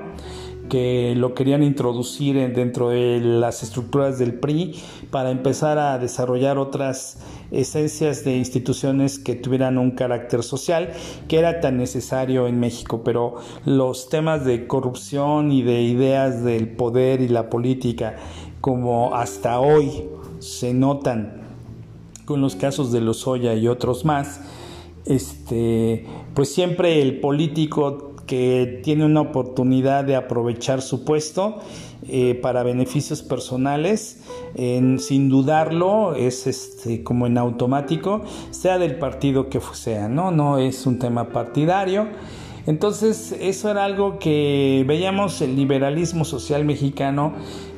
que 0.71 1.15
lo 1.17 1.35
querían 1.35 1.63
introducir 1.63 2.37
dentro 2.55 2.89
de 2.89 3.21
las 3.21 3.63
estructuras 3.63 4.19
del 4.19 4.33
PRI 4.33 4.77
para 5.11 5.31
empezar 5.31 5.79
a 5.79 5.99
desarrollar 5.99 6.57
otras 6.57 7.19
esencias 7.51 8.25
de 8.25 8.39
instituciones 8.39 9.19
que 9.19 9.35
tuvieran 9.35 9.77
un 9.77 9.91
carácter 9.91 10.43
social 10.43 10.93
que 11.29 11.39
era 11.39 11.61
tan 11.61 11.77
necesario 11.77 12.47
en 12.47 12.59
México, 12.59 13.03
pero 13.05 13.35
los 13.67 14.09
temas 14.09 14.47
de 14.47 14.67
corrupción 14.67 15.53
y 15.53 15.63
de 15.63 15.83
ideas 15.83 16.43
del 16.43 16.69
poder 16.69 17.21
y 17.21 17.29
la 17.29 17.51
política 17.51 18.17
como 18.63 19.15
hasta 19.15 19.61
hoy 19.61 20.05
se 20.39 20.73
notan 20.73 21.43
con 22.25 22.41
los 22.41 22.55
casos 22.55 22.93
de 22.93 23.01
Lozoya 23.01 23.55
y 23.55 23.67
otros 23.67 24.05
más, 24.05 24.41
este, 25.05 26.07
pues 26.35 26.55
siempre 26.55 27.03
el 27.03 27.19
político 27.19 28.10
que 28.31 28.81
tiene 28.85 29.05
una 29.05 29.23
oportunidad 29.23 30.05
de 30.05 30.15
aprovechar 30.15 30.83
su 30.83 31.05
puesto 31.05 31.59
eh, 32.07 32.39
para 32.41 32.63
beneficios 32.63 33.23
personales, 33.23 34.21
sin 34.55 35.29
dudarlo, 35.29 36.15
es 36.15 36.47
este, 36.47 37.03
como 37.03 37.27
en 37.27 37.39
automático, 37.39 38.23
sea 38.51 38.79
del 38.79 39.01
partido 39.01 39.49
que 39.49 39.61
sea, 39.73 40.09
¿no? 40.09 40.31
No 40.31 40.59
es 40.59 40.87
un 40.87 41.01
tema 41.01 41.31
partidario. 41.31 42.07
Entonces, 42.67 43.35
eso 43.41 43.69
era 43.69 43.85
algo 43.85 44.21
que 44.21 44.85
veíamos 44.87 45.43
el 45.43 45.57
liberalismo 45.57 46.25
social 46.25 46.65
mexicano, 46.65 47.33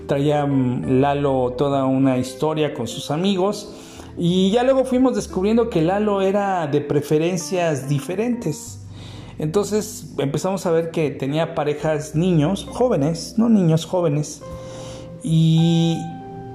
traía 0.06 0.44
mm, 0.44 1.00
Lalo 1.00 1.54
toda 1.56 1.86
una 1.86 2.18
historia 2.18 2.74
con 2.74 2.86
sus 2.86 3.10
amigos, 3.10 3.74
y 4.18 4.50
ya 4.50 4.64
luego 4.64 4.84
fuimos 4.84 5.14
descubriendo 5.14 5.70
que 5.70 5.80
Lalo 5.80 6.20
era 6.20 6.66
de 6.66 6.82
preferencias 6.82 7.88
diferentes. 7.88 8.81
Entonces 9.38 10.14
empezamos 10.18 10.66
a 10.66 10.70
ver 10.70 10.90
que 10.90 11.10
tenía 11.10 11.54
parejas 11.54 12.14
niños, 12.14 12.66
jóvenes, 12.70 13.34
no 13.38 13.48
niños 13.48 13.84
jóvenes. 13.86 14.42
Y, 15.22 15.98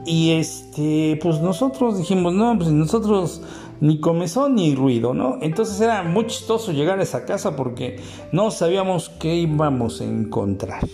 y 0.06 0.32
este, 0.32 1.20
pues 1.22 1.42
nosotros 1.42 1.98
dijimos, 1.98 2.34
no, 2.34 2.58
pues 2.58 2.70
nosotros 2.72 3.42
ni 3.80 4.00
comezón 4.00 4.56
ni 4.56 4.76
ruido, 4.76 5.14
¿no? 5.14 5.38
Entonces 5.42 5.80
era 5.82 6.04
muy 6.04 6.28
chistoso 6.28 6.72
llegar 6.72 7.00
a 7.00 7.04
esa 7.04 7.26
casa 7.26 7.56
porque 7.56 7.98
no 8.32 8.52
sabíamos 8.52 9.10
qué 9.20 9.36
íbamos 9.36 10.02
a 10.02 10.06
encontrar. 10.06 10.88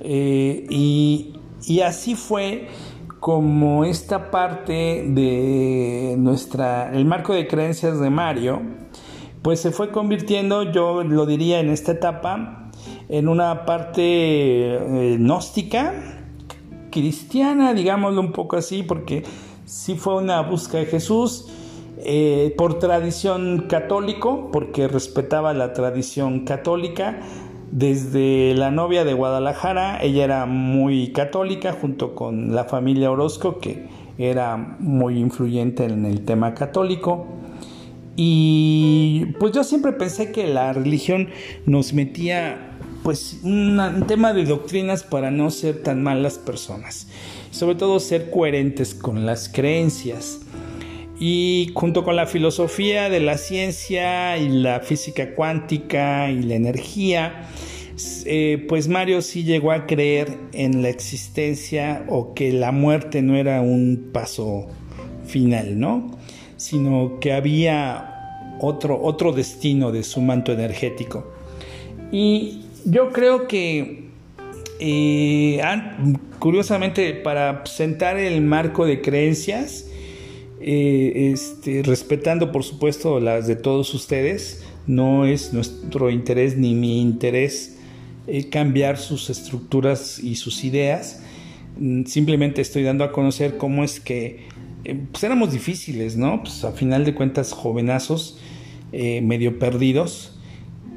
Eh, 0.00 0.66
y, 0.70 1.34
y 1.66 1.80
así 1.80 2.14
fue 2.14 2.68
como 3.20 3.84
esta 3.84 4.30
parte 4.30 5.04
de 5.08 6.14
nuestra, 6.18 6.92
el 6.94 7.04
marco 7.04 7.34
de 7.34 7.48
creencias 7.48 7.98
de 7.98 8.10
Mario, 8.10 8.62
pues 9.48 9.60
se 9.60 9.70
fue 9.70 9.90
convirtiendo, 9.90 10.62
yo 10.72 11.02
lo 11.04 11.24
diría 11.24 11.58
en 11.58 11.70
esta 11.70 11.92
etapa, 11.92 12.68
en 13.08 13.28
una 13.28 13.64
parte 13.64 14.02
eh, 14.02 15.16
gnóstica, 15.16 15.94
cristiana, 16.90 17.72
digámoslo 17.72 18.20
un 18.20 18.32
poco 18.32 18.58
así, 18.58 18.82
porque 18.82 19.24
sí 19.64 19.94
fue 19.94 20.16
una 20.16 20.42
búsqueda 20.42 20.82
de 20.82 20.86
Jesús. 20.88 21.46
Eh, 22.00 22.54
por 22.58 22.78
tradición 22.78 23.68
católico, 23.70 24.50
porque 24.52 24.86
respetaba 24.86 25.54
la 25.54 25.72
tradición 25.72 26.44
católica, 26.44 27.18
desde 27.70 28.52
la 28.54 28.70
novia 28.70 29.06
de 29.06 29.14
Guadalajara, 29.14 30.02
ella 30.02 30.24
era 30.24 30.44
muy 30.44 31.10
católica 31.12 31.72
junto 31.72 32.14
con 32.14 32.54
la 32.54 32.64
familia 32.64 33.10
Orozco, 33.10 33.60
que 33.60 33.88
era 34.18 34.76
muy 34.78 35.18
influyente 35.18 35.86
en 35.86 36.04
el 36.04 36.26
tema 36.26 36.52
católico. 36.52 37.37
Y 38.20 39.26
pues 39.38 39.52
yo 39.52 39.62
siempre 39.62 39.92
pensé 39.92 40.32
que 40.32 40.48
la 40.48 40.72
religión 40.72 41.28
nos 41.66 41.92
metía 41.92 42.76
pues 43.04 43.38
un 43.44 44.04
tema 44.08 44.32
de 44.32 44.44
doctrinas 44.44 45.04
para 45.04 45.30
no 45.30 45.52
ser 45.52 45.84
tan 45.84 46.02
malas 46.02 46.36
personas. 46.36 47.06
Sobre 47.52 47.76
todo 47.76 48.00
ser 48.00 48.30
coherentes 48.30 48.92
con 48.92 49.24
las 49.24 49.48
creencias 49.48 50.40
y 51.20 51.70
junto 51.74 52.02
con 52.02 52.16
la 52.16 52.26
filosofía 52.26 53.08
de 53.08 53.20
la 53.20 53.38
ciencia 53.38 54.36
y 54.36 54.48
la 54.48 54.80
física 54.80 55.36
cuántica 55.36 56.28
y 56.32 56.42
la 56.42 56.56
energía, 56.56 57.48
eh, 58.24 58.66
pues 58.68 58.88
Mario 58.88 59.22
sí 59.22 59.44
llegó 59.44 59.70
a 59.70 59.86
creer 59.86 60.36
en 60.52 60.82
la 60.82 60.88
existencia 60.88 62.04
o 62.08 62.34
que 62.34 62.52
la 62.52 62.72
muerte 62.72 63.22
no 63.22 63.36
era 63.36 63.60
un 63.60 64.10
paso 64.12 64.66
final, 65.24 65.78
¿no? 65.78 66.18
Sino 66.58 67.18
que 67.20 67.32
había 67.32 68.18
otro, 68.60 69.00
otro 69.02 69.32
destino 69.32 69.90
de 69.92 70.02
su 70.02 70.20
manto 70.20 70.52
energético. 70.52 71.26
Y 72.12 72.60
yo 72.84 73.10
creo 73.12 73.48
que, 73.48 74.08
eh, 74.80 75.60
curiosamente, 76.38 77.14
para 77.14 77.64
sentar 77.66 78.18
el 78.18 78.40
marco 78.42 78.86
de 78.86 79.00
creencias, 79.00 79.86
eh, 80.60 81.30
este, 81.32 81.82
respetando 81.84 82.50
por 82.50 82.64
supuesto 82.64 83.20
las 83.20 83.46
de 83.46 83.56
todos 83.56 83.94
ustedes, 83.94 84.64
no 84.86 85.26
es 85.26 85.52
nuestro 85.52 86.10
interés 86.10 86.56
ni 86.56 86.74
mi 86.74 87.00
interés 87.00 87.76
eh, 88.26 88.48
cambiar 88.48 88.98
sus 88.98 89.30
estructuras 89.30 90.18
y 90.18 90.34
sus 90.34 90.64
ideas, 90.64 91.22
mm, 91.78 92.04
simplemente 92.04 92.60
estoy 92.60 92.82
dando 92.82 93.04
a 93.04 93.12
conocer 93.12 93.56
cómo 93.56 93.84
es 93.84 94.00
que 94.00 94.48
eh, 94.88 95.00
pues 95.12 95.22
éramos 95.24 95.52
difíciles, 95.52 96.16
¿no? 96.16 96.42
Pues 96.42 96.64
a 96.64 96.72
final 96.72 97.04
de 97.04 97.14
cuentas 97.14 97.52
jovenazos, 97.52 98.38
medio 98.90 99.58
perdidos 99.58 100.38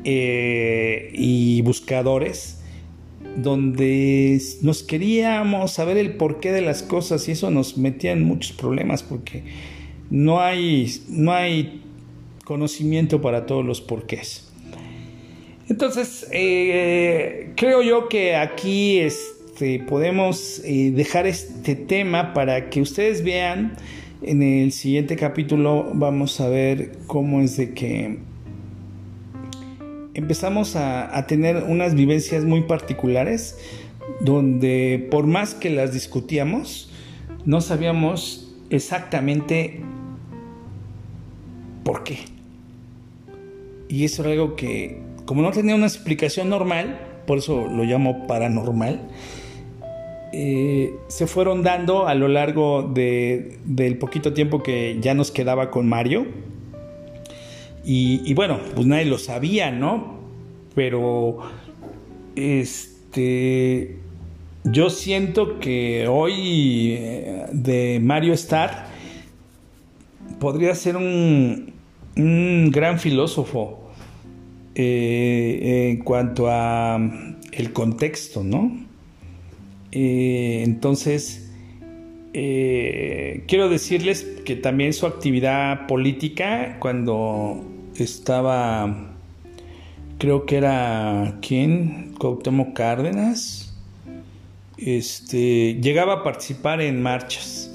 y 0.06 1.62
buscadores 1.64 2.62
donde 3.36 4.42
nos 4.62 4.84
queríamos 4.84 5.72
saber 5.72 5.98
el 5.98 6.16
porqué 6.16 6.52
de 6.52 6.62
las 6.62 6.84
cosas 6.84 7.28
y 7.28 7.32
eso 7.32 7.52
nos 7.52 7.78
metía 7.78 8.12
en 8.12 8.24
muchos 8.24 8.52
problemas 8.54 9.04
porque 9.04 9.44
no 10.10 10.42
hay, 10.42 10.92
no 11.08 11.32
hay 11.32 11.82
conocimiento 12.44 13.22
para 13.22 13.46
todos 13.46 13.66
los 13.66 13.82
porqués. 13.82 14.50
Entonces, 15.70 16.28
eh, 16.34 17.54
creo 17.56 17.82
yo 17.82 18.10
que 18.10 18.36
aquí 18.36 19.00
este, 19.62 19.78
podemos 19.78 20.59
eh, 20.66 20.91
dejar 20.91 21.28
este 21.28 21.76
tema 21.76 22.34
para 22.34 22.72
que 22.72 22.82
ustedes 22.82 23.24
vean. 23.24 23.74
En 24.24 24.41
el 24.41 24.72
siguiente 24.72 25.16
capítulo 25.16 25.91
vamos 25.93 26.41
a 26.41 26.49
ver 26.49 26.93
cómo 27.05 27.41
es 27.41 27.57
de 27.57 27.74
que 27.76 28.18
empezamos 30.16 30.76
a, 30.76 31.26
tener 31.28 31.57
unas 31.68 31.93
vivencias 31.93 32.43
muy 32.43 32.62
particulares 32.64 33.57
donde 34.20 35.07
por 35.12 35.28
más 35.28 35.53
que 35.53 35.70
las 35.70 35.93
discutíamos, 35.93 36.91
no 37.45 37.62
sabíamos 37.62 38.55
exactamente 38.72 39.82
por 41.84 42.03
qué. 42.03 42.18
Y 43.89 44.05
eso 44.05 44.24
era 44.24 44.32
algo 44.32 44.55
que, 44.55 45.01
como 45.26 45.43
no 45.43 45.51
tenía 45.51 45.76
una 45.76 45.88
explicación 45.88 46.49
normal, 46.49 46.99
por 47.28 47.38
eso 47.38 47.68
lo 47.68 47.84
llamo 47.84 48.26
paranormal, 48.26 49.01
eh, 50.34 50.96
se 51.08 51.28
fueron 51.28 51.62
dando 51.62 52.08
a 52.08 52.16
lo 52.16 52.30
largo 52.30 52.84
del 52.84 53.98
poquito 54.00 54.34
tiempo 54.34 54.64
que 54.64 54.98
ya 55.02 55.14
nos 55.14 55.30
quedaba 55.30 55.72
con 55.72 55.90
Mario 55.90 56.26
y, 57.84 58.34
bueno, 58.34 58.60
pues 58.76 58.86
nadie 58.88 59.06
lo 59.06 59.18
sabía, 59.18 59.72
¿no? 59.72 60.20
Pero 60.76 61.40
este 62.36 63.98
yo 64.64 64.90
siento 64.90 65.60
que 65.60 66.08
hoy 66.08 66.94
eh, 66.94 67.48
de 67.52 68.00
Mario 68.02 68.34
Star 68.34 68.88
podría 70.40 70.76
ser 70.76 70.96
un, 70.96 71.74
gran 72.16 73.00
filósofo 73.00 73.90
eh, 74.76 75.90
en 75.90 76.04
cuanto 76.04 76.48
a 76.50 77.00
el 77.52 77.74
contexto, 77.74 78.44
¿no? 78.44 78.91
Eh, 79.92 80.64
entonces, 80.66 81.52
quiero 82.34 83.70
decirles 83.70 84.24
que 84.46 84.56
también 84.56 84.94
su 84.94 85.06
actividad 85.06 85.88
política, 85.88 86.78
cuando 86.80 87.64
estaba, 87.96 89.14
creo 90.18 90.46
que 90.46 90.58
era, 90.58 91.38
¿quién? 91.42 92.14
Cuauhtémoc 92.18 92.74
Cárdenas. 92.74 93.76
Este, 94.78 95.76
llegaba 95.82 96.14
a 96.14 96.24
participar 96.24 96.82
en 96.82 97.04
marchas 97.04 97.72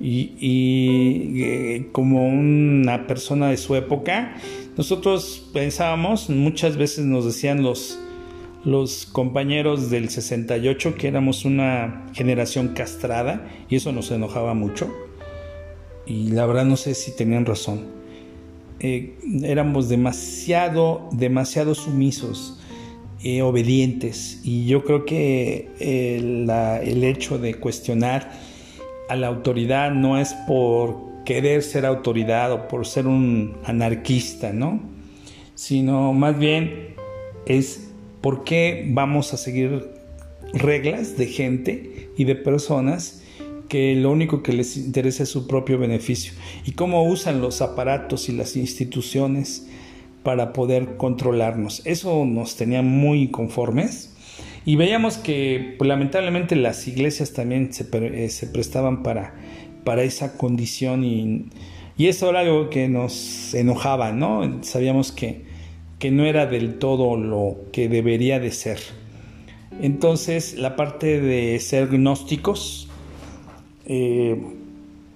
y, 0.00 1.42
eh, 1.42 1.88
como 1.92 2.28
una 2.28 3.06
persona 3.06 3.48
de 3.48 3.56
su 3.56 3.74
época, 3.74 4.36
nosotros 4.76 5.50
pensábamos, 5.52 6.30
muchas 6.30 6.76
veces 6.76 7.04
nos 7.06 7.24
decían 7.24 7.62
los, 7.62 7.98
los 8.64 9.06
compañeros 9.06 9.90
del 9.90 10.08
68 10.08 10.94
que 10.94 11.08
éramos 11.08 11.44
una 11.44 12.06
generación 12.14 12.68
castrada 12.68 13.46
y 13.68 13.76
eso 13.76 13.92
nos 13.92 14.10
enojaba 14.10 14.54
mucho. 14.54 14.92
Y 16.06 16.30
la 16.30 16.46
verdad 16.46 16.64
no 16.64 16.76
sé 16.76 16.94
si 16.94 17.14
tenían 17.14 17.46
razón. 17.46 17.84
Eh, 18.80 19.16
éramos 19.42 19.88
demasiado, 19.88 21.08
demasiado 21.12 21.74
sumisos, 21.74 22.60
eh, 23.22 23.42
obedientes. 23.42 24.40
Y 24.44 24.66
yo 24.66 24.84
creo 24.84 25.04
que 25.04 25.70
el, 25.78 26.50
el 26.50 27.04
hecho 27.04 27.38
de 27.38 27.54
cuestionar 27.54 28.30
a 29.08 29.16
la 29.16 29.28
autoridad 29.28 29.92
no 29.92 30.18
es 30.18 30.34
por 30.46 31.24
querer 31.24 31.62
ser 31.62 31.86
autoridad 31.86 32.52
o 32.52 32.68
por 32.68 32.86
ser 32.86 33.06
un 33.06 33.56
anarquista, 33.64 34.52
¿no? 34.52 34.80
Sino 35.54 36.12
más 36.12 36.38
bien 36.38 36.94
es 37.46 37.83
por 38.24 38.42
qué 38.42 38.86
vamos 38.88 39.34
a 39.34 39.36
seguir 39.36 39.90
reglas 40.54 41.18
de 41.18 41.26
gente 41.26 42.08
y 42.16 42.24
de 42.24 42.34
personas 42.34 43.22
que 43.68 43.94
lo 43.96 44.10
único 44.10 44.42
que 44.42 44.54
les 44.54 44.78
interesa 44.78 45.24
es 45.24 45.28
su 45.28 45.46
propio 45.46 45.78
beneficio 45.78 46.32
y 46.64 46.72
cómo 46.72 47.06
usan 47.06 47.42
los 47.42 47.60
aparatos 47.60 48.30
y 48.30 48.32
las 48.32 48.56
instituciones 48.56 49.68
para 50.22 50.54
poder 50.54 50.96
controlarnos. 50.96 51.82
Eso 51.84 52.24
nos 52.24 52.56
tenía 52.56 52.80
muy 52.80 53.28
conformes 53.28 54.16
y 54.64 54.76
veíamos 54.76 55.18
que 55.18 55.74
pues, 55.76 55.86
lamentablemente 55.86 56.56
las 56.56 56.88
iglesias 56.88 57.34
también 57.34 57.74
se, 57.74 57.86
eh, 57.92 58.30
se 58.30 58.46
prestaban 58.46 59.02
para, 59.02 59.34
para 59.84 60.02
esa 60.02 60.38
condición 60.38 61.04
y, 61.04 61.50
y, 61.98 62.06
eso 62.06 62.30
era 62.30 62.40
algo 62.40 62.70
que 62.70 62.88
nos 62.88 63.52
enojaba, 63.52 64.12
¿no? 64.12 64.62
Sabíamos 64.62 65.12
que, 65.12 65.52
que 66.04 66.10
no 66.10 66.26
era 66.26 66.44
del 66.44 66.74
todo 66.78 67.16
lo 67.16 67.56
que 67.72 67.88
debería 67.88 68.38
de 68.38 68.50
ser. 68.50 68.78
Entonces 69.80 70.58
la 70.58 70.76
parte 70.76 71.18
de 71.18 71.58
ser 71.60 71.88
gnósticos, 71.88 72.88
eh, 73.86 74.38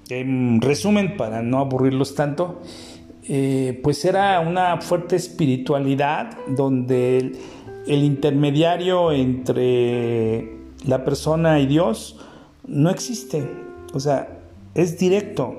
en 0.08 0.62
resumen, 0.62 1.18
para 1.18 1.42
no 1.42 1.58
aburrirlos 1.58 2.14
tanto, 2.14 2.62
eh, 3.28 3.78
pues 3.82 4.02
era 4.06 4.40
una 4.40 4.80
fuerte 4.80 5.16
espiritualidad 5.16 6.38
donde 6.56 7.32
el, 7.86 8.02
intermediario 8.02 9.12
entre 9.12 10.50
la 10.86 11.04
persona 11.04 11.60
y 11.60 11.66
Dios 11.66 12.18
no 12.66 12.88
existe, 12.88 13.46
o 13.92 14.00
sea, 14.00 14.38
es 14.74 14.98
directo. 14.98 15.54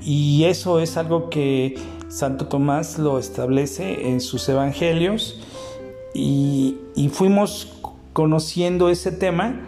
Y 0.00 0.44
eso 0.44 0.78
es 0.78 0.96
algo 0.96 1.28
que 1.28 1.74
Santo 2.14 2.46
Tomás 2.46 2.96
lo 3.00 3.18
establece 3.18 4.08
en 4.08 4.20
sus 4.20 4.48
evangelios 4.48 5.40
y 6.14 6.76
fuimos 7.12 7.72
conociendo 8.12 8.88
ese 8.88 9.10
tema 9.10 9.60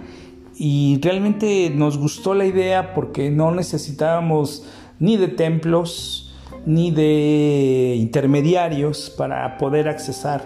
y 0.56 1.00
realmente 1.02 1.70
nos 1.74 1.98
gustó 1.98 2.34
la 2.34 2.46
idea 2.46 2.94
porque 2.94 3.32
no 3.32 3.50
necesitábamos 3.50 4.64
ni 5.00 5.16
de 5.16 5.26
templos 5.26 6.32
ni 6.64 6.92
de 6.92 7.96
intermediarios 7.98 9.10
para 9.10 9.58
poder 9.58 9.88
accesar 9.88 10.44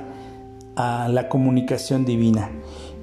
a 0.76 1.06
la 1.08 1.28
comunicación 1.28 2.06
divina. 2.06 2.50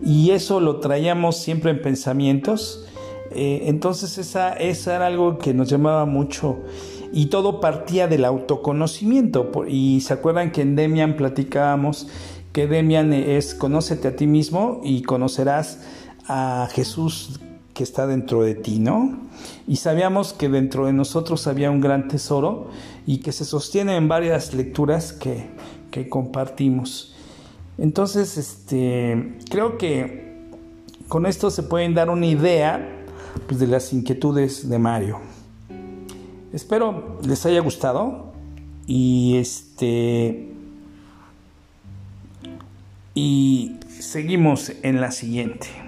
y 0.04 0.32
eso 0.32 0.60
lo 0.60 0.80
traíamos 0.80 1.38
siempre 1.38 1.70
en 1.70 1.82
pensamientos. 1.84 2.84
Eh, 3.32 3.64
entonces 3.66 4.18
esa, 4.18 4.54
esa 4.54 4.96
era 4.96 5.08
algo 5.08 5.38
que 5.38 5.54
nos 5.54 5.70
llamaba 5.70 6.06
mucho 6.06 6.60
y 7.14 7.28
todo 7.28 7.60
partía 7.60 8.08
del 8.08 8.26
autoconocimiento. 8.26 9.52
Y 9.68 10.02
se 10.02 10.14
acuerdan 10.14 10.52
que 10.52 10.62
en 10.62 10.76
Demian 10.76 11.16
platicábamos 11.16 12.08
que 12.52 12.68
Demian 12.68 13.14
es 13.14 13.54
conócete 13.54 14.08
a 14.08 14.16
ti 14.16 14.26
mismo 14.26 14.82
y 14.84 15.04
conocerás 15.04 15.80
a 16.28 16.68
Jesús 16.72 17.40
que 17.74 17.84
está 17.84 18.08
dentro 18.08 18.42
de 18.42 18.56
ti, 18.56 18.80
¿no? 18.80 19.20
Y 19.68 19.76
sabíamos 19.76 20.34
que 20.34 20.50
dentro 20.50 20.88
de 20.88 20.94
nosotros 20.94 21.46
había 21.46 21.70
un 21.70 21.82
gran 21.82 22.08
tesoro 22.08 22.70
y 23.06 23.20
que 23.20 23.32
se 23.32 23.46
sostiene 23.46 23.96
en 23.96 24.08
varias 24.08 24.56
lecturas 24.56 25.14
que, 25.14 25.46
que 25.92 26.10
compartimos. 26.10 27.14
Entonces, 27.78 28.38
este, 28.38 29.38
creo 29.52 29.78
que 29.78 30.50
con 31.08 31.28
esto 31.28 31.52
se 31.52 31.64
pueden 31.64 31.94
dar 31.94 32.10
una 32.10 32.26
idea 32.26 33.06
pues, 33.48 33.60
de 33.60 33.68
las 33.68 33.94
inquietudes 33.94 34.68
de 34.68 34.80
Mario. 34.80 35.20
Espero 36.54 37.20
les 37.26 37.46
haya 37.46 37.60
gustado 37.60 38.32
y 38.88 39.38
este 39.38 40.48
y 43.14 43.76
seguimos 43.90 44.72
en 44.84 45.02
la 45.02 45.12
siguiente. 45.12 45.87